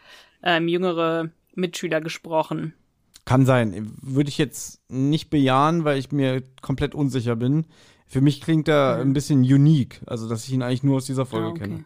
[0.44, 2.74] ähm, jüngere Mitschüler gesprochen.
[3.24, 3.94] Kann sein.
[4.02, 7.66] Würde ich jetzt nicht bejahen, weil ich mir komplett unsicher bin.
[8.08, 11.26] Für mich klingt er ein bisschen unique, also dass ich ihn eigentlich nur aus dieser
[11.26, 11.60] Folge Ah, okay.
[11.60, 11.86] kenne.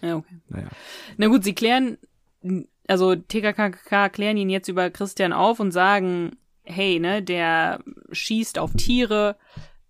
[0.00, 0.34] Ja, okay.
[0.48, 0.68] Naja.
[1.18, 1.98] Na gut, sie klären,
[2.88, 6.36] also TKKK klären ihn jetzt über Christian auf und sagen,
[6.66, 7.80] hey, ne, der
[8.12, 9.36] schießt auf Tiere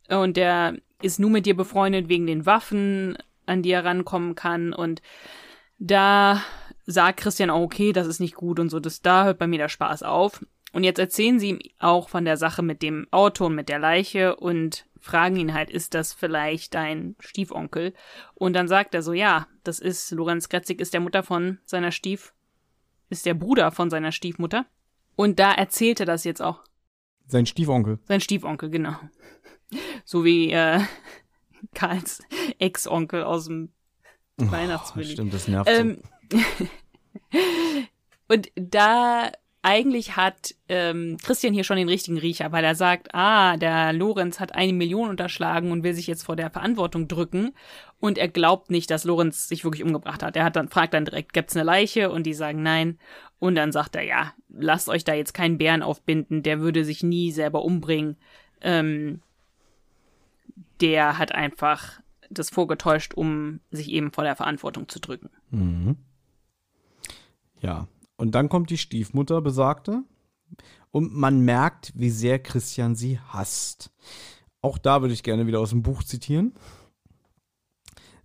[0.08, 4.72] und der ist nur mit dir befreundet wegen den Waffen, an die er rankommen kann
[4.72, 5.02] und
[5.78, 6.42] da
[6.86, 9.58] sagt Christian auch, okay, das ist nicht gut und so, das, da hört bei mir
[9.58, 10.44] der Spaß auf.
[10.72, 13.78] Und jetzt erzählen sie ihm auch von der Sache mit dem Auto und mit der
[13.78, 17.94] Leiche und fragen ihn halt, ist das vielleicht dein Stiefonkel?
[18.34, 21.92] Und dann sagt er so, ja, das ist, Lorenz Kretzig ist der Mutter von seiner
[21.92, 22.34] Stief,
[23.08, 24.66] ist der Bruder von seiner Stiefmutter.
[25.16, 26.62] Und da erzählt er das jetzt auch.
[27.26, 27.98] Sein Stiefonkel.
[28.04, 28.94] Sein Stiefonkel, genau.
[30.04, 30.80] So wie äh,
[31.74, 32.22] Karls
[32.58, 33.72] Ex-Onkel aus dem
[34.36, 35.12] Weihnachtswilli.
[35.12, 36.02] Stimmt, das nervt Ähm,
[38.28, 39.32] und da
[39.66, 44.38] eigentlich hat ähm, Christian hier schon den richtigen Riecher, weil er sagt, ah, der Lorenz
[44.38, 47.52] hat eine Million unterschlagen und will sich jetzt vor der Verantwortung drücken.
[47.98, 50.36] Und er glaubt nicht, dass Lorenz sich wirklich umgebracht hat.
[50.36, 52.10] Er hat dann, fragt dann direkt, gibt's eine Leiche?
[52.12, 52.98] Und die sagen nein.
[53.40, 57.02] Und dann sagt er, ja, lasst euch da jetzt keinen Bären aufbinden, der würde sich
[57.02, 58.16] nie selber umbringen.
[58.60, 59.20] Ähm,
[60.80, 62.00] der hat einfach
[62.30, 65.30] das vorgetäuscht, um sich eben vor der Verantwortung zu drücken.
[65.50, 65.96] Mhm.
[67.60, 67.88] Ja.
[68.16, 70.02] Und dann kommt die Stiefmutter, besagte.
[70.90, 73.90] Und man merkt, wie sehr Christian sie hasst.
[74.62, 76.54] Auch da würde ich gerne wieder aus dem Buch zitieren.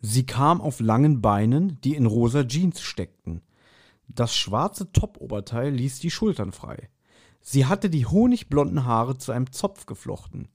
[0.01, 3.41] Sie kam auf langen Beinen, die in rosa Jeans steckten.
[4.07, 6.89] Das schwarze Toppoberteil ließ die Schultern frei.
[7.39, 10.47] Sie hatte die honigblonden Haare zu einem Zopf geflochten.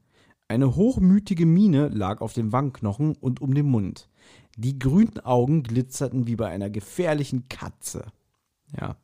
[0.48, 4.08] Eine hochmütige Miene lag auf den Wangenknochen und um den Mund.
[4.56, 8.06] Die grünen Augen glitzerten wie bei einer gefährlichen Katze.
[8.78, 8.96] Ja.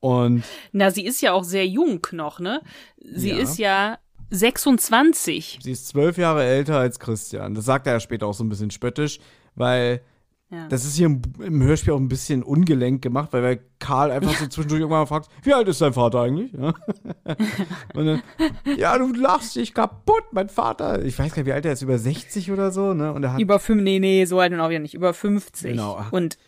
[0.00, 2.60] Und Na, sie ist ja auch sehr jung noch, ne?
[2.98, 3.36] Sie Ja.
[3.38, 3.98] ist ja
[4.30, 5.58] 26.
[5.62, 7.54] sie ist zwölf Jahre älter als Christian.
[7.54, 9.18] Das sagt er ja später auch so ein bisschen spöttisch,
[9.54, 10.00] weil
[10.50, 10.68] Ja.
[10.68, 14.46] das ist hier im, im Hörspiel auch ein bisschen ungelenk gemacht, weil Karl einfach so
[14.48, 16.52] zwischendurch irgendwann mal fragt, wie alt ist dein Vater eigentlich?
[16.52, 16.72] Ja,
[17.94, 18.22] Und dann,
[18.76, 21.04] ja du lachst dich kaputt, mein Vater.
[21.04, 23.12] Ich weiß gar nicht, wie alt er ist, über 60 oder so, ne?
[23.12, 24.94] Und er hat Über fünf, nee, nee, so alt und auch wieder nicht.
[24.94, 25.72] Über 50.
[25.72, 26.00] Genau.
[26.12, 26.38] Und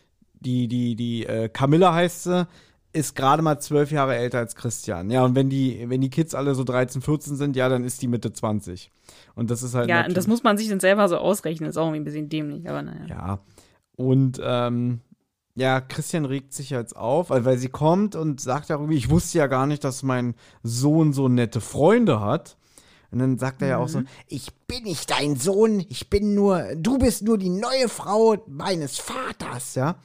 [0.41, 2.47] die, die, die äh, Camilla heißt sie,
[2.93, 5.11] ist gerade mal zwölf Jahre älter als Christian.
[5.11, 8.01] Ja, und wenn die, wenn die Kids alle so 13, 14 sind, ja, dann ist
[8.03, 8.91] die Mitte 20.
[9.35, 9.89] Und das ist halt.
[9.89, 11.69] ja, und das muss man sich dann selber so ausrechnen.
[11.69, 13.07] Ist auch irgendwie ein bisschen dämlich, aber naja.
[13.09, 13.39] Ja.
[13.97, 15.01] Und ähm,
[15.55, 19.49] ja, Christian regt sich jetzt auf, weil, sie kommt und sagt irgendwie, ich wusste ja
[19.49, 22.57] gar nicht, dass mein Sohn so nette Freunde hat.
[23.11, 26.63] Und dann sagt er ja auch so, ich bin nicht dein Sohn, ich bin nur,
[26.77, 29.97] du bist nur die neue Frau meines Vaters, ja.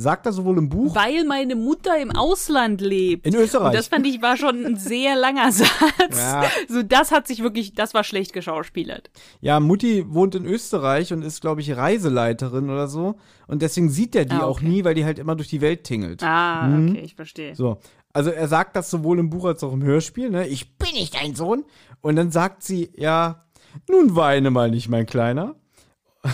[0.00, 3.26] Sagt er sowohl im Buch, Weil meine Mutter im Ausland lebt.
[3.26, 3.66] in Österreich.
[3.68, 5.70] Und das fand ich war schon ein sehr langer Satz.
[6.18, 6.44] Ja.
[6.68, 9.10] So, das hat sich wirklich, das war schlecht geschauspielert.
[9.40, 13.16] Ja, Mutti wohnt in Österreich und ist, glaube ich, Reiseleiterin oder so.
[13.46, 14.68] Und deswegen sieht er die Ah, auch okay.
[14.68, 16.22] nie, weil die halt immer durch die Welt tingelt.
[16.22, 16.90] Ah, Mhm.
[16.90, 17.54] okay, ich verstehe.
[17.54, 17.78] So.
[18.12, 20.46] Also er sagt das sowohl im Buch als auch im Hörspiel, ne?
[20.48, 21.64] Ich bin nicht dein Sohn.
[22.00, 23.44] Und dann sagt sie, ja,
[23.88, 25.54] nun weine mal nicht, mein Kleiner.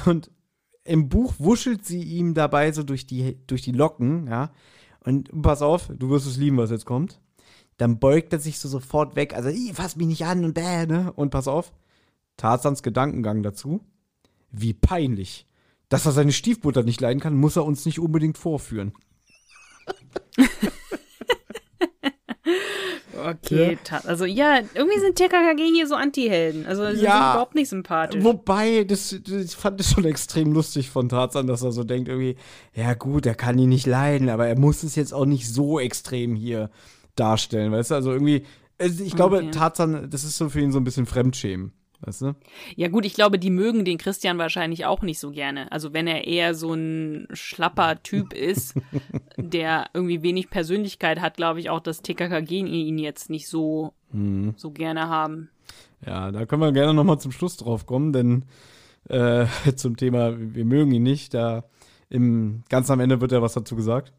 [0.06, 0.30] Und
[0.86, 4.50] im Buch wuschelt sie ihm dabei so durch die, durch die Locken, ja.
[5.00, 7.20] Und pass auf, du wirst es lieben, was jetzt kommt.
[7.76, 9.34] Dann beugt er sich so sofort weg.
[9.34, 11.12] Also, "Ih, fass mich nicht an und bäh, ne?
[11.12, 11.72] Und pass auf,
[12.36, 13.80] Tarzans Gedankengang dazu.
[14.50, 15.46] Wie peinlich.
[15.88, 18.92] Dass er seine Stiefmutter nicht leiden kann, muss er uns nicht unbedingt vorführen.
[23.28, 26.66] Okay, ta- also ja, irgendwie sind TKKG hier so Anti-Helden.
[26.66, 27.12] Also sie Ja.
[27.12, 28.22] sind überhaupt nicht sympathisch.
[28.22, 32.08] Wobei, das, das ich fand es schon extrem lustig von Tarzan, dass er so denkt,
[32.08, 32.36] irgendwie,
[32.74, 35.80] ja gut, er kann ihn nicht leiden, aber er muss es jetzt auch nicht so
[35.80, 36.70] extrem hier
[37.16, 37.94] darstellen, weißt du?
[37.96, 38.44] Also irgendwie,
[38.78, 39.50] ich glaube, Okay.
[39.50, 42.34] Tarzan, das ist so für ihn so ein bisschen Fremdschämen, weißt du?
[42.76, 45.70] Ja gut, ich glaube, die mögen den Christian wahrscheinlich auch nicht so gerne.
[45.72, 48.74] Also wenn er eher so ein schlapper Typ ist,
[49.36, 53.92] der irgendwie wenig Persönlichkeit hat, glaube ich auch, dass TKKG ihn jetzt nicht so,
[54.56, 55.50] so gerne haben.
[56.04, 58.44] Ja, da können wir gerne nochmal zum Schluss drauf kommen, denn
[59.08, 59.46] äh,
[59.76, 61.64] zum Thema, wir mögen ihn nicht, da
[62.08, 64.12] im ganz am Ende wird ja was dazu gesagt.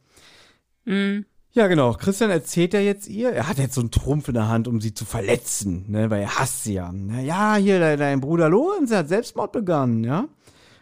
[0.85, 1.25] Mhm.
[1.57, 1.93] Ja, genau.
[1.93, 4.79] Christian erzählt ja jetzt ihr, er hat jetzt so einen Trumpf in der Hand, um
[4.79, 6.91] sie zu verletzen, ne, weil er hasst sie ja.
[6.93, 10.27] Na ja, hier, dein, Bruder Lorenz, der hat Selbstmord begangen, ja.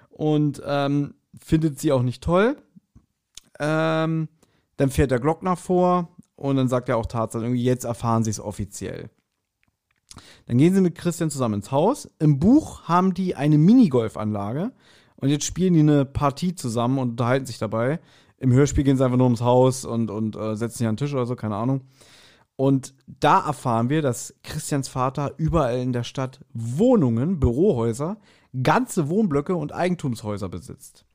[0.09, 2.57] Und ähm, findet sie auch nicht toll.
[3.57, 4.27] Ähm,
[4.75, 8.31] dann fährt der Glockner vor und dann sagt er auch Tarzan irgendwie, jetzt erfahren sie
[8.31, 9.09] es offiziell.
[10.45, 12.09] Dann gehen sie mit Christian zusammen ins Haus.
[12.19, 14.73] Im Buch haben die eine Minigolfanlage
[15.15, 18.01] und jetzt spielen die eine Partie zusammen und unterhalten sich dabei.
[18.37, 21.05] Im Hörspiel gehen sie einfach nur ums Haus und, und äh, setzen sich an den
[21.05, 21.81] Tisch oder so, keine Ahnung.
[22.57, 28.17] Und da erfahren wir, dass Christians Vater überall in der Stadt Wohnungen, Bürohäuser,
[28.63, 31.05] ganze Wohnblöcke und Eigentumshäuser besitzt.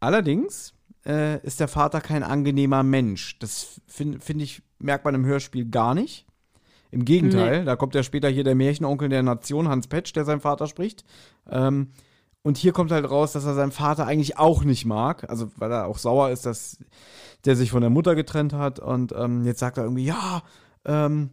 [0.00, 0.74] Allerdings
[1.04, 3.38] äh, ist der Vater kein angenehmer Mensch.
[3.38, 6.26] Das finde find ich, merkt man im Hörspiel gar nicht.
[6.90, 10.40] Im Gegenteil, da kommt ja später hier der Märchenonkel der Nation, Hans Petsch, der seinen
[10.40, 11.04] Vater spricht.
[11.48, 11.92] Ähm,
[12.42, 15.28] und hier kommt halt raus, dass er seinen Vater eigentlich auch nicht mag.
[15.28, 16.78] Also, weil er auch sauer ist, dass
[17.44, 18.78] der sich von der Mutter getrennt hat.
[18.78, 20.42] Und ähm, jetzt sagt er irgendwie, ja,
[20.84, 21.30] ähm,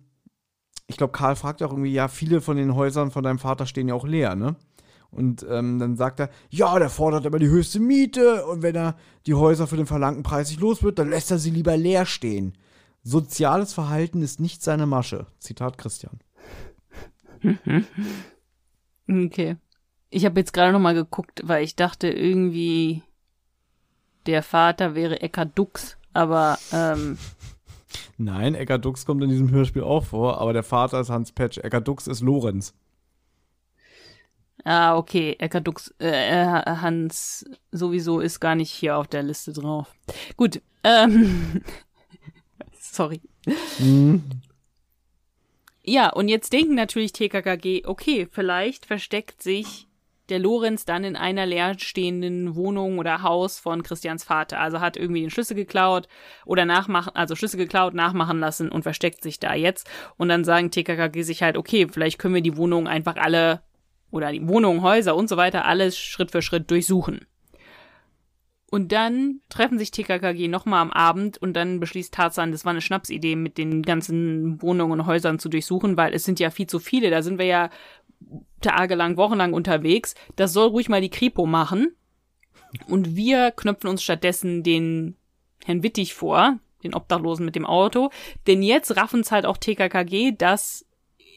[0.87, 3.65] ich glaube, Karl fragt ja auch irgendwie, ja, viele von den Häusern von deinem Vater
[3.65, 4.55] stehen ja auch leer, ne?
[5.09, 8.97] Und ähm, dann sagt er, ja, der fordert immer die höchste Miete und wenn er
[9.25, 12.05] die Häuser für den verlangten Preis nicht los wird, dann lässt er sie lieber leer
[12.05, 12.57] stehen.
[13.03, 15.27] Soziales Verhalten ist nicht seine Masche.
[15.39, 16.19] Zitat Christian.
[19.09, 19.55] Okay.
[20.09, 23.03] Ich habe jetzt gerade noch mal geguckt, weil ich dachte irgendwie,
[24.25, 27.17] der Vater wäre Eckart Dux, aber ähm,
[28.17, 31.57] Nein, Eckart Dux kommt in diesem Hörspiel auch vor, aber der Vater ist Hans Petsch.
[31.57, 32.73] Eckart Dux ist Lorenz.
[34.63, 39.53] ah, okay, Eckart Dux, äh, äh, Hans sowieso ist gar nicht hier auf der Liste
[39.53, 39.93] drauf.
[40.35, 41.61] Gut, ähm,
[42.79, 43.21] sorry.
[45.83, 49.86] Ja, und jetzt denken natürlich TKKG, okay, vielleicht versteckt sich
[50.29, 54.59] der Lorenz dann in einer leerstehenden Wohnung oder Haus von Christians Vater.
[54.59, 56.07] Also hat irgendwie den Schlüssel geklaut
[56.45, 59.89] oder nachmachen, also Schlüssel geklaut, nachmachen lassen und versteckt sich da jetzt.
[60.17, 63.61] Und dann sagen TKKG sich halt, okay, vielleicht können wir die Wohnungen einfach alle
[64.11, 67.25] oder die Wohnungen, Häuser und so weiter alles Schritt für Schritt durchsuchen.
[68.69, 72.81] Und dann treffen sich TKKG nochmal am Abend und dann beschließt Tarzan, das war eine
[72.81, 76.79] Schnapsidee, mit den ganzen Wohnungen und Häusern zu durchsuchen, weil es sind ja viel zu
[76.79, 77.09] viele.
[77.09, 77.69] Da sind wir ja
[78.61, 80.15] tagelang, wochenlang unterwegs.
[80.35, 81.95] Das soll ruhig mal die Kripo machen.
[82.87, 85.15] Und wir knöpfen uns stattdessen den
[85.63, 88.09] Herrn Wittig vor, den Obdachlosen mit dem Auto.
[88.45, 90.85] Denn jetzt raffen's halt auch TKKG, dass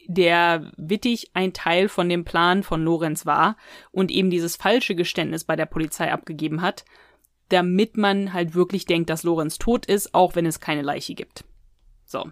[0.07, 3.57] der Wittig ein Teil von dem Plan von Lorenz war
[3.93, 6.85] und eben dieses falsche Geständnis bei der Polizei abgegeben hat,
[7.49, 11.45] damit man halt wirklich denkt, dass Lorenz tot ist, auch wenn es keine Leiche gibt.
[12.05, 12.31] So.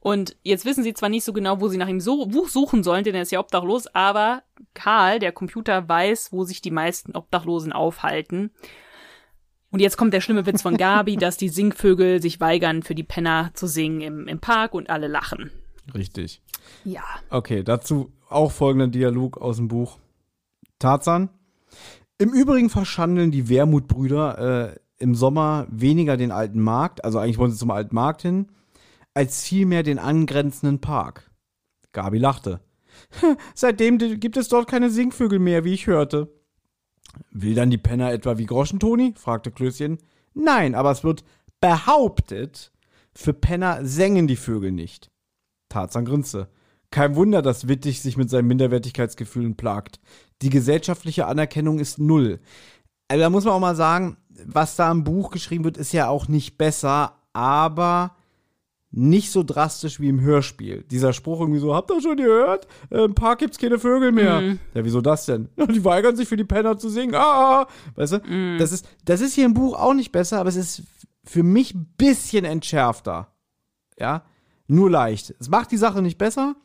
[0.00, 3.04] Und jetzt wissen sie zwar nicht so genau, wo sie nach ihm so suchen sollen,
[3.04, 7.72] denn er ist ja obdachlos, aber Karl, der Computer, weiß, wo sich die meisten Obdachlosen
[7.72, 8.50] aufhalten.
[9.70, 13.04] Und jetzt kommt der schlimme Witz von Gabi, dass die Singvögel sich weigern, für die
[13.04, 15.50] Penner zu singen im, im Park und alle lachen.
[15.94, 16.42] Richtig.
[16.84, 17.04] Ja.
[17.28, 19.98] Okay, dazu auch folgender Dialog aus dem Buch.
[20.78, 21.28] Tarzan.
[22.18, 27.50] Im Übrigen verschandeln die Wermutbrüder äh, im Sommer weniger den alten Markt, also eigentlich wollen
[27.50, 28.48] sie zum alten Markt hin,
[29.14, 31.30] als vielmehr den angrenzenden Park.
[31.92, 32.60] Gabi lachte.
[33.54, 36.32] Seitdem gibt es dort keine Singvögel mehr, wie ich hörte.
[37.30, 39.14] Will dann die Penner etwa wie Groschentoni?
[39.16, 39.98] fragte Klößchen.
[40.34, 41.24] Nein, aber es wird
[41.60, 42.72] behauptet,
[43.14, 45.10] für Penner sängen die Vögel nicht.
[45.68, 46.48] Tarzan grinste.
[46.90, 50.00] Kein Wunder, dass Wittig sich mit seinen Minderwertigkeitsgefühlen plagt.
[50.42, 52.40] Die gesellschaftliche Anerkennung ist null.
[53.08, 56.08] Also da muss man auch mal sagen, was da im Buch geschrieben wird, ist ja
[56.08, 58.16] auch nicht besser, aber
[58.92, 60.84] nicht so drastisch wie im Hörspiel.
[60.90, 62.66] Dieser Spruch irgendwie so, habt ihr schon gehört?
[62.90, 64.40] Äh, Im Park gibt's keine Vögel mehr.
[64.40, 64.58] Mhm.
[64.74, 65.48] Ja, wieso das denn?
[65.72, 67.14] Die weigern sich für die Penner zu singen.
[67.14, 68.56] Ah, weißt du?
[68.58, 70.82] Das ist, das ist hier im Buch auch nicht besser, aber es ist
[71.24, 73.28] für mich ein bisschen entschärfter.
[73.98, 74.24] Ja,
[74.66, 75.34] nur leicht.
[75.38, 76.56] Es macht die Sache nicht besser,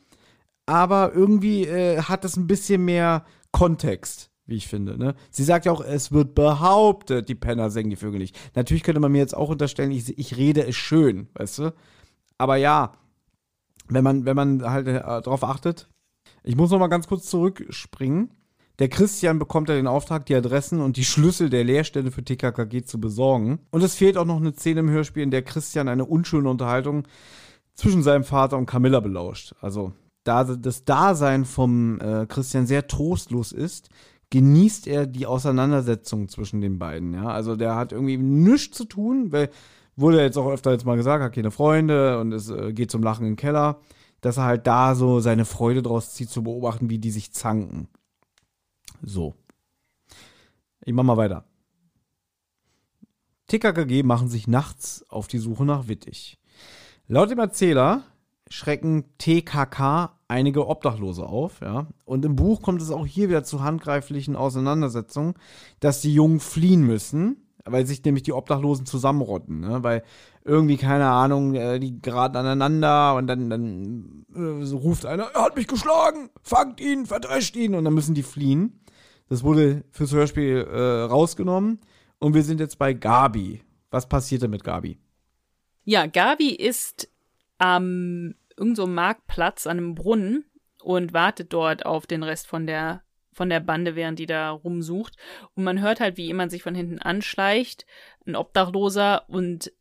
[0.64, 4.98] aber irgendwie äh, hat es ein bisschen mehr Kontext, wie ich finde.
[4.98, 5.14] Ne?
[5.30, 8.36] Sie sagt ja auch, es wird behauptet, die Penner singen die Vögel nicht.
[8.54, 11.74] Natürlich könnte man mir jetzt auch unterstellen, ich, ich rede es schön, weißt du?
[12.38, 12.92] Aber ja,
[13.88, 15.88] wenn man, wenn man halt äh, drauf achtet.
[16.42, 18.30] Ich muss noch mal ganz kurz zurückspringen.
[18.78, 22.82] Der Christian bekommt ja den Auftrag, die Adressen und die Schlüssel der Lehrstelle für TKKG
[22.82, 23.60] zu besorgen.
[23.70, 27.08] Und es fehlt auch noch eine Szene im Hörspiel, in der Christian eine unschöne Unterhaltung
[27.74, 29.54] zwischen seinem Vater und Camilla belauscht.
[29.60, 29.92] Also,
[30.24, 33.88] da das Dasein vom äh, Christian sehr trostlos ist,
[34.30, 37.14] genießt er die Auseinandersetzung zwischen den beiden.
[37.14, 39.50] Ja, also der hat irgendwie nichts zu tun, weil
[39.96, 43.02] wurde jetzt auch öfter jetzt mal gesagt, hat keine Freunde und es äh, geht zum
[43.02, 43.80] Lachen im Keller,
[44.20, 47.88] dass er halt da so seine Freude draus zieht, zu beobachten, wie die sich zanken.
[49.02, 49.34] So.
[50.84, 51.44] Ich mach mal weiter.
[53.48, 56.38] TKKG machen sich nachts auf die Suche nach Wittig.
[57.06, 58.02] Laut dem Erzähler
[58.48, 61.86] schrecken TKK einige Obdachlose auf, ja.
[62.04, 65.34] Und im Buch kommt es auch hier wieder zu handgreiflichen Auseinandersetzungen,
[65.80, 69.82] dass die Jungen fliehen müssen, weil sich nämlich die Obdachlosen zusammenrotten, ne?
[69.82, 70.02] Weil
[70.44, 75.42] irgendwie, keine Ahnung, äh, die geraten aneinander und dann, dann äh, so ruft einer, er
[75.42, 78.80] hat mich geschlagen, fangt ihn, verdrescht ihn und dann müssen die fliehen.
[79.28, 81.80] Das wurde fürs Hörspiel äh, rausgenommen
[82.18, 83.62] und wir sind jetzt bei Gabi.
[83.90, 84.98] Was passierte mit Gabi?
[85.84, 87.08] Ja, Gabi ist
[87.58, 90.44] am irgendeinem so Marktplatz an einem Brunnen
[90.82, 93.02] und wartet dort auf den Rest von der
[93.36, 95.14] von der Bande, während die da rumsucht.
[95.54, 97.86] Und man hört halt, wie jemand sich von hinten anschleicht,
[98.26, 99.72] ein Obdachloser, und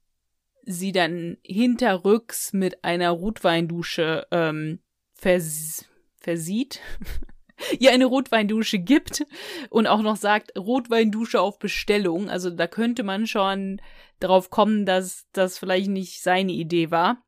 [0.63, 4.79] sie dann hinterrücks mit einer Rotweindusche ähm,
[5.13, 5.85] vers
[6.17, 6.81] versieht.
[7.79, 9.25] ihr eine Rotweindusche gibt
[9.69, 12.29] und auch noch sagt, Rotweindusche auf Bestellung.
[12.29, 13.81] Also da könnte man schon
[14.19, 17.23] drauf kommen, dass das vielleicht nicht seine Idee war.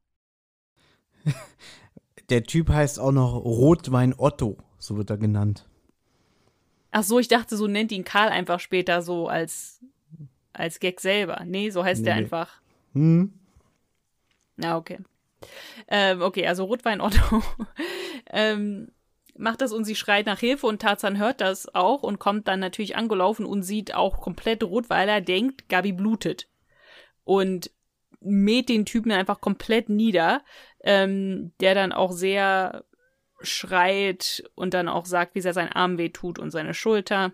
[2.29, 5.66] Der Typ heißt auch noch Rotwein Otto, so wird er genannt.
[6.97, 9.81] Ach so, ich dachte, so nennt ihn Karl einfach später so als,
[10.51, 11.43] als Gag selber.
[11.45, 12.05] Nee, so heißt nee.
[12.05, 12.59] der einfach.
[12.93, 13.33] Hm.
[14.55, 14.97] Na, okay.
[15.87, 17.43] Ähm, okay, also Rotwein Otto
[18.31, 18.91] ähm,
[19.37, 22.61] macht das und sie schreit nach Hilfe und Tarzan hört das auch und kommt dann
[22.61, 26.47] natürlich angelaufen und sieht auch komplett rot, weil er denkt, Gabi blutet.
[27.25, 27.69] Und
[28.21, 30.43] mäht den Typen einfach komplett nieder,
[30.83, 32.85] ähm, der dann auch sehr
[33.41, 37.33] schreit und dann auch sagt, wie sehr sein Arm weh tut und seine Schulter.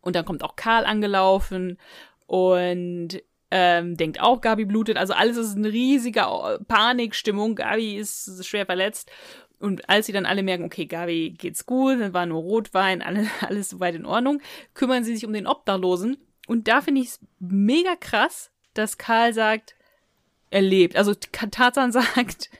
[0.00, 1.78] Und dann kommt auch Karl angelaufen
[2.26, 4.96] und ähm, denkt auch, Gabi blutet.
[4.96, 6.26] Also alles ist eine riesige
[6.68, 7.54] Panikstimmung.
[7.54, 9.10] Gabi ist schwer verletzt.
[9.58, 13.26] Und als sie dann alle merken, okay, Gabi geht's gut, dann war nur Rotwein, alle,
[13.40, 14.40] alles soweit in Ordnung,
[14.74, 16.18] kümmern sie sich um den Obdachlosen.
[16.46, 19.74] Und da finde ich es mega krass, dass Karl sagt,
[20.50, 20.96] er lebt.
[20.96, 22.50] Also Tarzan sagt,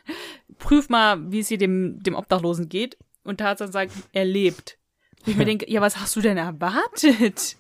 [0.58, 2.96] prüf mal, wie es hier dem, dem Obdachlosen geht.
[3.24, 4.78] Und Tarzan sagt, er lebt.
[5.20, 7.56] Und ich mir denke, ja, was hast du denn erwartet?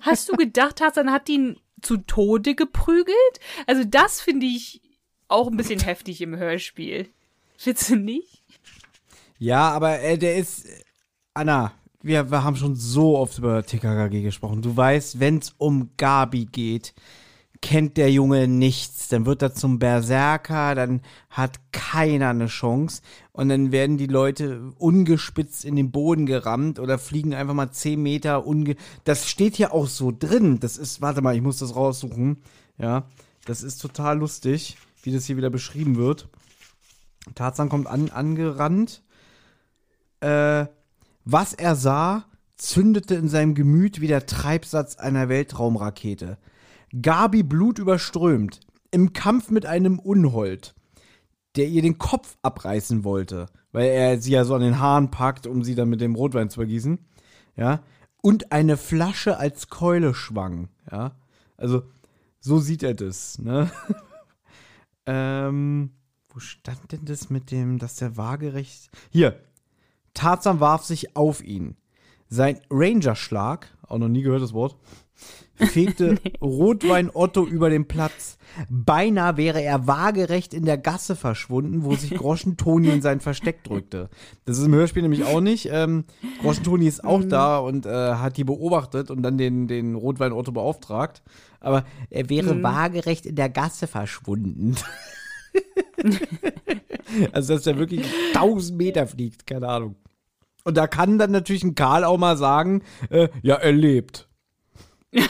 [0.00, 3.40] Hast du gedacht, Tarzan hat ihn zu Tode geprügelt?
[3.66, 4.80] Also das finde ich
[5.28, 7.08] auch ein bisschen heftig im Hörspiel.
[7.56, 8.42] Findest du nicht?
[9.38, 10.66] Ja, aber äh, der ist.
[11.34, 14.62] Anna, wir, wir haben schon so oft über TKKG gesprochen.
[14.62, 16.94] Du weißt, wenn es um Gabi geht,
[17.62, 19.08] kennt der Junge nichts.
[19.08, 23.02] Dann wird er zum Berserker, dann hat keiner eine Chance.
[23.32, 28.02] Und dann werden die Leute ungespitzt in den Boden gerammt oder fliegen einfach mal 10
[28.02, 28.76] Meter unge.
[29.04, 30.60] Das steht hier auch so drin.
[30.60, 32.38] Das ist, warte mal, ich muss das raussuchen.
[32.78, 33.04] Ja,
[33.44, 36.28] das ist total lustig, wie das hier wieder beschrieben wird.
[37.34, 39.02] Tarzan kommt an, angerannt.
[40.20, 40.66] Äh,
[41.24, 42.24] was er sah,
[42.56, 46.38] zündete in seinem Gemüt wie der Treibsatz einer Weltraumrakete.
[47.00, 48.60] Gabi blutüberströmt,
[48.90, 50.74] im Kampf mit einem Unhold,
[51.56, 55.46] der ihr den Kopf abreißen wollte, weil er sie ja so an den Haaren packt,
[55.46, 56.98] um sie dann mit dem Rotwein zu vergießen,
[57.56, 57.82] ja,
[58.22, 61.16] und eine Flasche als Keule schwang, ja.
[61.56, 61.82] Also,
[62.40, 63.70] so sieht er das, ne?
[65.06, 65.90] ähm,
[66.28, 68.90] wo stand denn das mit dem, dass der waagerecht.
[69.10, 69.40] Hier.
[70.14, 71.76] Tarzan warf sich auf ihn.
[72.28, 74.76] Sein Rangerschlag, auch noch nie gehört das Wort,
[75.66, 76.32] fegte nee.
[76.40, 78.38] Rotwein Otto über den Platz.
[78.68, 83.64] Beinahe wäre er waagerecht in der Gasse verschwunden, wo sich Groschen Toni in sein Versteck
[83.64, 84.08] drückte.
[84.44, 85.68] Das ist im Hörspiel nämlich auch nicht.
[85.70, 86.04] Ähm,
[86.42, 90.32] Groschen Toni ist auch da und äh, hat die beobachtet und dann den, den Rotwein
[90.32, 91.22] Otto beauftragt.
[91.60, 92.62] Aber er wäre mhm.
[92.62, 94.76] waagerecht in der Gasse verschwunden.
[97.32, 98.04] also, dass er wirklich
[98.34, 99.96] 1000 Meter fliegt, keine Ahnung.
[100.64, 104.28] Und da kann dann natürlich ein Karl auch mal sagen, äh, ja, er lebt.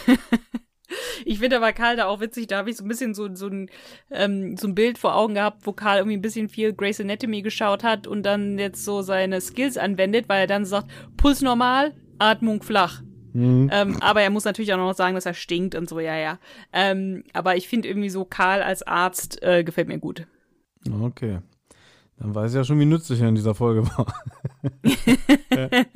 [1.25, 3.47] Ich finde aber Karl da auch witzig, da habe ich so ein bisschen so, so,
[3.47, 3.71] ein,
[4.11, 7.43] ähm, so ein Bild vor Augen gehabt, wo Karl irgendwie ein bisschen viel Grace Anatomy
[7.43, 11.95] geschaut hat und dann jetzt so seine Skills anwendet, weil er dann sagt, Puls normal,
[12.19, 13.03] Atmung flach.
[13.33, 13.71] Mhm.
[13.73, 16.39] Ähm, aber er muss natürlich auch noch sagen, dass er stinkt und so, ja, ja.
[16.73, 20.27] Ähm, aber ich finde irgendwie so Karl als Arzt äh, gefällt mir gut.
[21.03, 21.39] Okay.
[22.21, 24.07] Dann weiß ich ja schon, wie nützlich er in dieser Folge war.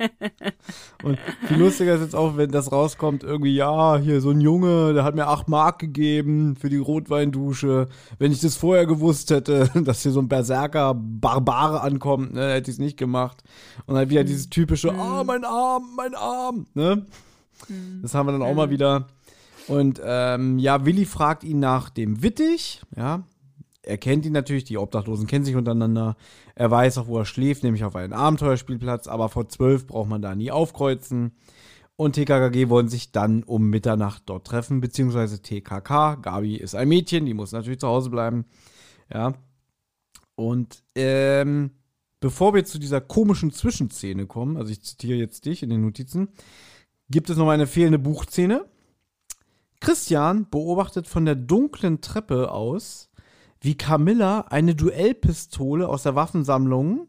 [1.03, 4.95] Und viel lustiger ist jetzt auch, wenn das rauskommt, irgendwie, ja, hier so ein Junge,
[4.95, 7.89] der hat mir acht Mark gegeben für die Rotweindusche.
[8.17, 12.71] Wenn ich das vorher gewusst hätte, dass hier so ein Berserker Barbare ankommt, ne, hätte
[12.71, 13.43] ich es nicht gemacht.
[13.85, 14.27] Und halt wieder mhm.
[14.27, 17.05] dieses typische, ah, oh, mein Arm, mein Arm, ne?
[17.69, 18.01] Mhm.
[18.01, 19.05] Das haben wir dann auch mal wieder.
[19.67, 23.21] Und ähm, ja, Willi fragt ihn nach dem Wittig, ja,
[23.85, 26.17] er kennt ihn natürlich, die Obdachlosen kennen sich untereinander.
[26.55, 30.21] Er weiß auch, wo er schläft, nämlich auf einem Abenteuerspielplatz, aber vor zwölf braucht man
[30.21, 31.31] da nie aufkreuzen.
[31.97, 36.15] Und TKKG wollen sich dann um Mitternacht dort treffen, beziehungsweise TKK.
[36.15, 38.45] Gabi ist ein Mädchen, die muss natürlich zu Hause bleiben.
[39.13, 39.33] Ja.
[40.35, 41.71] Und ähm,
[42.19, 46.29] bevor wir zu dieser komischen Zwischenszene kommen, also ich zitiere jetzt dich in den Notizen,
[47.09, 48.65] gibt es noch eine fehlende Buchszene.
[49.79, 53.09] Christian beobachtet von der dunklen Treppe aus
[53.65, 57.07] wie Camilla eine Duellpistole aus der Waffensammlung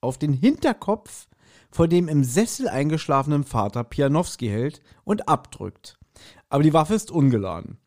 [0.00, 1.26] auf den Hinterkopf
[1.72, 5.98] vor dem im Sessel eingeschlafenen Vater Pianowski hält und abdrückt.
[6.48, 7.78] Aber die Waffe ist ungeladen.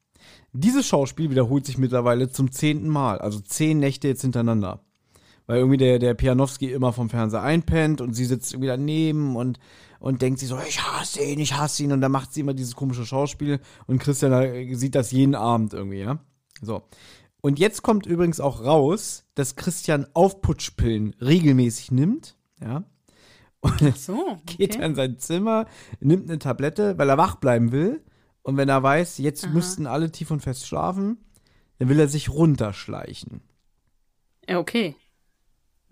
[0.51, 4.81] Dieses Schauspiel wiederholt sich mittlerweile zum zehnten Mal, also zehn Nächte jetzt hintereinander.
[5.47, 9.59] Weil irgendwie der, der Pianowski immer vom Fernseher einpennt und sie sitzt irgendwie daneben und,
[9.99, 11.93] und denkt sich so, ich hasse ihn, ich hasse ihn.
[11.93, 16.01] Und dann macht sie immer dieses komische Schauspiel und Christian sieht das jeden Abend irgendwie,
[16.01, 16.19] ja.
[16.61, 16.83] So.
[17.41, 22.35] Und jetzt kommt übrigens auch raus, dass Christian Aufputschpillen regelmäßig nimmt.
[22.61, 22.83] Ja.
[23.61, 24.57] Und so, okay.
[24.57, 25.65] geht dann in sein Zimmer,
[25.99, 28.03] nimmt eine Tablette, weil er wach bleiben will.
[28.41, 29.53] Und wenn er weiß, jetzt Aha.
[29.53, 31.17] müssten alle tief und fest schlafen,
[31.77, 33.41] dann will er sich runterschleichen.
[34.47, 34.95] Ja, okay.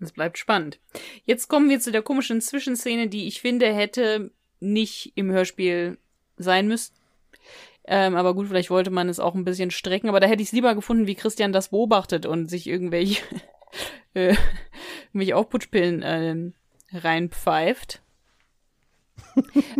[0.00, 0.80] Das bleibt spannend.
[1.24, 4.30] Jetzt kommen wir zu der komischen Zwischenszene, die ich finde, hätte
[4.60, 5.98] nicht im Hörspiel
[6.36, 6.94] sein müssen.
[7.90, 10.10] Ähm, aber gut, vielleicht wollte man es auch ein bisschen strecken.
[10.10, 13.22] Aber da hätte ich es lieber gefunden, wie Christian das beobachtet und sich irgendwelche,
[14.14, 14.34] äh,
[15.08, 16.52] irgendwelche Aufputschpillen äh,
[16.92, 18.02] reinpfeift.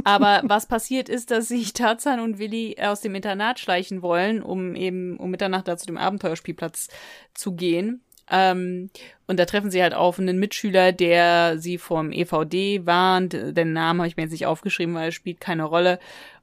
[0.05, 4.75] Aber was passiert ist, dass sich Tarzan und Willi aus dem Internat schleichen wollen, um
[4.75, 6.89] eben um Mitternacht da zu dem Abenteuerspielplatz
[7.35, 8.03] zu gehen.
[8.31, 8.91] Ähm,
[9.27, 13.33] und da treffen sie halt auf einen Mitschüler, der sie vom EVD warnt.
[13.33, 15.99] Den Namen habe ich mir jetzt nicht aufgeschrieben, weil es spielt keine Rolle.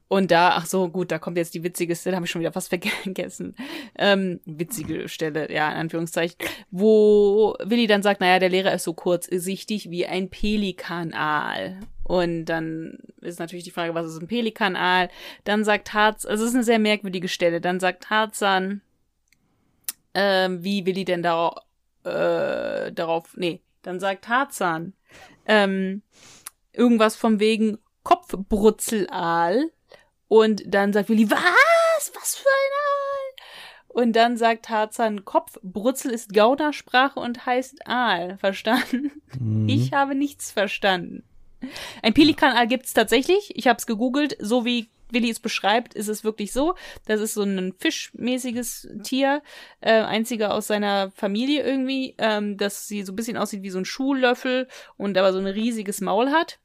[0.08, 2.52] Und da, ach so, gut, da kommt jetzt die witzige Stelle, habe ich schon wieder
[2.52, 2.68] fast
[3.02, 3.56] vergessen.
[3.96, 6.36] Ähm, witzige Stelle, ja, in Anführungszeichen,
[6.70, 11.80] wo Willi dann sagt, naja, der Lehrer ist so kurzsichtig wie ein Pelikanal.
[12.04, 15.08] Und dann ist natürlich die Frage, was ist ein Pelikanal?
[15.42, 18.82] Dann sagt Harz, also es ist eine sehr merkwürdige Stelle, dann sagt Tarzan,
[20.14, 21.62] ähm, wie Willi denn da,
[22.04, 24.92] äh, darauf, nee, dann sagt Tarzan,
[25.46, 26.02] ähm,
[26.72, 29.70] irgendwas vom wegen Kopfbrutzelal
[30.28, 32.12] und dann sagt Willi, was?
[32.14, 33.46] Was für ein Aal?
[33.88, 38.36] Und dann sagt Tarzan, Kopf, Brutzel ist Gaudersprache und heißt Aal.
[38.40, 39.22] Verstanden?
[39.38, 39.68] Mhm.
[39.68, 41.24] Ich habe nichts verstanden.
[42.02, 43.52] Ein Pelikanaal gibt's tatsächlich.
[43.56, 44.36] Ich habe es gegoogelt.
[44.38, 46.74] So wie Willi es beschreibt, ist es wirklich so.
[47.06, 49.42] Das ist so ein fischmäßiges Tier,
[49.80, 53.78] äh, einziger aus seiner Familie irgendwie, ähm, dass sie so ein bisschen aussieht wie so
[53.78, 56.58] ein Schuhlöffel und aber so ein riesiges Maul hat.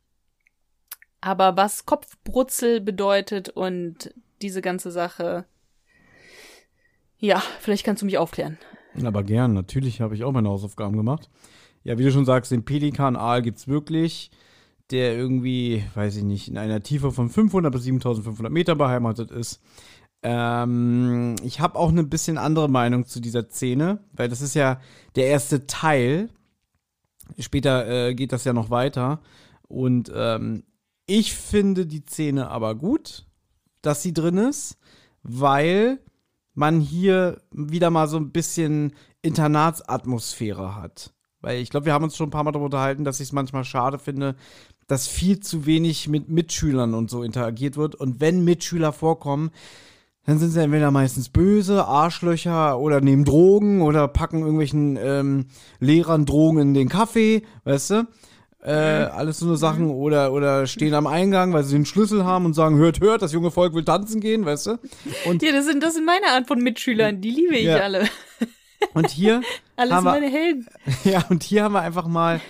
[1.22, 5.46] Aber was Kopfbrutzel bedeutet und diese ganze Sache,
[7.20, 8.58] ja, vielleicht kannst du mich aufklären.
[9.04, 11.30] Aber gern, natürlich habe ich auch meine Hausaufgaben gemacht.
[11.84, 14.32] Ja, wie du schon sagst, den Pelikan-Aal gibt es wirklich,
[14.90, 19.62] der irgendwie, weiß ich nicht, in einer Tiefe von 500 bis 7500 Meter beheimatet ist.
[20.24, 24.80] Ähm, ich habe auch eine bisschen andere Meinung zu dieser Szene, weil das ist ja
[25.16, 26.30] der erste Teil.
[27.40, 29.22] Später äh, geht das ja noch weiter.
[29.68, 30.64] Und ähm,
[31.12, 33.26] ich finde die Szene aber gut,
[33.82, 34.78] dass sie drin ist,
[35.24, 36.00] weil
[36.54, 41.14] man hier wieder mal so ein bisschen Internatsatmosphäre hat.
[41.42, 43.34] Weil ich glaube, wir haben uns schon ein paar Mal darüber unterhalten, dass ich es
[43.34, 44.36] manchmal schade finde,
[44.88, 47.96] dass viel zu wenig mit Mitschülern und so interagiert wird.
[47.96, 49.52] Und wenn Mitschüler vorkommen,
[50.26, 55.48] dann sind sie entweder meistens böse, Arschlöcher oder nehmen Drogen oder packen irgendwelchen ähm,
[55.80, 58.08] Lehrern Drogen in den Kaffee, weißt du?
[58.64, 59.12] Äh, mhm.
[59.14, 59.92] alles so eine Sachen mhm.
[59.92, 63.34] oder oder stehen am Eingang, weil sie den Schlüssel haben und sagen, hört, hört, das
[63.34, 64.80] junge Volk will tanzen gehen, weißt du?
[65.26, 67.78] Und ja, das sind das sind meine Art von Mitschülern, die liebe ich ja.
[67.78, 68.08] alle.
[68.94, 69.42] Und hier
[69.76, 70.68] alles haben wir, meine Helden.
[71.04, 72.42] Ja, und hier haben wir einfach mal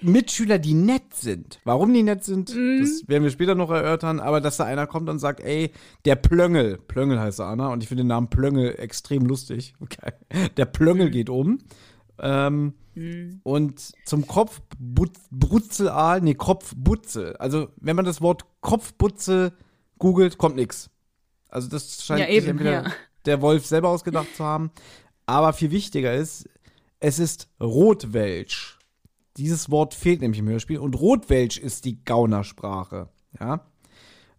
[0.00, 1.60] Mitschüler, die nett sind.
[1.64, 2.80] Warum die nett sind, Mhm.
[2.80, 5.72] das werden wir später noch erörtern, aber dass da einer kommt und sagt, ey,
[6.04, 9.74] der Plöngel, Plöngel heißt er, Anna, und ich finde den Namen Plöngel extrem lustig.
[9.80, 10.12] Okay.
[10.56, 10.72] Der Mhm.
[10.72, 11.58] Plöngel geht um.
[12.18, 12.74] Ähm,
[13.42, 15.92] Und zum Kopfbrutzel,
[16.22, 17.36] nee, Kopfbutzel.
[17.36, 19.52] Also, wenn man das Wort Kopfbutzel
[19.98, 20.90] googelt, kommt nix.
[21.48, 22.92] Also, das scheint Ja, eben, entweder ja.
[23.26, 24.70] der Wolf selber ausgedacht zu haben.
[25.26, 26.48] Aber viel wichtiger ist,
[27.00, 28.78] es ist Rotwelsch.
[29.36, 30.78] Dieses Wort fehlt nämlich im Hörspiel.
[30.78, 33.10] Und Rotwelsch ist die Gaunersprache.
[33.38, 33.66] Ja.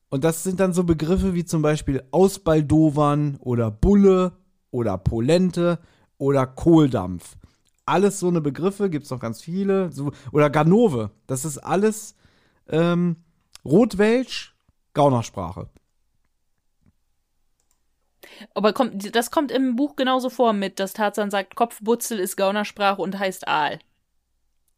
[0.09, 4.31] Und das sind dann so Begriffe wie zum Beispiel Ausbaldowern oder Bulle
[4.71, 5.79] oder Polente
[6.17, 7.37] oder Kohldampf.
[7.87, 9.91] Alles so eine Begriffe, gibt es noch ganz viele.
[9.91, 11.11] So, oder Ganove.
[11.25, 12.15] Das ist alles
[12.67, 13.23] ähm,
[13.63, 14.55] Rotwelsch,
[14.93, 15.69] Gaunersprache.
[18.53, 23.01] Aber kommt, das kommt im Buch genauso vor mit, dass Tarzan sagt, Kopfbutzel ist Gaunersprache
[23.01, 23.79] und heißt Aal.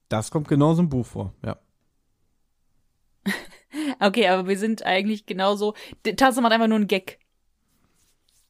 [0.07, 1.57] Das kommt genauso im Buch vor, ja.
[3.99, 5.73] Okay, aber wir sind eigentlich genauso.
[6.03, 7.19] Tarzan macht einfach nur einen Gag.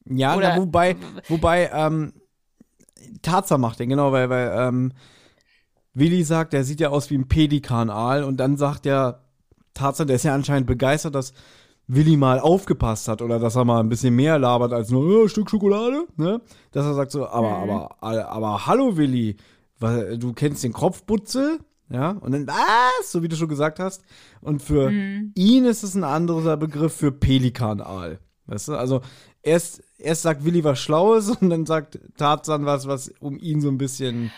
[0.06, 0.96] Ja, Oder- na, wobei,
[1.28, 2.14] wobei, ähm,
[3.22, 4.94] Tarzan macht den, genau, weil, weil, ähm,
[5.94, 9.24] Willi sagt, der sieht ja aus wie ein Pelikanal und dann sagt der
[9.74, 11.34] Tarzan, der ist ja anscheinend begeistert, dass
[11.88, 15.30] Willi mal aufgepasst hat oder dass er mal ein bisschen mehr labert als nur ein
[15.30, 16.40] Stück Schokolade, ne?
[16.72, 19.38] Dass er sagt so, aber, aber, aber, aber hallo Willi,
[19.80, 21.60] du kennst den Kopfbutzel?
[21.92, 23.12] Ja, und dann, was?
[23.12, 24.04] So wie du schon gesagt hast.
[24.42, 28.20] Und für ihn ist es ein anderer Begriff für Pelikanal.
[28.46, 29.02] Weißt du, also
[29.42, 33.70] erst, erst sagt Willi was Schlaues und dann sagt Tarzan was, was um ihn so
[33.70, 34.32] ein bisschen,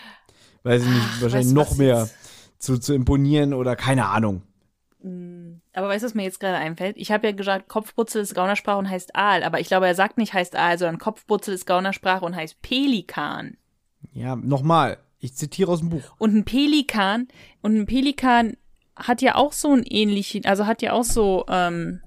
[0.62, 2.10] weiß ich nicht, wahrscheinlich weißt du, noch mehr
[2.58, 4.42] zu, zu imponieren oder keine Ahnung.
[5.72, 6.96] Aber weißt du, was mir jetzt gerade einfällt?
[6.96, 10.16] Ich habe ja gesagt, Kopfbutzel ist Gaunersprache und heißt Aal, aber ich glaube, er sagt
[10.16, 13.56] nicht heißt Aal, sondern Kopfbutzel ist Gaunersprache und heißt Pelikan.
[14.12, 16.02] Ja, nochmal, ich zitiere aus dem Buch.
[16.18, 17.26] Und ein Pelikan,
[17.62, 18.56] und ein Pelikan
[18.94, 22.00] hat ja auch so einen ähnlichen, also hat ja auch so, ähm,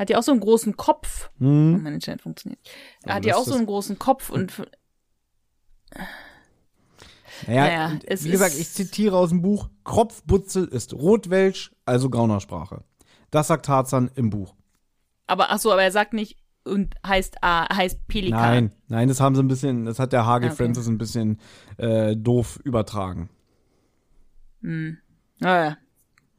[0.00, 1.30] hat ja auch so einen großen Kopf.
[1.40, 2.60] Oh, mein Internet funktioniert.
[3.04, 4.52] Er hat ja auch so einen großen Kopf und
[7.46, 12.84] Naja, Naja, und wie gesagt, ich zitiere aus dem Buch, Kropfbutzel ist Rotwelsch, also Gaunersprache.
[13.30, 14.54] Das sagt Tarzan im Buch.
[15.26, 18.40] aber ach so, aber er sagt nicht und heißt A, heißt Pelikan.
[18.40, 20.46] Nein, nein, das haben sie ein bisschen, das hat der H.G.
[20.46, 20.54] Okay.
[20.56, 21.40] Francis ein bisschen
[21.78, 23.30] äh, doof übertragen.
[24.60, 25.78] Naja.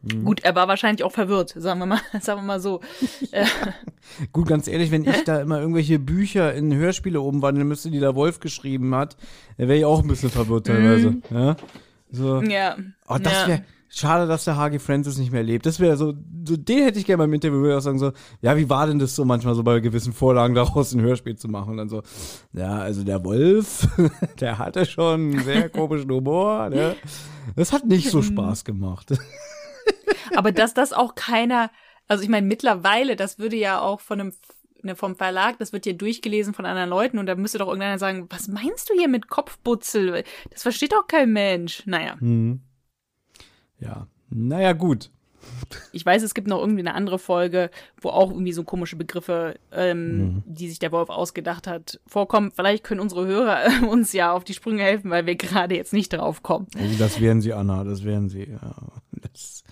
[0.02, 0.26] Mhm.
[0.26, 2.82] Gut, er war wahrscheinlich auch verwirrt, sagen wir mal, sagen wir mal so.
[4.32, 8.16] Gut, ganz ehrlich, wenn ich da immer irgendwelche Bücher in Hörspiele umwandeln müsste, die der
[8.16, 9.16] Wolf geschrieben hat,
[9.58, 11.18] dann wäre ich auch ein bisschen verwirrt teilweise.
[11.30, 11.56] Ja?
[12.12, 12.42] So.
[12.42, 12.76] Ja.
[13.08, 13.48] Oh, das ja.
[13.48, 14.80] wäre schade, dass der H.G.
[14.80, 15.66] Francis nicht mehr lebt.
[15.66, 16.14] Das wäre so,
[16.48, 18.70] so, den hätte ich gerne mal im Interview würde ich auch sagen so, ja, wie
[18.70, 21.78] war denn das so manchmal so bei gewissen Vorlagen daraus ein Hörspiel zu machen und
[21.78, 22.02] dann so,
[22.54, 23.88] ja, also der Wolf,
[24.40, 26.96] der hatte schon einen sehr komischen Humor, ne?
[27.56, 29.14] Das hat nicht so Spaß gemacht.
[30.36, 31.72] Aber dass das auch keiner,
[32.08, 34.34] also ich meine, mittlerweile, das würde ja auch von einem
[34.84, 38.00] ne, vom Verlag, das wird ja durchgelesen von anderen Leuten und da müsste doch irgendeiner
[38.00, 40.24] sagen, was meinst du hier mit Kopfbutzel?
[40.50, 41.84] Das versteht doch kein Mensch.
[41.86, 42.62] Naja, Hm.
[43.80, 45.10] Ja, naja, gut.
[45.92, 49.60] ich weiß, es gibt noch irgendwie eine andere Folge, wo auch irgendwie so komische Begriffe,
[49.72, 52.52] ähm, die sich der Wolf ausgedacht hat, vorkommen.
[52.52, 55.94] Vielleicht können unsere Hörer äh, uns ja auf die Sprünge helfen, weil wir gerade jetzt
[55.94, 56.68] nicht drauf kommen.
[56.78, 58.52] Oh, das wären sie, Anna, das wären sie.
[58.52, 58.76] Ja,
[59.22, 59.64] das,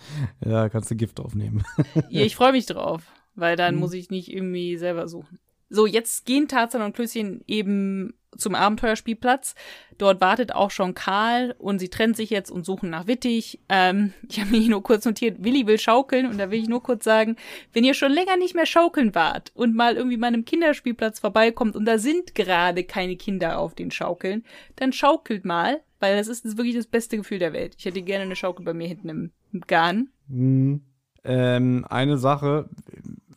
[0.46, 1.64] ja kannst du Gift aufnehmen.
[2.10, 3.04] Ja, ich freue mich drauf,
[3.36, 5.40] weil dann muss ich nicht irgendwie selber suchen.
[5.70, 9.56] So, jetzt gehen Tarzan und Klößchen eben zum Abenteuerspielplatz.
[9.98, 13.60] Dort wartet auch schon Karl und sie trennen sich jetzt und suchen nach Wittig.
[13.70, 16.82] Ähm, ich habe mir nur kurz notiert, Willi will schaukeln und da will ich nur
[16.82, 17.36] kurz sagen,
[17.74, 21.76] wenn ihr schon länger nicht mehr schaukeln wart und mal irgendwie mal einem Kinderspielplatz vorbeikommt
[21.76, 24.46] und da sind gerade keine Kinder auf den Schaukeln,
[24.76, 27.76] dann schaukelt mal, weil das ist wirklich das beste Gefühl der Welt.
[27.78, 30.10] Ich hätte gerne eine Schaukel bei mir hinten im, im Garn.
[30.30, 30.82] Hm.
[31.24, 32.70] Ähm, eine Sache,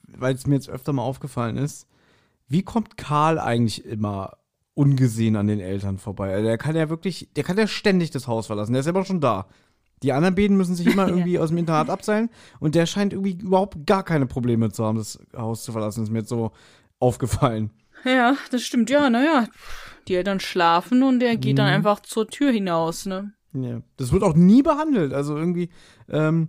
[0.06, 1.88] weil es mir jetzt öfter mal aufgefallen ist,
[2.48, 4.36] wie kommt Karl eigentlich immer
[4.74, 6.32] ungesehen an den Eltern vorbei?
[6.32, 8.92] Also der kann ja wirklich, der kann ja ständig das Haus verlassen, der ist ja
[8.92, 9.46] immer schon da.
[10.02, 12.30] Die anderen beiden müssen sich immer irgendwie aus dem Internat abseilen
[12.60, 16.02] und der scheint irgendwie überhaupt gar keine Probleme zu haben, das Haus zu verlassen.
[16.04, 16.52] ist mir jetzt so
[16.98, 17.70] aufgefallen.
[18.04, 19.46] Ja, das stimmt, ja, naja.
[20.08, 21.74] Die Eltern schlafen und der geht dann Mhm.
[21.74, 23.32] einfach zur Tür hinaus, ne?
[23.54, 23.82] Ja.
[23.96, 25.12] Das wird auch nie behandelt.
[25.12, 25.68] Also irgendwie,
[26.08, 26.48] ähm,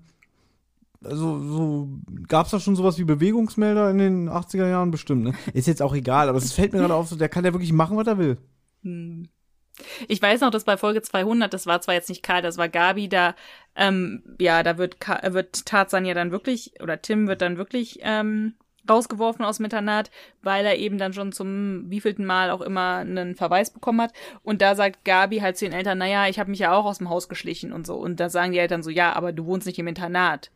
[1.03, 1.89] also so,
[2.27, 5.33] gab es da schon sowas wie Bewegungsmelder in den 80er Jahren bestimmt, ne?
[5.53, 7.73] Ist jetzt auch egal, aber es fällt mir gerade auf, so, der kann ja wirklich
[7.73, 8.37] machen, was er will.
[8.83, 9.27] Hm.
[10.07, 12.69] Ich weiß noch, dass bei Folge 200, das war zwar jetzt nicht Karl, das war
[12.69, 13.35] Gabi, da,
[13.75, 14.97] ähm, ja, da wird,
[15.31, 18.53] wird Tarzan ja dann wirklich, oder Tim wird dann wirklich, ähm,
[18.89, 20.11] rausgeworfen aus dem Internat,
[20.41, 24.13] weil er eben dann schon zum wievielten Mal auch immer einen Verweis bekommen hat.
[24.43, 26.97] Und da sagt Gabi halt zu den Eltern, naja, ich habe mich ja auch aus
[26.97, 27.95] dem Haus geschlichen und so.
[27.95, 30.51] Und da sagen die Eltern so, ja, aber du wohnst nicht im Internat.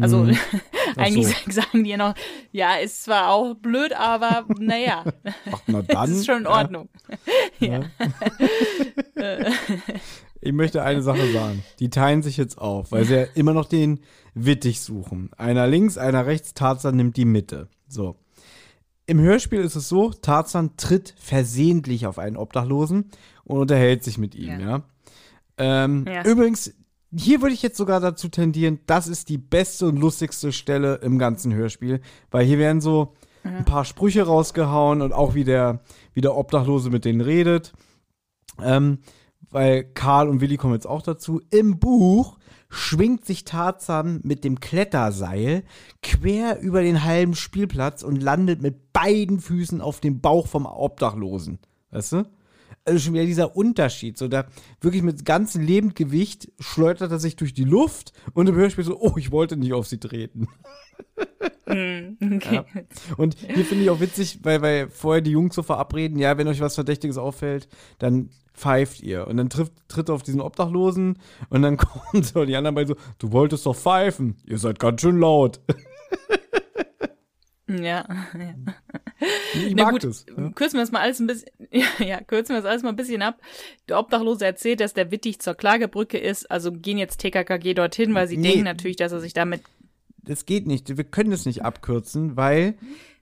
[0.00, 0.38] Also Mhm.
[0.96, 1.50] eigentlich so.
[1.62, 2.14] sagen die ja noch,
[2.50, 5.04] ja, ist zwar auch blöd, aber naja,
[5.50, 5.86] Ach, na dann.
[6.08, 6.88] das ist schon in Ordnung.
[7.58, 7.80] ja.
[10.40, 11.62] Ich möchte eine Sache sagen.
[11.78, 14.00] Die teilen sich jetzt auf, weil sie ja immer noch den
[14.34, 15.30] Wittig suchen.
[15.36, 17.68] Einer links, einer rechts, Tarzan nimmt die Mitte.
[17.88, 18.16] So.
[19.06, 23.10] Im Hörspiel ist es so, Tarzan tritt versehentlich auf einen Obdachlosen
[23.44, 24.68] und unterhält sich mit ihm, ja.
[24.68, 24.82] Ja.
[25.58, 26.24] Ähm, Ja.
[26.24, 26.72] Übrigens,
[27.14, 31.18] hier würde ich jetzt sogar dazu tendieren, das ist die beste und lustigste Stelle im
[31.18, 32.00] ganzen Hörspiel,
[32.30, 33.14] weil hier werden so
[33.44, 35.80] ein paar Sprüche rausgehauen und auch wie der,
[36.14, 37.72] wie der Obdachlose mit denen redet.
[38.62, 38.98] Ähm,
[39.50, 41.42] weil Karl und Willi kommen jetzt auch dazu.
[41.50, 42.38] Im Buch
[42.72, 45.62] schwingt sich Tarzan mit dem Kletterseil
[46.02, 51.58] quer über den halben Spielplatz und landet mit beiden Füßen auf dem Bauch vom Obdachlosen.
[51.90, 52.24] Weißt du?
[52.86, 54.16] Also schon wieder dieser Unterschied.
[54.16, 54.46] So, da
[54.80, 59.16] wirklich mit ganzem Lebendgewicht schleudert er sich durch die Luft und im Hörspiel so, oh,
[59.18, 60.48] ich wollte nicht auf sie treten.
[61.66, 62.62] Hm, okay.
[63.18, 66.48] Und hier finde ich auch witzig, weil, weil vorher die Jungs so verabreden, ja, wenn
[66.48, 67.68] euch was Verdächtiges auffällt,
[67.98, 69.26] dann pfeift ihr.
[69.26, 71.18] Und dann trifft, tritt er auf diesen Obdachlosen
[71.48, 74.36] und dann kommen so die anderen beiden so, du wolltest doch pfeifen.
[74.44, 75.60] Ihr seid ganz schön laut.
[77.68, 78.04] Ja,
[78.38, 78.54] ja.
[79.54, 80.26] Ich Na mag gut, das.
[80.36, 80.52] ne?
[80.54, 82.96] kürzen wir das mal alles ein bisschen, ja, ja, kürzen wir das alles mal ein
[82.96, 83.40] bisschen ab.
[83.88, 88.28] Der Obdachlose erzählt, dass der Wittig zur Klagebrücke ist, also gehen jetzt TKKG dorthin, weil
[88.28, 88.48] sie Nee.
[88.48, 89.62] denken natürlich, dass er sich damit,
[90.18, 90.94] Das geht nicht.
[90.96, 92.74] Wir können das nicht abkürzen, weil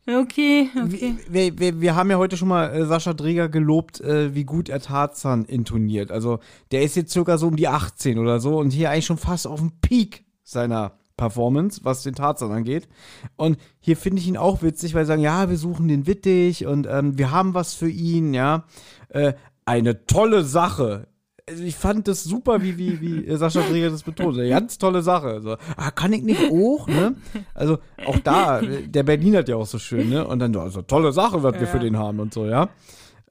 [0.06, 1.16] okay, okay.
[1.28, 4.68] wir, wir, wir haben ja heute schon mal äh, Sascha Dreger gelobt, äh, wie gut
[4.68, 6.10] er Tarzan intoniert.
[6.10, 6.40] Also
[6.70, 9.46] der ist jetzt circa so um die 18 oder so und hier eigentlich schon fast
[9.46, 12.88] auf dem Peak seiner Performance, was den Tarzan angeht.
[13.36, 16.66] Und hier finde ich ihn auch witzig, weil sie sagen, ja, wir suchen den Wittig
[16.66, 18.64] und ähm, wir haben was für ihn, ja.
[19.10, 19.34] Äh,
[19.66, 21.06] eine tolle Sache.
[21.48, 24.38] Also ich fand das super, wie, wie, wie Sascha Dreger das betont.
[24.38, 25.40] Eine ganz tolle Sache.
[25.42, 27.16] So, ah, kann ich nicht auch, ne?
[27.54, 30.26] Also auch da, der Berlin hat ja auch so schön, ne?
[30.26, 31.66] Und dann, also tolle Sache, was wir Ja.
[31.66, 32.68] für den haben und so, ja.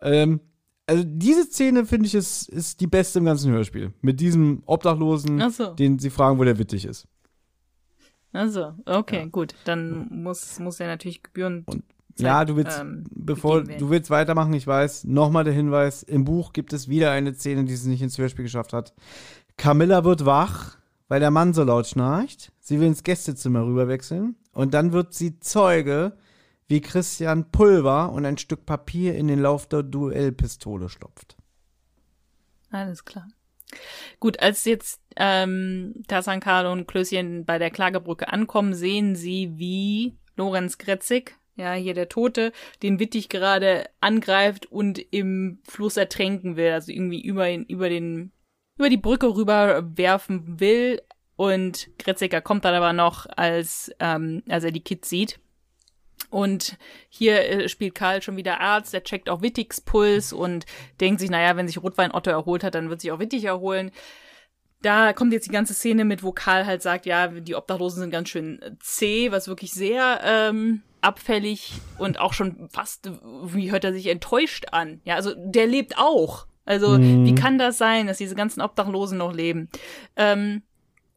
[0.02, 0.40] Ähm,
[0.88, 3.94] also diese Szene, finde ich, ist, ist die beste im ganzen Hörspiel.
[4.02, 5.74] Mit diesem Obdachlosen, Ach so.
[5.76, 7.08] den sie fragen, wo der wittig ist.
[8.32, 9.56] Also, okay, gut.
[9.66, 11.64] Dann muss, muss er natürlich Gebühren.
[11.68, 11.84] Und
[12.16, 16.26] Zeit, ja, du willst, ähm, bevor du willst weitermachen, ich weiß, nochmal der Hinweis, im
[16.26, 18.94] Buch gibt es wieder eine Szene, die es nicht ins Hörspiel geschafft hat.
[19.58, 20.78] Camilla wird wach,
[21.08, 22.52] weil der Mann so laut schnarcht.
[22.60, 26.18] Sie will ins Gästezimmer rüberwechseln und dann wird sie Zeuge,
[26.68, 31.36] wie Christian Pulver und ein Stück Papier in den Lauf der Duellpistole stopft.
[32.70, 33.28] Alles klar.
[34.20, 40.18] Gut, als jetzt ähm, Tarzan, Carlo und Klößchen bei der Klagebrücke ankommen, sehen sie, wie
[40.36, 46.72] Lorenz Gretzig, ja, hier der Tote, den Wittig gerade angreift und im Fluss ertränken will,
[46.72, 48.32] also irgendwie über, ihn, über den,
[48.78, 51.02] über die Brücke rüber werfen will.
[51.36, 55.40] Und Gretziger kommt dann aber noch, als, ähm, als er die Kids sieht.
[56.30, 56.78] Und
[57.10, 60.66] hier äh, spielt Karl schon wieder Arzt, der checkt auch Wittigs Puls und
[61.00, 63.92] denkt sich, naja, wenn sich Rotwein Otto erholt hat, dann wird sich auch Wittig erholen.
[64.82, 68.12] Da kommt jetzt die ganze Szene mit, wo Karl halt sagt, ja, die Obdachlosen sind
[68.12, 73.12] ganz schön zäh, was wirklich sehr ähm, abfällig und auch schon fast,
[73.44, 75.02] wie hört er sich enttäuscht an.
[75.06, 76.48] Ja, also der lebt auch.
[76.66, 79.70] Also wie kann das sein, dass diese ganzen Obdachlosen noch leben?
[80.16, 80.62] Ähm,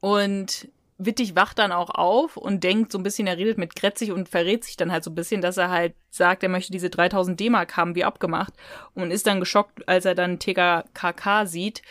[0.00, 0.68] und
[1.04, 4.28] Wittig wacht dann auch auf und denkt so ein bisschen, er redet mit Gretzig und
[4.28, 7.38] verrät sich dann halt so ein bisschen, dass er halt sagt, er möchte diese 3000
[7.40, 8.52] D-Mark haben, wie abgemacht.
[8.94, 11.82] Und ist dann geschockt, als er dann TKKK sieht.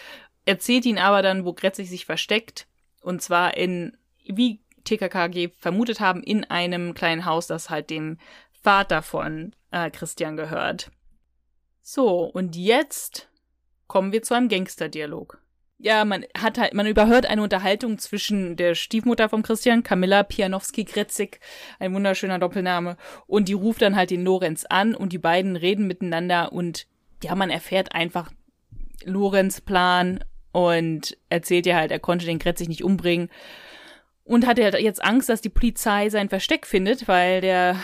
[0.46, 2.68] Erzählt ihn aber dann, wo Gretzig sich versteckt.
[3.02, 8.18] Und zwar in, wie TKKG vermutet haben, in einem kleinen Haus, das halt dem
[8.62, 10.92] Vater von äh, Christian gehört.
[11.82, 13.30] So, und jetzt
[13.88, 15.42] kommen wir zu einem Gangsterdialog.
[15.84, 21.40] Ja, man hat halt, man überhört eine Unterhaltung zwischen der Stiefmutter von Christian, Camilla Pianowski-Gretzig,
[21.80, 25.88] ein wunderschöner Doppelname, und die ruft dann halt den Lorenz an und die beiden reden
[25.88, 26.86] miteinander und
[27.24, 28.32] ja, man erfährt einfach
[29.04, 33.30] Lorenz Plan und erzählt ihr halt, er konnte den Gretzig nicht umbringen
[34.24, 37.76] und hat halt jetzt Angst, dass die Polizei sein Versteck findet, weil der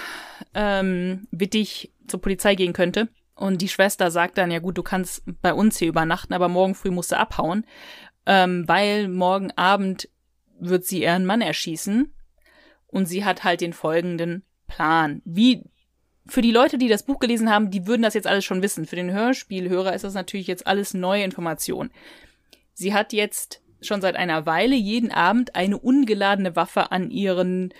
[0.53, 3.09] ähm, Wittig zur Polizei gehen könnte.
[3.35, 6.75] Und die Schwester sagt dann, ja gut, du kannst bei uns hier übernachten, aber morgen
[6.75, 7.65] früh musst du abhauen,
[8.25, 10.09] ähm, weil morgen Abend
[10.59, 12.13] wird sie ihren Mann erschießen.
[12.87, 15.21] Und sie hat halt den folgenden Plan.
[15.25, 15.63] Wie
[16.25, 18.85] für die Leute, die das Buch gelesen haben, die würden das jetzt alles schon wissen.
[18.85, 21.91] Für den Hörspielhörer ist das natürlich jetzt alles neue Information.
[22.73, 27.73] Sie hat jetzt schon seit einer Weile jeden Abend eine ungeladene Waffe an ihren,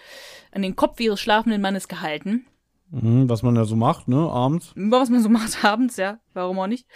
[0.52, 2.46] an den Kopf ihres schlafenden Mannes gehalten.
[2.90, 4.74] Mhm, was man ja so macht, ne, abends.
[4.76, 6.88] Was man so macht abends, ja, warum auch nicht.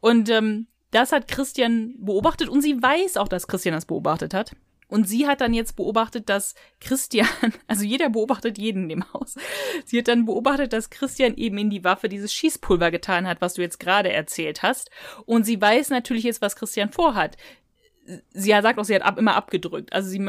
[0.00, 4.54] Und ähm, das hat Christian beobachtet und sie weiß auch, dass Christian das beobachtet hat.
[4.88, 7.28] Und sie hat dann jetzt beobachtet, dass Christian,
[7.66, 9.34] also jeder beobachtet jeden in dem Haus.
[9.84, 13.54] Sie hat dann beobachtet, dass Christian eben in die Waffe dieses Schießpulver getan hat, was
[13.54, 14.90] du jetzt gerade erzählt hast.
[15.26, 17.36] Und sie weiß natürlich jetzt, was Christian vorhat.
[18.30, 19.92] Sie sagt auch, sie hat ab, immer abgedrückt.
[19.92, 20.24] Also sie,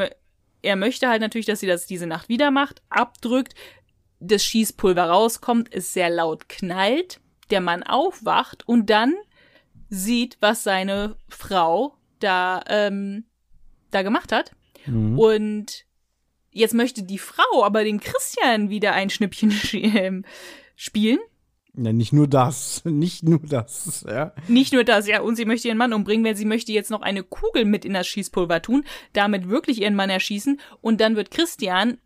[0.62, 3.54] er möchte halt natürlich, dass sie das diese Nacht wieder macht, abdrückt,
[4.20, 7.20] das Schießpulver rauskommt, es sehr laut knallt,
[7.50, 9.14] der Mann aufwacht und dann
[9.88, 13.24] sieht, was seine Frau da ähm,
[13.90, 14.52] da gemacht hat.
[14.86, 15.18] Mhm.
[15.18, 15.84] Und
[16.52, 20.24] jetzt möchte die Frau aber dem Christian wieder ein Schnippchen ähm,
[20.76, 21.18] spielen.
[21.76, 24.32] Ja, nicht nur das, nicht nur das, ja.
[24.48, 25.20] Nicht nur das, ja.
[25.20, 27.94] Und sie möchte ihren Mann umbringen, weil sie möchte jetzt noch eine Kugel mit in
[27.94, 30.60] das Schießpulver tun, damit wirklich ihren Mann erschießen.
[30.80, 31.98] Und dann wird Christian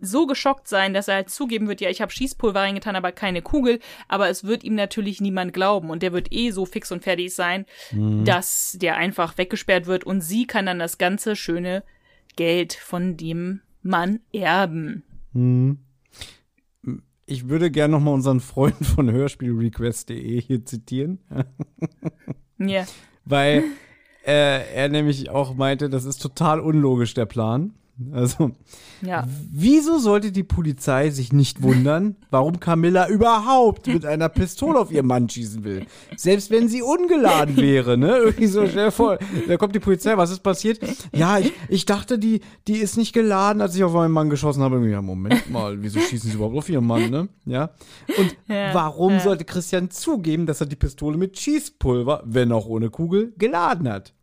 [0.00, 3.42] so geschockt sein, dass er halt zugeben wird, ja, ich habe Schießpulver reingetan, aber keine
[3.42, 3.80] Kugel.
[4.06, 7.34] Aber es wird ihm natürlich niemand glauben und der wird eh so fix und fertig
[7.34, 8.24] sein, mhm.
[8.24, 11.82] dass der einfach weggesperrt wird und sie kann dann das ganze schöne
[12.36, 15.02] Geld von dem Mann erben.
[15.32, 15.78] Mhm.
[17.30, 21.18] Ich würde gerne noch mal unseren Freund von Hörspielrequest.de hier zitieren.
[22.60, 22.86] Ja.
[23.24, 23.62] Weil
[24.26, 27.72] äh, er nämlich auch meinte, das ist total unlogisch, der Plan.
[28.12, 28.52] Also,
[29.02, 29.26] ja.
[29.50, 35.06] wieso sollte die Polizei sich nicht wundern, warum Camilla überhaupt mit einer Pistole auf ihren
[35.06, 35.84] Mann schießen will?
[36.16, 38.18] Selbst wenn sie ungeladen wäre, ne?
[38.18, 39.18] Irgendwie so schnell vor.
[39.48, 40.78] Da kommt die Polizei, was ist passiert?
[41.12, 44.62] Ja, ich, ich dachte, die, die ist nicht geladen, als ich auf meinen Mann geschossen
[44.62, 44.88] habe.
[44.88, 47.28] Ja, Moment mal, wieso schießen sie überhaupt auf ihren Mann, ne?
[47.46, 47.70] Ja.
[48.16, 49.20] Und ja, warum ja.
[49.20, 54.14] sollte Christian zugeben, dass er die Pistole mit Schießpulver, wenn auch ohne Kugel, geladen hat?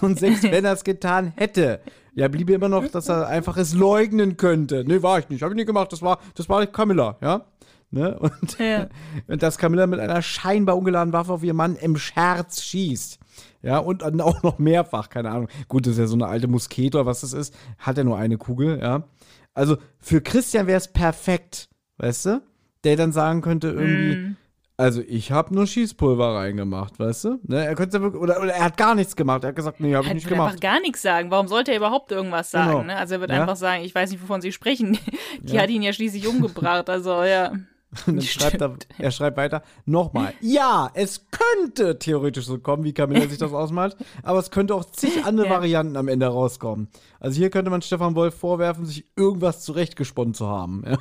[0.00, 1.80] Und selbst wenn er es getan hätte,
[2.16, 4.84] ja, bliebe immer noch, dass er einfach es leugnen könnte.
[4.86, 5.42] Nee, war ich nicht.
[5.42, 5.92] Habe ich nicht gemacht.
[5.92, 7.44] Das war, das war Camilla, ja.
[7.90, 8.18] Ne?
[8.18, 8.88] Und, ja.
[9.28, 13.18] und dass Camilla mit einer scheinbar ungeladenen Waffe auf ihren Mann im Scherz schießt.
[13.60, 15.48] Ja, und dann auch noch mehrfach, keine Ahnung.
[15.68, 17.54] Gut, das ist ja so eine alte Musketor, was das ist.
[17.78, 19.04] Hat er nur eine Kugel, ja.
[19.52, 21.68] Also für Christian wäre es perfekt,
[21.98, 22.42] weißt du?
[22.84, 24.36] Der dann sagen könnte irgendwie, mm.
[24.78, 27.40] Also ich habe nur Schießpulver reingemacht, weißt du?
[27.44, 29.42] Ne, er könnte wirklich, oder, oder er hat gar nichts gemacht.
[29.42, 30.48] Er hat gesagt, nee, habe ich nicht gemacht.
[30.48, 31.30] Er einfach gar nichts sagen.
[31.30, 32.70] Warum sollte er überhaupt irgendwas sagen?
[32.72, 32.82] Genau.
[32.82, 32.96] Ne?
[32.96, 33.40] Also er wird ja?
[33.40, 34.98] einfach sagen, ich weiß nicht, wovon Sie sprechen.
[35.40, 35.62] Die ja.
[35.62, 36.90] hat ihn ja schließlich umgebracht.
[36.90, 37.52] Also ja.
[38.20, 43.38] schreibt er, er schreibt weiter, nochmal, ja, es könnte theoretisch so kommen, wie Camilla sich
[43.38, 45.52] das ausmalt, aber es könnte auch zig andere ja.
[45.52, 46.88] Varianten am Ende rauskommen.
[47.20, 50.82] Also hier könnte man Stefan Wolf vorwerfen, sich irgendwas zurechtgesponnen zu haben.
[50.86, 50.98] Ja.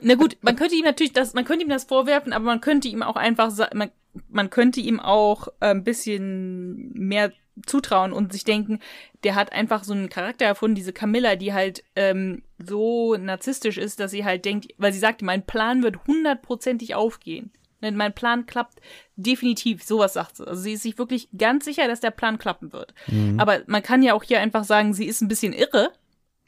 [0.00, 2.88] Na gut, man könnte ihm natürlich das, man könnte ihm das vorwerfen, aber man könnte
[2.88, 3.90] ihm auch einfach, man,
[4.28, 7.32] man könnte ihm auch äh, ein bisschen mehr
[7.66, 8.80] zutrauen und sich denken,
[9.24, 14.00] der hat einfach so einen Charakter erfunden, diese Camilla, die halt ähm, so narzisstisch ist,
[14.00, 17.50] dass sie halt denkt, weil sie sagt, mein Plan wird hundertprozentig aufgehen.
[17.82, 18.80] Ne, mein Plan klappt
[19.16, 20.46] definitiv, sowas sagt sie.
[20.46, 22.94] Also sie ist sich wirklich ganz sicher, dass der Plan klappen wird.
[23.08, 23.38] Mhm.
[23.38, 25.92] Aber man kann ja auch hier einfach sagen, sie ist ein bisschen irre.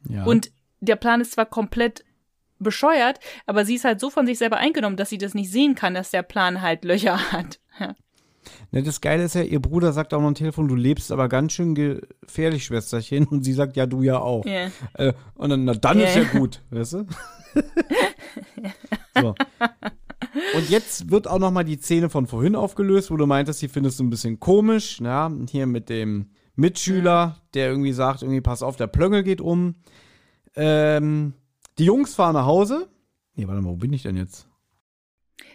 [0.09, 0.25] Ja.
[0.25, 2.05] Und der Plan ist zwar komplett
[2.59, 5.75] bescheuert, aber sie ist halt so von sich selber eingenommen, dass sie das nicht sehen
[5.75, 7.61] kann, dass der Plan halt Löcher hat.
[7.79, 7.95] Ja.
[8.73, 11.29] Ne, das Geile ist ja, ihr Bruder sagt auch noch am Telefon, du lebst aber
[11.29, 13.27] ganz schön gefährlich, Schwesterchen.
[13.27, 14.45] Und sie sagt, ja, du ja auch.
[14.45, 14.71] Yeah.
[14.95, 16.09] Äh, und dann, na dann yeah.
[16.09, 17.07] ist ja gut, weißt du?
[19.21, 19.35] so.
[20.57, 23.69] Und jetzt wird auch noch mal die Szene von vorhin aufgelöst, wo du meintest, sie
[23.69, 28.63] findest du ein bisschen komisch, ja, hier mit dem Mitschüler, der irgendwie sagt, irgendwie pass
[28.63, 29.77] auf, der Plöngel geht um.
[30.57, 31.35] Ähm,
[31.79, 32.89] die Jungs fahren nach Hause.
[33.35, 34.49] Nee, warte mal, wo bin ich denn jetzt?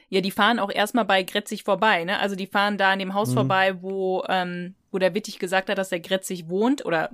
[0.09, 2.19] Ja, die fahren auch erstmal bei Gretzig vorbei, ne?
[2.19, 3.35] Also die fahren da an dem Haus mhm.
[3.35, 7.11] vorbei, wo, ähm, wo der Wittig gesagt hat, dass der Gretzig wohnt oder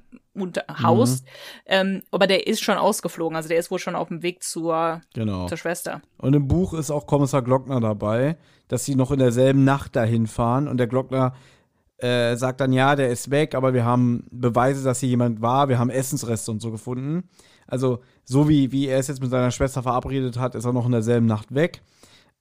[0.82, 1.26] haust.
[1.26, 1.30] Mhm.
[1.66, 5.02] Ähm, aber der ist schon ausgeflogen, also der ist wohl schon auf dem Weg zur,
[5.14, 5.48] genau.
[5.48, 6.02] zur Schwester.
[6.18, 8.38] Und im Buch ist auch Kommissar Glockner dabei,
[8.70, 11.36] dass sie noch in derselben Nacht dahin fahren und der Glockner
[11.98, 15.70] äh, sagt dann, ja, der ist weg, aber wir haben Beweise, dass hier jemand war,
[15.70, 17.30] wir haben Essensreste und so gefunden.
[17.68, 20.86] Also, so wie, wie er es jetzt mit seiner Schwester verabredet hat, ist er noch
[20.86, 21.82] in derselben Nacht weg.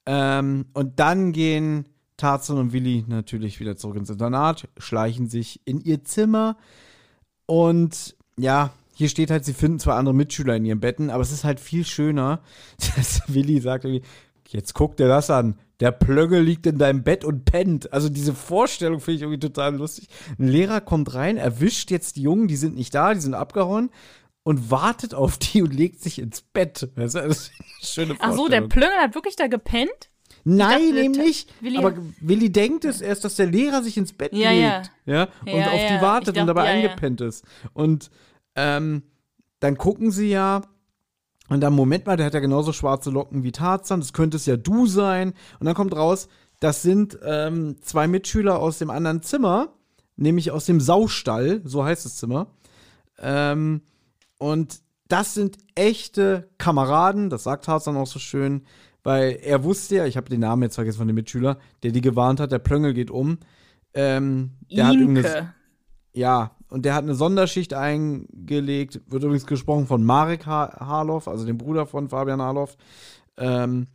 [0.06, 1.86] Ähm, und dann gehen
[2.16, 6.56] Tarzan und Willi natürlich wieder zurück ins Internat, schleichen sich in ihr Zimmer
[7.46, 11.32] und ja, hier steht halt, sie finden zwei andere Mitschüler in ihren Betten, aber es
[11.32, 12.40] ist halt viel schöner,
[12.96, 14.06] dass Willi sagt irgendwie,
[14.48, 17.92] jetzt guck dir das an, der Plöggel liegt in deinem Bett und pennt.
[17.92, 20.08] Also diese Vorstellung finde ich irgendwie total lustig.
[20.38, 23.90] Ein Lehrer kommt rein, erwischt jetzt die Jungen, die sind nicht da, die sind abgehauen
[24.44, 26.88] und wartet auf die und legt sich ins Bett.
[26.96, 27.34] Das ist eine
[27.82, 29.90] schöne Ach so, der Plöngel hat wirklich da gepennt?
[30.46, 31.50] Nein, dachte, nicht.
[31.62, 34.90] Willi- aber Willi denkt es erst, dass der Lehrer sich ins Bett Ja, legt.
[35.06, 35.28] Ja.
[35.40, 35.96] Und Ja, auf ja.
[35.96, 36.82] die wartet Ich und dachte, dabei ja, ja.
[36.90, 37.44] eingepennt ist.
[37.72, 38.10] Und
[38.54, 39.02] ähm,
[39.60, 40.60] dann gucken sie ja.
[41.48, 44.00] Und dann, Moment mal, der hat ja genauso schwarze Locken wie Tarzan.
[44.00, 45.34] Das könnte es ja du sein.
[45.60, 46.28] Und dann kommt raus,
[46.60, 49.68] das sind ähm, zwei Mitschüler aus dem anderen Zimmer.
[50.16, 51.60] Nämlich aus dem Saustall.
[51.64, 52.46] So heißt das Zimmer.
[53.18, 53.82] Ähm,
[54.38, 58.62] und das sind echte Kameraden, das sagt Tarzan auch so schön,
[59.02, 62.00] weil er wusste ja, ich habe den Namen jetzt vergessen von dem Mitschüler, der die
[62.00, 63.38] gewarnt hat, der Plöngel geht um.
[63.92, 65.54] Ähm, der hat irgendeine, Imke.
[66.14, 71.46] ja, und der hat eine Sonderschicht eingelegt, wird übrigens gesprochen von Marek ha Harloff, also
[71.46, 72.76] dem Bruder von Fabian Harloff.
[73.36, 73.86] Ähm,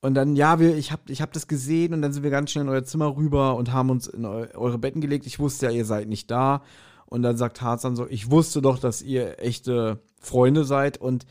[0.00, 2.52] und dann, ja, wir, ich habe ich hab das gesehen und dann sind wir ganz
[2.52, 5.26] schnell in euer Zimmer rüber und haben uns in eu eure Betten gelegt.
[5.26, 6.62] Ich wusste ja, ihr seid nicht da.
[7.06, 10.98] Und dann sagt Tarzan so, ich wusste doch, dass ihr echte Freunde seid.
[10.98, 11.26] Und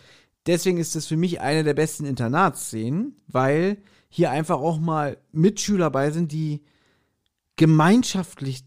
[0.48, 3.78] deswegen ist es für mich eine der besten Internatsszenen, weil
[4.10, 6.62] hier einfach auch mal Mitschüler bei sind, die
[7.56, 8.66] gemeinschaftlich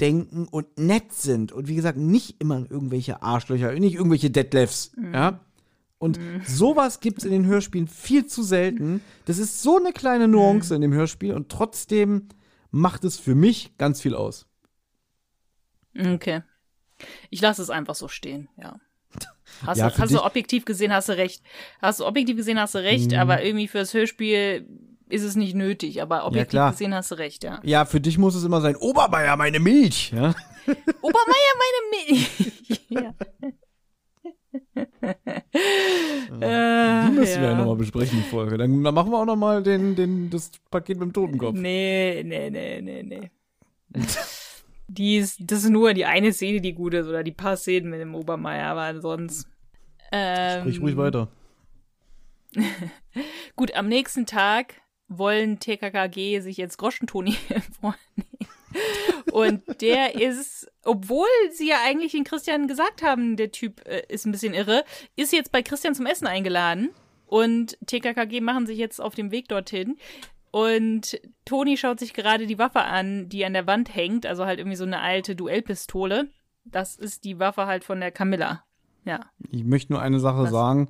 [0.00, 1.52] denken und nett sind.
[1.52, 5.40] Und wie gesagt, nicht immer irgendwelche Arschlöcher, nicht irgendwelche Detlefs, ja.
[5.98, 9.02] Und sowas gibt es in den Hörspielen viel zu selten.
[9.26, 12.28] Das ist so eine kleine Nuance in dem Hörspiel und trotzdem
[12.70, 14.46] macht es für mich ganz viel aus.
[15.98, 16.42] Okay.
[17.30, 18.78] Ich lasse es einfach so stehen, ja.
[19.66, 21.42] Hast, Ja, du, hast du objektiv gesehen, hast du recht.
[21.82, 23.18] Hast du objektiv gesehen, hast du recht, Mhm.
[23.18, 24.66] aber irgendwie fürs Hörspiel
[25.12, 26.02] ist es nicht nötig.
[26.02, 26.70] Aber objektiv klar.
[26.72, 27.60] gesehen hast du recht, ja.
[27.62, 30.12] Ja, für dich muss es immer sein, Obermeier, meine Milch.
[30.12, 30.34] Ja?
[31.02, 32.80] Obermeier, meine Milch.
[32.88, 33.14] ja.
[36.40, 37.54] Äh, Die müssen wir ja ja.
[37.56, 38.56] nochmal besprechen, die Folge.
[38.56, 41.54] Dann, dann machen wir auch nochmal den, den, das Paket mit dem Totenkopf.
[41.54, 43.30] Nee, nee, nee, nee, nee.
[44.88, 47.90] die ist, das ist nur die eine Szene, die gut ist, oder die paar Szenen
[47.90, 49.48] mit dem Obermeier, aber sonst.
[50.12, 51.28] Ähm, Sprich ruhig weiter.
[53.56, 54.74] Gut, am nächsten Tag
[55.10, 57.36] wollen TKKG sich jetzt Groschentoni
[57.80, 58.30] vornehmen.
[59.32, 64.24] Und der ist, obwohl sie ja eigentlich den Christian gesagt haben, der Typ äh, ist
[64.24, 64.84] ein bisschen irre,
[65.16, 66.90] ist jetzt bei Christian zum Essen eingeladen.
[67.26, 69.98] Und TKKG machen sich jetzt auf dem Weg dorthin.
[70.50, 74.58] Und Toni schaut sich gerade die Waffe an, die an der Wand hängt, also halt
[74.58, 76.28] irgendwie so eine alte Duellpistole.
[76.64, 78.64] Das ist die Waffe halt von der Camilla.
[79.04, 79.20] Ja.
[79.50, 80.50] Ich möchte nur eine Sache Was?
[80.50, 80.88] sagen.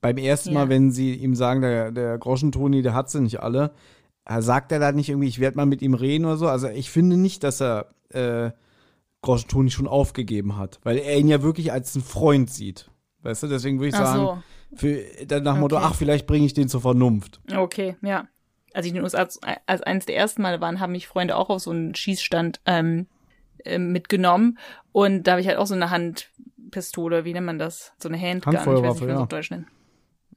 [0.00, 0.54] Beim ersten Ja.
[0.54, 3.72] Mal, wenn sie ihm sagen, der, der Groschentoni, der hat sie nicht alle,
[4.24, 6.48] äh, sagt er da nicht irgendwie, ich werde mal mit ihm reden oder so.
[6.48, 8.50] Also ich finde nicht, dass er äh,
[9.22, 12.90] Groschentoni schon aufgegeben hat, weil er ihn ja wirklich als einen Freund sieht.
[13.22, 14.38] Weißt du, deswegen würde ich sagen, so.
[14.76, 15.84] für, dann nach dem Motto, Okay.
[15.88, 17.40] ach, vielleicht bringe ich den zur Vernunft.
[17.54, 18.28] Okay, ja.
[18.74, 21.36] Als ich in den USA als, als eines der ersten Male waren, haben mich Freunde
[21.36, 23.06] auch auf so einen Schießstand ähm,
[23.64, 24.58] ähm, mitgenommen.
[24.92, 27.92] Und da habe ich halt auch so eine Handpistole, wie nennt man das?
[27.98, 29.22] So eine Handgun, ich weiß nicht, wie man ja.
[29.22, 29.66] auf Deutsch nennt.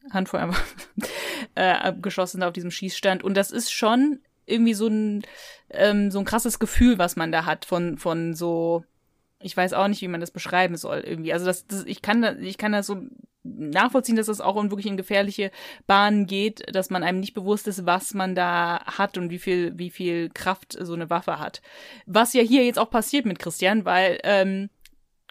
[0.10, 0.64] Handfeuerwaffe.
[1.56, 3.24] äh, geschossen auf diesem Schießstand.
[3.24, 5.24] Und das ist schon irgendwie so ein,
[5.70, 8.84] ähm, so ein krasses Gefühl, was man da hat von, von so,
[9.40, 11.34] ich weiß auch nicht, wie man das beschreiben soll irgendwie.
[11.34, 13.02] Also das, das ich kann da, ich kann das so
[13.44, 15.52] nachvollziehen, dass das auch in wirklich in gefährliche
[15.88, 19.78] Bahnen geht, dass man einem nicht bewusst ist, was man da hat und wie viel,
[19.78, 21.62] wie viel Kraft so eine Waffe hat.
[22.06, 24.70] Was ja hier jetzt auch passiert mit Christian, weil ähm,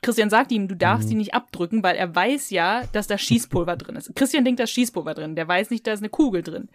[0.02, 1.10] Christian sagt ihm, du darfst Mhm.
[1.10, 4.14] die nicht abdrücken, weil er weiß ja, dass da Schießpulver drin ist.
[4.16, 5.36] Christian denkt, da ist Schießpulver drin.
[5.36, 6.68] Der weiß nicht, da ist eine Kugel drin.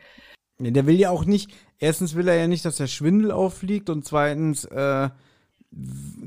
[0.57, 3.89] Nee, der will ja auch nicht, erstens will er ja nicht, dass der Schwindel auffliegt
[3.89, 5.09] und zweitens, äh,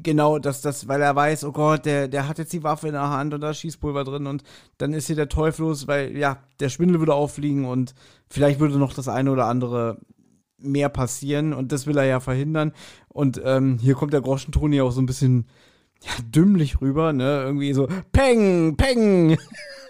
[0.02, 2.92] genau, dass das, weil er weiß, oh Gott, der, der hat jetzt die Waffe in
[2.94, 4.42] der Hand und da ist Schießpulver drin und
[4.76, 7.94] dann ist hier der Teufel los, weil, ja, der Schwindel würde auffliegen und
[8.28, 9.98] vielleicht würde noch das eine oder andere
[10.58, 12.72] mehr passieren und das will er ja verhindern.
[13.08, 15.46] Und ähm, hier kommt der Groschentoni auch so ein bisschen
[16.02, 17.42] ja, dümmlich rüber, ne?
[17.44, 19.36] Irgendwie so, Peng, Peng.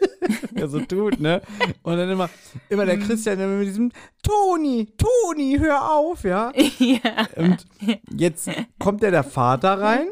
[0.54, 1.42] er so tut, ne?
[1.82, 2.30] Und dann immer,
[2.68, 3.90] immer der Christian immer mit diesem
[4.22, 6.52] Toni, Toni, hör auf, ja.
[6.78, 7.26] ja.
[7.36, 7.66] Und
[8.16, 10.08] jetzt kommt ja der Vater rein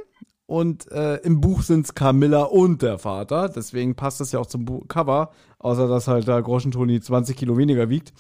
[0.47, 4.65] und äh, im Buch sind's Camilla und der Vater, deswegen passt das ja auch zum
[4.65, 8.13] Buch Cover, außer dass halt da Groschentoni 20 Kilo weniger wiegt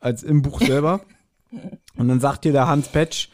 [0.00, 1.00] als im Buch selber.
[1.96, 3.28] Und dann sagt dir der Hans Petsch,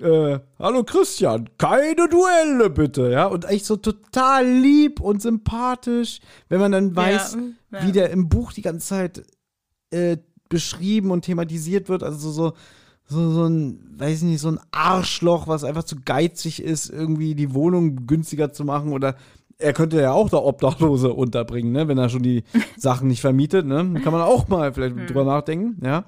[0.00, 6.60] äh, hallo Christian, keine Duelle bitte, ja, und echt so total lieb und sympathisch, wenn
[6.60, 7.36] man dann weiß,
[7.70, 7.86] Ja, ja.
[7.86, 9.22] wie der im Buch die ganze Zeit
[9.90, 10.16] äh,
[10.48, 12.52] beschrieben und thematisiert wird, also so,
[13.06, 17.34] so, so, ein, weiß ich nicht, so ein Arschloch, was einfach zu geizig ist, irgendwie
[17.34, 19.16] die Wohnung günstiger zu machen oder
[19.58, 22.42] er könnte ja auch da Obdachlose unterbringen, ne, wenn er schon die
[22.76, 25.06] Sachen nicht vermietet, ne, kann man auch mal vielleicht Hm.
[25.06, 26.04] drüber nachdenken, ja.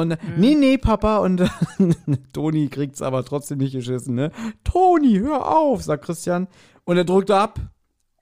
[0.00, 1.18] Und nee, nee, Papa.
[1.18, 1.42] Und
[2.32, 4.30] Toni kriegt's aber trotzdem nicht geschissen, ne?
[4.64, 6.48] Toni, hör auf, sagt Christian.
[6.84, 7.58] Und er drückt ab.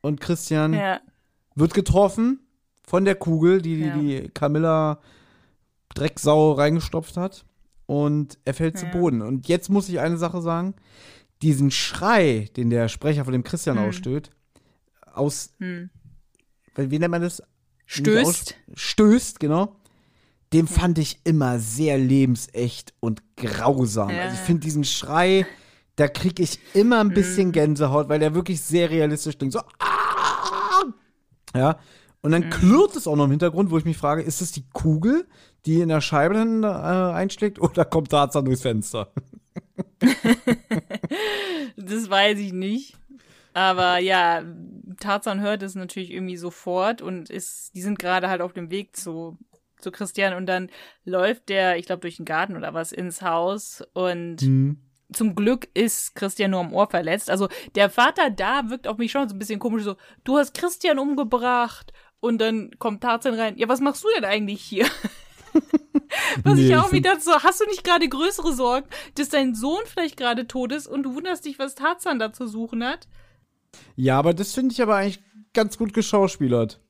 [0.00, 1.00] Und Christian ja.
[1.54, 2.40] wird getroffen
[2.82, 3.96] von der Kugel, die die, Ja.
[3.96, 5.00] die Camilla
[5.94, 7.44] Drecksau reingestopft hat.
[7.86, 8.92] Und er fällt zu Ja.
[8.92, 9.22] Boden.
[9.22, 10.74] Und jetzt muss ich eine Sache sagen.
[11.42, 13.88] Diesen Schrei, den der Sprecher von dem Christian Hm.
[13.88, 14.30] ausstößt,
[15.12, 15.90] aus, Hm.
[16.76, 17.42] wie nennt man das?
[17.86, 18.26] Stößt.
[18.26, 19.76] Aus- Stößt, genau.
[20.54, 24.10] Den fand ich immer sehr lebensecht und grausam.
[24.10, 24.22] Ja.
[24.22, 25.46] Also ich finde diesen Schrei,
[25.96, 27.14] da kriege ich immer ein Mhm.
[27.14, 29.52] bisschen Gänsehaut, weil der wirklich sehr realistisch klingt.
[29.52, 30.84] So, ah!
[31.56, 31.78] Ja.
[32.22, 32.32] Und Mhm.
[32.32, 35.26] dann klirrt es auch noch im Hintergrund, wo ich mich frage, ist es die Kugel,
[35.66, 39.12] die in der Scheibe dann äh, einschlägt, oder kommt Tarzan durchs Fenster?
[41.76, 42.96] Das weiß ich nicht.
[43.52, 44.42] Aber ja,
[44.98, 48.96] Tarzan hört es natürlich irgendwie sofort und ist, die sind gerade halt auf dem Weg
[48.96, 49.38] zu,
[49.84, 50.68] zu Christian und dann
[51.04, 54.78] läuft der, ich glaube, durch den Garten oder was ins Haus und Mhm.
[55.12, 57.30] zum Glück ist Christian nur am Ohr verletzt.
[57.30, 59.94] Also der Vater da wirkt auf mich schon so ein bisschen komisch, so,
[60.24, 61.92] du hast Christian umgebracht.
[62.20, 64.86] Und dann kommt Tarzan rein, ja, was machst du denn eigentlich hier?
[66.42, 69.82] Was Nee, ich auch wieder so, hast du nicht gerade größere Sorgen, dass dein Sohn
[69.84, 73.06] vielleicht gerade tot ist und du wunderst dich, was Tarzan da zu suchen hat?
[73.96, 76.80] Ja, aber das finde ich aber eigentlich ganz gut geschauspielert.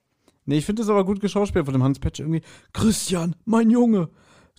[0.47, 2.43] Nee, ich finde das aber gut geschauspielert von dem Hans Petsch irgendwie.
[2.73, 4.11] Christian, mein Junge,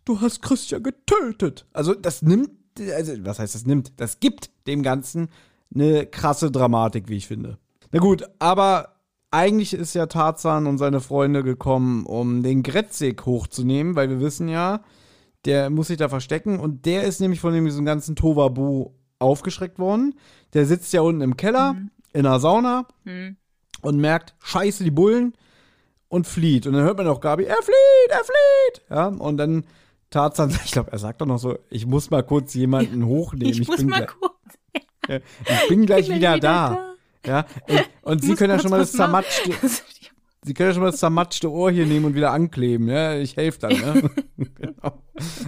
[0.03, 1.65] du hast Christian getötet.
[1.73, 2.51] Also das nimmt,
[2.95, 3.93] also was heißt das nimmt?
[3.97, 5.29] Das gibt dem Ganzen
[5.73, 7.57] eine krasse Dramatik, wie ich finde.
[7.91, 8.95] Na gut, aber
[9.31, 14.47] eigentlich ist ja Tarzan und seine Freunde gekommen, um den Gretzig hochzunehmen, weil wir wissen
[14.47, 14.81] ja,
[15.45, 19.77] der muss sich da verstecken und der ist nämlich von dem diesem ganzen Tovabu aufgeschreckt
[19.77, 20.15] worden.
[20.53, 21.75] Der sitzt ja unten im Keller
[22.13, 23.35] in der Sauna Hm.
[23.81, 25.33] und merkt, scheiße, die Bullen
[26.15, 26.65] und flieht.
[26.65, 28.89] Und dann hört man auch Gabi, er flieht, er flieht.
[28.89, 29.65] Ja, und dann
[30.09, 33.61] Tarzan, ich glaube, er sagt doch noch so, ich muss mal kurz jemanden hochnehmen.
[33.61, 34.33] Ich, muss bin, mal gleich- kurz.
[35.63, 36.93] ich bin gleich bin wieder, da.
[37.25, 39.51] Ja, und, und sie muss können ja schon mal das zermatschte,
[40.45, 43.15] Sie können ja schon mal das zermatschte Ohr hier nehmen und wieder ankleben, ja?
[43.15, 44.11] Ich helfe dann, ne?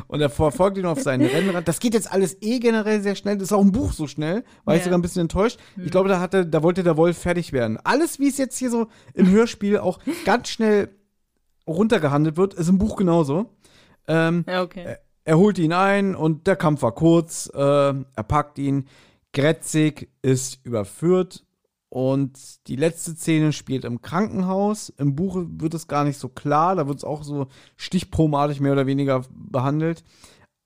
[0.07, 1.68] Und er verfolgt ihn auf seinen Rennrad.
[1.68, 3.35] Das geht jetzt alles eh generell sehr schnell.
[3.38, 4.44] Das ist auch ein Buch so schnell.
[4.65, 4.85] War ich Ja.
[4.85, 5.60] sogar ein bisschen enttäuscht.
[5.84, 7.77] Ich glaube, da hatte, da wollte der Wolf fertig werden.
[7.84, 10.89] Alles, wie es jetzt hier so im Hörspiel auch ganz schnell
[11.68, 13.53] runtergehandelt wird, ist im Buch genauso.
[14.07, 14.95] Ähm, Ja, okay.
[15.26, 17.49] er holt ihn ein und der Kampf war kurz.
[17.53, 18.88] Äh, er packt ihn.
[19.34, 21.44] Gretzig ist überführt
[21.89, 24.89] und die letzte Szene spielt im Krankenhaus.
[24.97, 26.76] Im Buch wird es gar nicht so klar.
[26.76, 27.47] Da wird es auch so
[27.77, 30.03] stichprobenartig mehr oder weniger behandelt.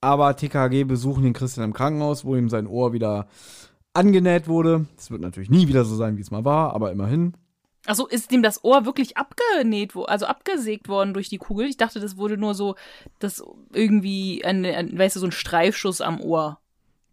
[0.01, 3.27] Aber TKG besuchen den Christian im Krankenhaus, wo ihm sein Ohr wieder
[3.93, 4.87] angenäht wurde.
[4.97, 7.33] Es wird natürlich nie wieder so sein, wie es mal war, aber immerhin.
[7.85, 11.67] Achso, ist dem das Ohr wirklich abgenäht, also abgesägt worden durch die Kugel?
[11.67, 12.75] Ich dachte, das wurde nur so,
[13.19, 13.43] das
[13.73, 16.60] irgendwie, ein, ein, weißt du, so ein Streifschuss am Ohr.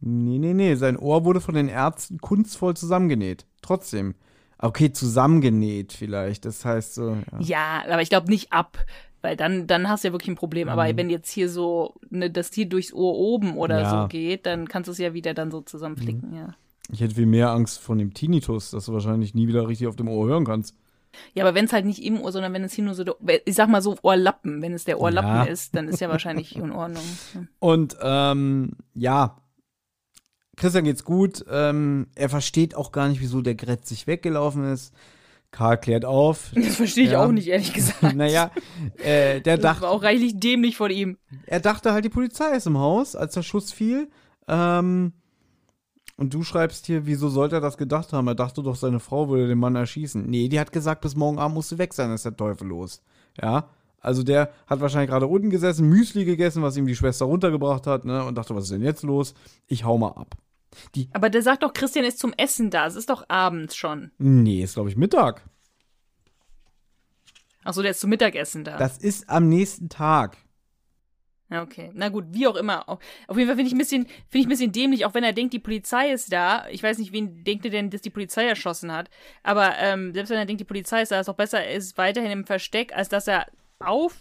[0.01, 0.75] Nee, nee, nee.
[0.77, 3.47] Sein Ohr wurde von den Ärzten kunstvoll zusammengenäht.
[3.63, 4.15] Trotzdem.
[4.59, 6.45] Okay, zusammengenäht vielleicht.
[6.45, 7.17] Das heißt so.
[7.41, 7.83] Ja.
[7.85, 8.79] Ja, aber ich glaube nicht ab,
[9.23, 10.69] weil dann, dann hast du ja wirklich ein Problem.
[10.69, 10.97] Aber Mhm.
[10.97, 13.95] wenn jetzt hier so, ne, das hier durchs Ohr oben oder Ja.
[13.97, 14.03] Mhm.
[14.03, 16.55] so geht, dann kannst du es ja wieder dann so zusammenflicken, ja.
[16.91, 19.97] Ich hätte viel mehr Angst vor dem Tinnitus, dass du wahrscheinlich nie wieder richtig auf
[19.97, 20.75] dem Ohr hören kannst.
[21.35, 23.05] Ja, aber wenn es halt nicht im Ohr, sondern wenn es hier nur so,
[23.45, 25.43] ich sag mal so Ohrlappen, wenn es der Ohrlappen Ja.
[25.45, 27.03] ist, dann ist ja wahrscheinlich in Ordnung.
[27.59, 29.37] Und ähm, ja,
[30.59, 31.45] Christian geht's gut.
[31.51, 34.93] Ähm, er versteht auch gar nicht, wieso der Gretz sich weggelaufen ist.
[35.51, 36.51] Karl klärt auf.
[36.55, 37.25] Das verstehe ich Ja.
[37.25, 38.03] auch nicht, ehrlich gesagt.
[38.15, 38.51] naja,
[38.99, 41.17] äh, der das dachte, war auch reichlich dämlich von ihm.
[41.47, 44.09] er dachte halt, die Polizei ist im Haus, als der Schuss fiel.
[44.47, 45.13] Ähm,
[46.17, 48.27] und du schreibst hier, wieso sollte er das gedacht haben?
[48.27, 50.27] Er dachte doch, seine Frau würde den Mann erschießen.
[50.29, 53.01] Nee, die hat gesagt, bis morgen Abend musst du weg sein, ist der Teufel los.
[53.41, 53.69] Ja,
[54.01, 58.05] also der hat wahrscheinlich gerade unten gesessen, Müsli gegessen, was ihm die Schwester runtergebracht hat,
[58.05, 59.35] ne, und dachte, was ist denn jetzt los?
[59.69, 60.35] Ich hau mal ab.
[61.13, 62.87] Aber der sagt doch, Christian ist zum Essen da.
[62.87, 64.11] Es ist doch abends schon.
[64.19, 65.49] Nee, ist glaube ich Mittag.
[67.65, 68.77] Achso, der ist zum Mittagessen da.
[68.77, 70.39] Das ist am nächsten Tag.
[71.51, 71.91] Okay.
[71.95, 72.89] Na gut, wie auch immer.
[72.89, 73.01] Auf
[73.31, 75.55] jeden Fall finde ich ein bisschen, finde ich ein bisschen dämlich, auch wenn er denkt,
[75.55, 76.67] die Polizei ist da.
[76.69, 79.09] Ich weiß nicht, wen denkt er denn, dass die Polizei erschossen hat.
[79.43, 81.97] Aber ähm, selbst wenn er denkt, die Polizei ist da, ist doch besser, er ist
[81.97, 83.47] weiterhin im Versteck, als dass er
[83.79, 84.15] auf,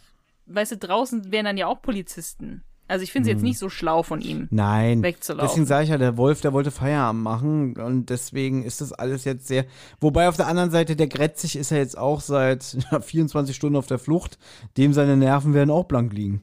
[0.45, 2.63] weißt du, draußen wären dann ja auch Polizisten.
[2.87, 4.47] Also ich finde es jetzt nicht so schlau von ihm.
[4.49, 5.03] Nein.
[5.03, 5.47] Wegzulaufen.
[5.47, 9.25] Deswegen sage ich ja, der Wolf, der wollte Feierabend machen und deswegen ist das alles
[9.25, 9.65] jetzt sehr.
[9.99, 13.75] Wobei auf der anderen Seite, der Gretzig ist ja jetzt auch seit ja, 24 Stunden
[13.75, 14.37] auf der Flucht.
[14.77, 16.41] Dem seine Nerven werden auch blank liegen.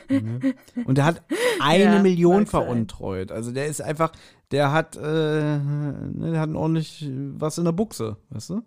[0.08, 0.54] Mhm.
[0.84, 1.22] und der hat
[1.60, 3.32] eine Ja, Million veruntreut.
[3.32, 4.12] Also der ist einfach,
[4.50, 8.62] der hat, äh, ne, der hat ordentlich was in der Buchse, weißt du?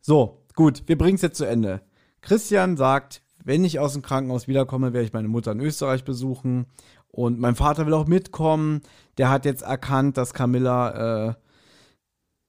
[0.00, 1.80] So, gut, wir bringen es jetzt zu Ende.
[2.20, 6.66] Christian sagt, wenn ich aus dem Krankenhaus wiederkomme, werde ich meine Mutter in Österreich besuchen.
[7.08, 8.82] Und mein Vater will auch mitkommen.
[9.16, 11.34] Der hat jetzt erkannt, dass Camilla, äh,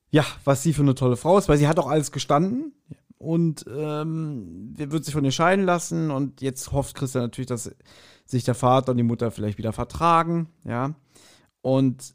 [0.09, 2.73] ja, was sie für eine tolle Frau ist, weil sie hat auch alles gestanden.
[3.19, 7.71] und ähm, wird sich von ihr scheiden lassen und jetzt hofft Christian natürlich, dass
[8.25, 10.93] sich der Vater und die Mutter vielleicht wieder vertragen, ja.
[11.61, 12.13] Und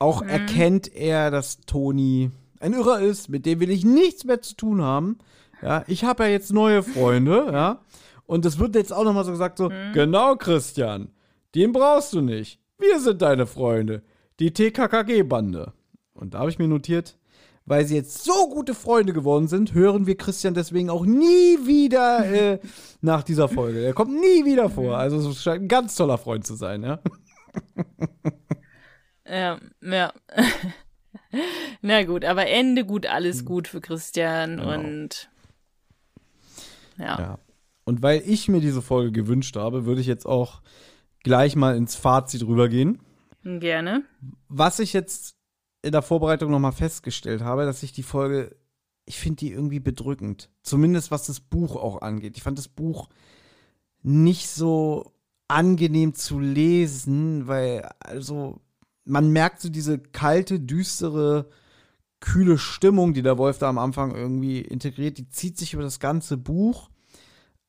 [0.00, 0.28] auch Mhm.
[0.28, 4.82] erkennt er, dass Toni ein Irrer ist, mit dem will ich nichts mehr zu tun
[4.82, 5.18] haben.
[5.62, 7.78] Ja, ich habe ja jetzt neue Freunde, ja.
[8.30, 9.92] Und es wird jetzt auch nochmal so gesagt, so, Mhm.
[9.92, 11.10] genau, Christian,
[11.56, 12.60] den brauchst du nicht.
[12.78, 14.02] Wir sind deine Freunde.
[14.38, 15.72] Die TKKG-Bande.
[16.14, 17.18] Und da habe ich mir notiert,
[17.66, 22.24] weil sie jetzt so gute Freunde geworden sind, hören wir Christian deswegen auch nie wieder
[22.54, 22.60] äh,
[23.00, 23.80] nach dieser Folge.
[23.84, 24.96] Er kommt nie wieder vor.
[24.96, 27.00] Also es scheint ein ganz toller Freund zu sein, ja.
[29.28, 30.12] Ja, ja.
[31.82, 34.74] Na gut, aber Ende gut, alles gut für Christian Genau.
[34.74, 35.30] und
[36.98, 37.18] ja.
[37.18, 37.38] Ja.
[37.84, 40.62] Und weil ich mir diese Folge gewünscht habe, würde ich jetzt auch
[41.22, 42.98] gleich mal ins Fazit rübergehen.
[43.42, 44.04] Gerne.
[44.48, 45.36] Was ich jetzt
[45.82, 48.56] in der Vorbereitung nochmal festgestellt habe, dass ich die Folge,
[49.06, 50.50] ich finde die irgendwie bedrückend.
[50.62, 52.36] Zumindest was das Buch auch angeht.
[52.36, 53.08] Ich fand das Buch
[54.02, 55.12] nicht so
[55.48, 58.60] angenehm zu lesen, weil, also,
[59.04, 61.48] man merkt so diese kalte, düstere,
[62.20, 65.98] kühle Stimmung, die der Wolf da am Anfang irgendwie integriert, die zieht sich über das
[65.98, 66.90] ganze Buch.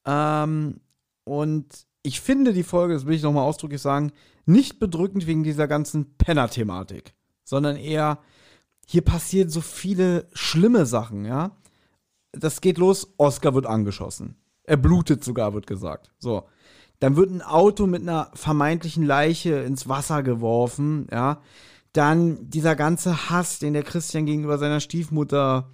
[0.06, 0.82] Ähm,
[1.24, 1.66] und
[2.04, 4.12] ich finde die Folge, das will ich nochmal ausdrücklich sagen,
[4.46, 7.14] nicht bedrückend wegen dieser ganzen Penner-Thematik,
[7.44, 8.20] sondern eher,
[8.88, 11.58] hier passieren so viele schlimme Sachen, ja.
[12.32, 14.36] Das geht los, Oscar wird angeschossen.
[14.64, 16.12] Er blutet sogar, wird gesagt.
[16.18, 16.48] So.
[17.00, 21.42] Dann wird ein Auto mit einer vermeintlichen Leiche ins Wasser geworfen, ja.
[21.94, 25.72] Dann dieser ganze Hass, den der Christian gegenüber seiner Stiefmutter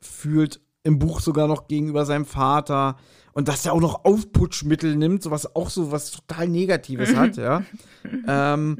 [0.00, 2.96] fühlt, im Buch sogar noch gegenüber seinem Vater.
[3.32, 7.62] Und dass er auch noch Aufputschmittel nimmt, sowas auch so was total Negatives hat, ja.
[8.26, 8.78] ähm,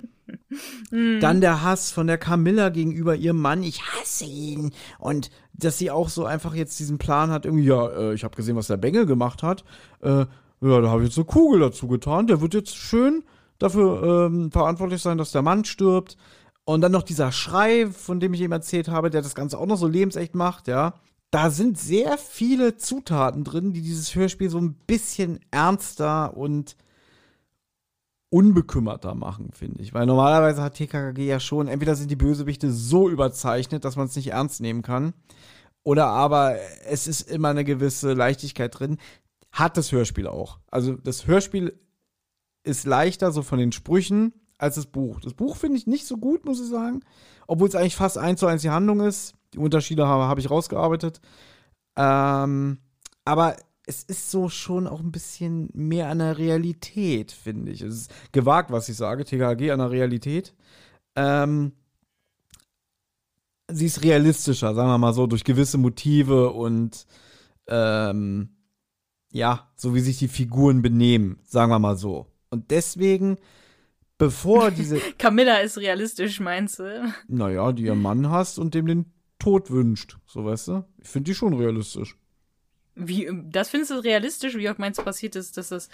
[1.20, 4.72] dann der Hass von der Camilla gegenüber ihrem Mann, ich hasse ihn.
[4.98, 8.36] Und dass sie auch so einfach jetzt diesen Plan hat, irgendwie, ja, äh, ich habe
[8.36, 9.64] gesehen, was der Bengel gemacht hat.
[10.02, 10.26] Äh,
[10.62, 12.26] ja, da habe ich jetzt eine Kugel dazu getan.
[12.26, 13.24] Der wird jetzt schön
[13.58, 16.16] dafür ähm, verantwortlich sein, dass der Mann stirbt.
[16.64, 19.66] Und dann noch dieser Schrei, von dem ich eben erzählt habe, der das Ganze auch
[19.66, 20.94] noch so lebensecht macht, ja.
[21.30, 26.76] Da sind sehr viele Zutaten drin, die dieses Hörspiel so ein bisschen ernster und
[28.30, 29.92] unbekümmerter machen, finde ich.
[29.92, 34.16] Weil normalerweise hat TKKG ja schon, entweder sind die Bösewichte so überzeichnet, dass man es
[34.16, 35.12] nicht ernst nehmen kann,
[35.82, 38.98] oder aber es ist immer eine gewisse Leichtigkeit drin.
[39.50, 40.58] Hat das Hörspiel auch.
[40.70, 41.78] Also das Hörspiel
[42.62, 45.20] ist leichter so von den Sprüchen als das Buch.
[45.20, 47.00] Das Buch finde ich nicht so gut, muss ich sagen.
[47.46, 49.34] Obwohl es eigentlich fast eins zu eins die Handlung ist.
[49.54, 51.20] Die Unterschiede habe, habe ich rausgearbeitet.
[51.96, 52.78] Ähm,
[53.24, 53.56] aber
[53.86, 57.82] es ist so schon auch ein bisschen mehr an der Realität, finde ich.
[57.82, 60.54] Es ist gewagt, was ich sage, TKG an der Realität.
[61.16, 61.72] Ähm,
[63.68, 67.06] sie ist realistischer, sagen wir mal so, durch gewisse Motive und
[67.66, 68.50] ähm,
[69.32, 72.26] ja, so wie sich die Figuren benehmen, sagen wir mal so.
[72.50, 73.38] Und deswegen,
[74.18, 77.12] bevor diese, Camilla ist realistisch, meinst du?
[77.28, 80.84] naja, die ihren Mann hasst und dem den Tod wünscht, so weißt du?
[81.02, 82.16] Ich finde die schon realistisch.
[82.94, 84.56] Wie, das findest du realistisch?
[84.56, 85.88] Wie oft meinst du passiert ist, dass das,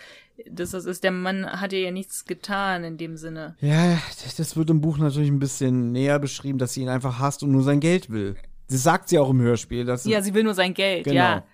[0.51, 1.05] dass das ist?
[1.05, 3.55] Der Mann hat ihr ja nichts getan in dem Sinne.
[3.60, 3.98] Ja,
[4.36, 7.52] das wird im Buch natürlich ein bisschen näher beschrieben, dass sie ihn einfach hasst und
[7.52, 8.35] nur sein Geld will.
[8.68, 9.85] Das sagt sie auch im Hörspiel.
[9.85, 11.14] Dass Ja, sie will nur sein Geld, Genau.
[11.16, 11.44] ja.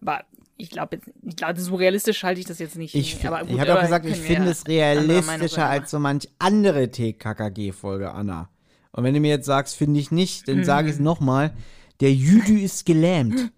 [0.00, 0.24] Aber
[0.56, 2.94] ich glaube, ich glaube, so realistisch halte ich das jetzt nicht.
[2.94, 8.48] Ich, ich habe auch gesagt, ich finde es realistischer als so manch andere TKKG-Folge, Anna.
[8.96, 10.88] Und wenn du mir jetzt sagst, finde ich nicht, dann sage Mhm.
[10.90, 11.52] ich es nochmal.
[12.00, 13.52] Der Jüdü ist gelähmt.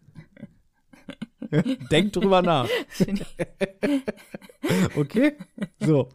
[1.90, 2.68] Denk drüber nach.
[4.96, 5.34] okay?
[5.80, 6.08] So.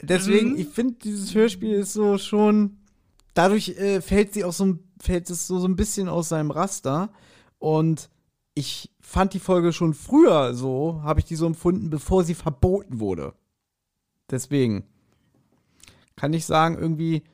[0.00, 0.58] Deswegen, Mhm.
[0.58, 2.78] ich finde, dieses Hörspiel ist so schon.
[3.34, 6.50] Dadurch äh, fällt sie auch so ein- fällt es so, so ein bisschen aus seinem
[6.50, 7.10] Raster.
[7.58, 8.10] Und
[8.54, 13.00] ich fand die Folge schon früher so, habe ich die so empfunden, bevor sie verboten
[13.00, 13.34] wurde.
[14.30, 14.84] Deswegen
[16.16, 17.24] kann ich sagen, irgendwie.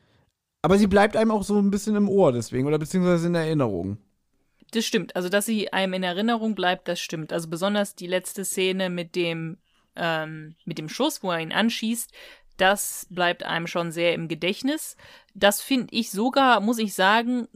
[0.62, 3.98] Aber sie bleibt einem auch so ein bisschen im Ohr, deswegen, oder beziehungsweise in Erinnerung.
[4.72, 5.16] Das stimmt.
[5.16, 7.32] Also, dass sie einem in Erinnerung bleibt, das stimmt.
[7.32, 9.58] Also besonders die letzte Szene mit dem,
[9.96, 12.12] ähm, mit dem Schuss, wo er ihn anschießt,
[12.56, 14.96] das bleibt einem schon sehr im Gedächtnis.
[15.34, 17.48] Das finde ich sogar, muss ich sagen,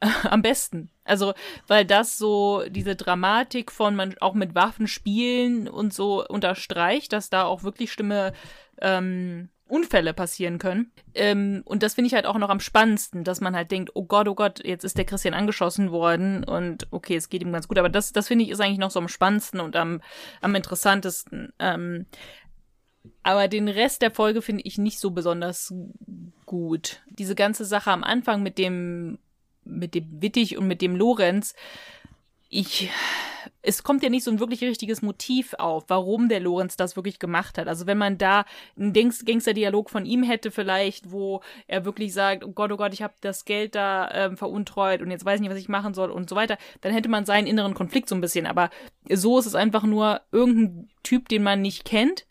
[0.24, 0.90] am besten.
[1.04, 1.32] Also,
[1.68, 7.30] weil das so diese Dramatik von man auch mit Waffen spielen und so unterstreicht, dass
[7.30, 8.32] da auch wirklich schlimme
[8.80, 10.92] ähm, Unfälle passieren können.
[11.14, 14.04] Ähm, und das finde ich halt auch noch am spannendsten, dass man halt denkt, oh
[14.04, 17.66] Gott, oh Gott, jetzt ist der Christian angeschossen worden und okay, es geht ihm ganz
[17.66, 17.78] gut.
[17.78, 20.00] Aber das, das finde ich ist eigentlich noch so am spannendsten und am,
[20.40, 21.52] am interessantesten.
[21.58, 22.06] Ähm,
[23.22, 25.74] aber den Rest der Folge finde ich nicht so besonders
[26.44, 27.02] gut.
[27.10, 29.18] Diese ganze Sache am Anfang mit dem,
[29.64, 31.54] mit dem Wittig und mit dem Lorenz,
[32.48, 32.90] ich,
[33.66, 37.18] es kommt ja nicht so ein wirklich richtiges Motiv auf, warum der Lorenz das wirklich
[37.18, 37.66] gemacht hat.
[37.66, 38.44] Also wenn man da
[38.78, 43.02] einen Gangster-Dialog von ihm hätte vielleicht, wo er wirklich sagt, oh Gott, oh Gott, ich
[43.02, 46.10] habe das Geld da ähm, veruntreut und jetzt weiß ich nicht, was ich machen soll
[46.10, 48.46] und so weiter, dann hätte man seinen inneren Konflikt so ein bisschen.
[48.46, 48.70] Aber
[49.10, 52.26] so ist es einfach nur irgendein Typ, den man nicht kennt,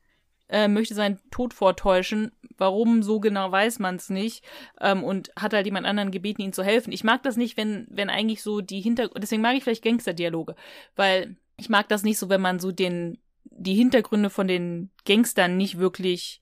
[0.47, 2.31] äh, möchte seinen Tod vortäuschen.
[2.57, 4.43] Warum so genau weiß man es nicht
[4.79, 6.91] ähm, und hat halt jemand anderen gebeten, ihm zu helfen.
[6.91, 10.55] Ich mag das nicht, wenn wenn eigentlich so die Hintergründe, deswegen mag ich vielleicht Gangsterdialoge,
[10.95, 15.57] weil ich mag das nicht so, wenn man so den die Hintergründe von den Gangstern
[15.57, 16.41] nicht wirklich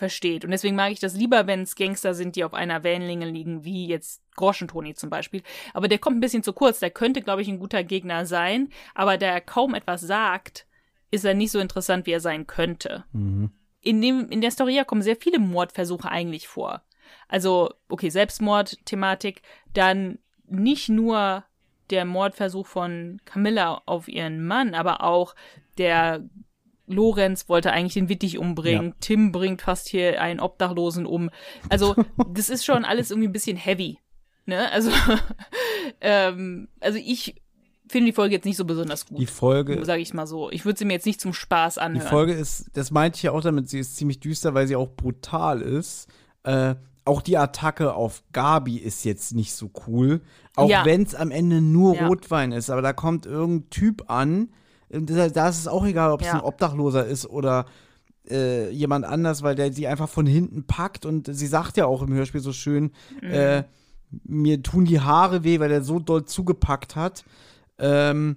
[0.00, 0.44] versteht.
[0.44, 3.64] Und deswegen mag ich das lieber, wenn es Gangster sind, die auf einer Wellenlänge liegen,
[3.64, 5.42] wie jetzt Groschentoni zum Beispiel.
[5.74, 6.80] Aber der kommt ein bisschen zu kurz.
[6.80, 10.66] Der könnte, glaube ich, ein guter Gegner sein, aber der kaum etwas sagt,
[11.10, 13.04] ist er nicht so interessant, wie er sein könnte.
[13.12, 13.50] Mhm.
[13.82, 16.82] In, dem, in der Story kommen sehr viele Mordversuche eigentlich vor.
[17.28, 19.42] Also, okay, Selbstmord-Thematik,
[19.72, 21.44] dann nicht nur
[21.90, 25.34] der Mordversuch von Camilla auf ihren Mann, aber auch
[25.78, 26.28] der
[26.86, 28.88] Lorenz wollte eigentlich den Wittig umbringen.
[28.88, 28.94] Ja.
[29.00, 31.30] Tim bringt fast hier einen Obdachlosen um.
[31.68, 31.94] Also,
[32.32, 33.98] das ist schon alles irgendwie ein bisschen heavy.
[34.46, 34.70] Ne?
[34.72, 34.90] Also,
[36.00, 37.36] ähm, also ich
[37.90, 39.18] finde die Folge jetzt nicht so besonders gut.
[39.18, 39.84] Die Folge.
[39.84, 40.50] Sage ich mal so.
[40.50, 42.04] Ich würde sie mir jetzt nicht zum Spaß anhören.
[42.04, 44.76] Die Folge ist, das meinte ich ja auch damit, sie ist ziemlich düster, weil sie
[44.76, 46.08] auch brutal ist.
[46.44, 50.20] Äh, auch die Attacke auf Gabi ist jetzt nicht so cool.
[50.54, 50.84] Auch ja.
[50.84, 52.06] wenn es am Ende nur ja.
[52.06, 52.70] Rotwein ist.
[52.70, 54.50] Aber da kommt irgendein Typ an.
[54.88, 56.34] Da ist es auch egal, ob es ja.
[56.34, 57.66] ein Obdachloser ist oder
[58.28, 61.06] äh, jemand anders, weil der sie einfach von hinten packt.
[61.06, 62.92] Und sie sagt ja auch im Hörspiel so schön,
[63.22, 63.30] mhm.
[63.30, 63.64] äh,
[64.24, 67.24] mir tun die Haare weh, weil er so doll zugepackt hat.
[67.80, 68.36] Ähm,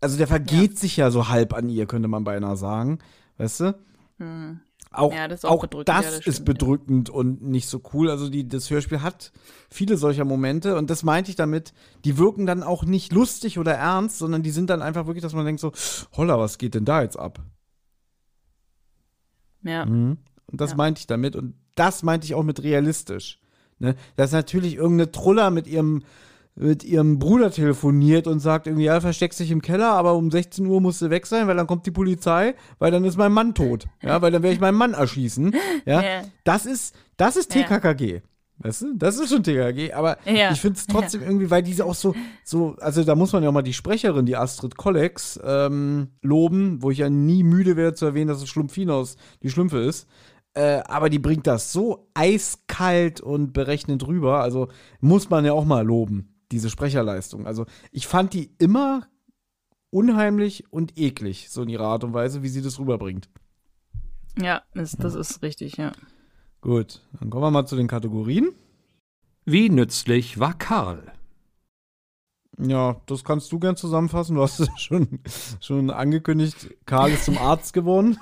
[0.00, 0.78] also der vergeht ja.
[0.78, 2.98] sich ja so halb an ihr, könnte man beinahe sagen.
[3.38, 3.78] Weißt du?
[4.18, 4.60] Hm.
[4.92, 7.14] Auch, ja, das, auch das, ja, das ist stimmt, bedrückend ja.
[7.14, 8.10] und nicht so cool.
[8.10, 9.30] Also die, das Hörspiel hat
[9.70, 11.72] viele solcher Momente und das meinte ich damit,
[12.04, 15.32] die wirken dann auch nicht lustig oder ernst, sondern die sind dann einfach wirklich, dass
[15.32, 15.70] man denkt so,
[16.16, 17.40] holla, was geht denn da jetzt ab?
[19.62, 19.86] Ja.
[19.86, 20.18] Mhm.
[20.46, 23.40] Und das meinte ich damit und das meinte ich auch mit realistisch.
[23.78, 23.94] Ne?
[24.16, 26.02] Dass natürlich irgendeine Truller mit ihrem
[26.60, 30.66] mit ihrem Bruder telefoniert und sagt irgendwie, ja, versteckst dich im Keller, aber um 16
[30.66, 33.54] Uhr musst du weg sein, weil dann kommt die Polizei, weil dann ist mein Mann
[33.54, 33.86] tot.
[34.02, 35.54] Ja, weil dann werde ich meinen Mann erschießen.
[35.86, 36.22] Ja, yeah.
[36.44, 38.12] das ist, das ist TKKG.
[38.12, 38.20] Yeah.
[38.58, 40.52] Weißt du, das ist schon TKG, aber ja.
[40.52, 41.28] ich finde es trotzdem ja.
[41.28, 42.14] irgendwie, weil diese auch so,
[42.44, 46.82] so, also da muss man ja auch mal die Sprecherin, die Astrid Kollex, ähm, loben,
[46.82, 50.06] wo ich ja nie müde werde zu erwähnen, dass es Schlumpfinos die Schlümpfe ist.
[50.52, 54.68] Äh, aber die bringt das so eiskalt und berechnend rüber, also
[55.00, 57.46] muss man ja auch mal loben diese Sprecherleistung.
[57.46, 59.06] Also ich fand die immer
[59.90, 63.28] unheimlich und eklig, so in ihrer Art und Weise, wie sie das rüberbringt.
[64.40, 65.92] Ja, das, das ist richtig, ja.
[66.60, 68.52] Gut, dann kommen wir mal zu den Kategorien.
[69.44, 71.12] Wie nützlich war Karl?
[72.58, 74.36] Ja, das kannst du gern zusammenfassen.
[74.36, 75.20] Du hast es schon,
[75.60, 76.74] schon angekündigt.
[76.84, 78.18] Karl ist zum Arzt geworden.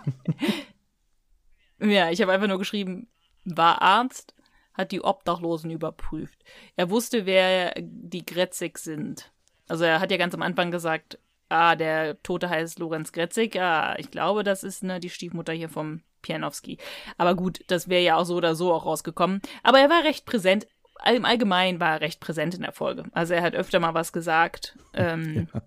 [1.80, 3.08] ja, ich habe einfach nur geschrieben,
[3.44, 4.34] war Arzt,
[4.78, 6.42] hat die Obdachlosen überprüft.
[6.76, 9.32] Er wusste, wer die Gretzig sind.
[9.66, 11.18] Also er hat ja ganz am Anfang gesagt,
[11.48, 15.68] ah, der Tote heißt Lorenz Gretzig, ah, ich glaube, das ist ne, die Stiefmutter hier
[15.68, 16.78] vom Pianowski.
[17.16, 19.40] Aber gut, das wäre ja auch so oder so auch rausgekommen.
[19.62, 20.66] Aber er war recht präsent.
[21.12, 23.04] Im Allgemeinen war er recht präsent in der Folge.
[23.12, 24.76] Also er hat öfter mal was gesagt.
[24.94, 25.62] Ähm, ja.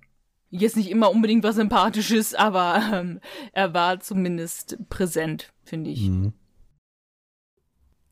[0.53, 3.21] Jetzt nicht immer unbedingt was Sympathisches, aber ähm,
[3.53, 6.09] er war zumindest präsent, finde ich.
[6.09, 6.33] Mhm.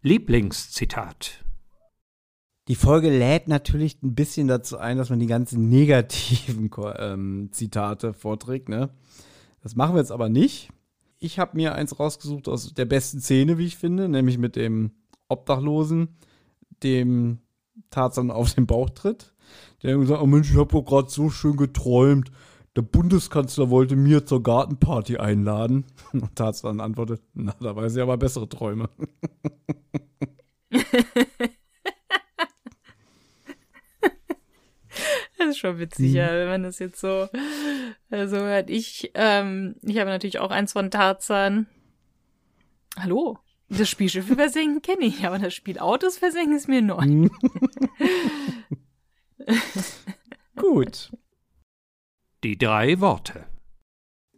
[0.02, 1.44] Lieblingszitat.
[2.70, 8.14] Die Folge lädt natürlich ein bisschen dazu ein, dass man die ganzen negativen ähm, Zitate
[8.14, 8.70] vorträgt.
[8.70, 8.90] Ne?
[9.62, 10.70] Das machen wir jetzt aber nicht.
[11.18, 14.92] Ich habe mir eins rausgesucht aus der besten Szene, wie ich finde, nämlich mit dem
[15.28, 16.16] Obdachlosen,
[16.82, 17.40] dem
[17.90, 19.34] Tarzan auf den Bauch tritt.
[19.84, 22.32] Der gesagt, oh Mensch, ich habe gerade so schön geträumt.
[22.80, 25.84] Der Bundeskanzler wollte mir zur Gartenparty einladen.
[26.14, 28.90] Und Tarzan antwortet, na, da weiß ich aber bessere Träume.
[35.38, 36.16] das ist schon witzig, mhm.
[36.16, 37.28] ja, wenn man das jetzt so,
[38.10, 38.70] so hört.
[38.70, 41.68] Ich, ähm, ich habe natürlich auch eins von Tarzan.
[42.98, 43.40] Hallo?
[43.68, 47.06] Das Spielschiff versenken kenne ich, aber das Spiel Autos versenken ist mir neu.
[47.06, 47.32] Mhm.
[50.56, 51.12] Gut.
[52.44, 53.46] Die drei Worte.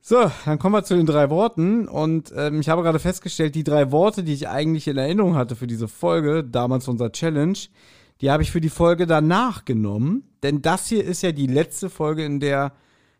[0.04, 1.88] So, dann kommen wir zu den drei Worten.
[1.88, 5.56] Und ähm, ich habe gerade festgestellt, die drei Worte, die ich eigentlich in Erinnerung hatte
[5.56, 7.58] für diese Folge, damals unser Challenge,
[8.20, 10.24] die habe ich für die Folge danach genommen.
[10.42, 12.74] Denn das hier ist ja die letzte Folge, in der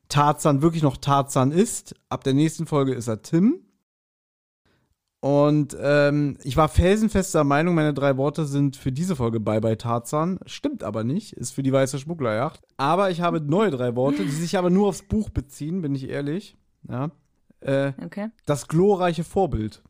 [0.10, 1.96] Tarzan wirklich noch Tarzan ist.
[2.10, 3.62] Ab der nächsten Folge ist er Tim.
[5.22, 9.78] Und ähm, ich war felsenfester Meinung, meine drei Worte sind für diese Folge Bye Bye
[9.78, 10.40] Tarzan.
[10.48, 12.60] Stimmt aber nicht, ist für die weiße Schmugglerjacht.
[12.78, 16.10] Aber ich habe neue drei Worte, die sich aber nur aufs Buch beziehen, bin ich
[16.10, 16.58] ehrlich.
[16.90, 17.12] Ja.
[17.60, 18.30] Äh, Okay.
[18.48, 19.84] das glorreiche Vorbild.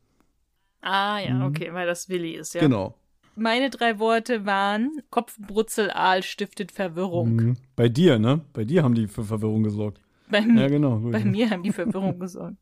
[0.82, 2.60] Ah, ja, okay, weil das Willi ist, ja.
[2.60, 2.94] Genau.
[3.34, 7.36] Meine brutzel Worte waren Kopfbrutzelaal stiftet Verwirrung.
[7.36, 7.56] Mhm.
[7.74, 8.42] Bei dir, ne?
[8.52, 9.98] Bei dir haben die für Verwirrung gesorgt.
[10.30, 10.98] Bei, Ja, genau.
[10.98, 12.56] Bei mir haben die Verwirrung gesorgt.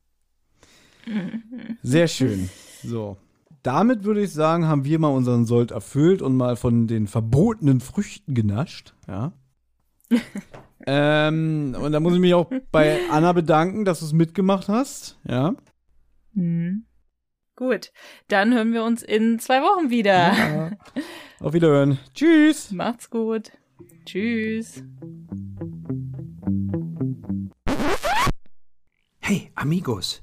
[1.83, 2.49] Sehr schön.
[2.83, 3.17] So.
[3.63, 7.81] Damit würde ich sagen, haben wir mal unseren Sold erfüllt und mal von den verbotenen
[7.81, 8.95] Früchten genascht.
[9.07, 9.33] Ja.
[10.87, 15.19] ähm, und da muss ich mich auch bei Anna bedanken, dass du es mitgemacht hast.
[15.29, 15.55] Ja.
[16.33, 16.87] Mhm.
[17.55, 17.93] Gut,
[18.29, 20.33] dann hören wir uns in zwei Wochen wieder.
[20.33, 20.71] ja.
[21.41, 21.99] Auf Wiederhören.
[22.15, 22.73] Tschüss.
[22.73, 23.53] Macht's gut.
[24.07, 24.83] Tschüss.
[29.19, 30.23] Hey, Amigos,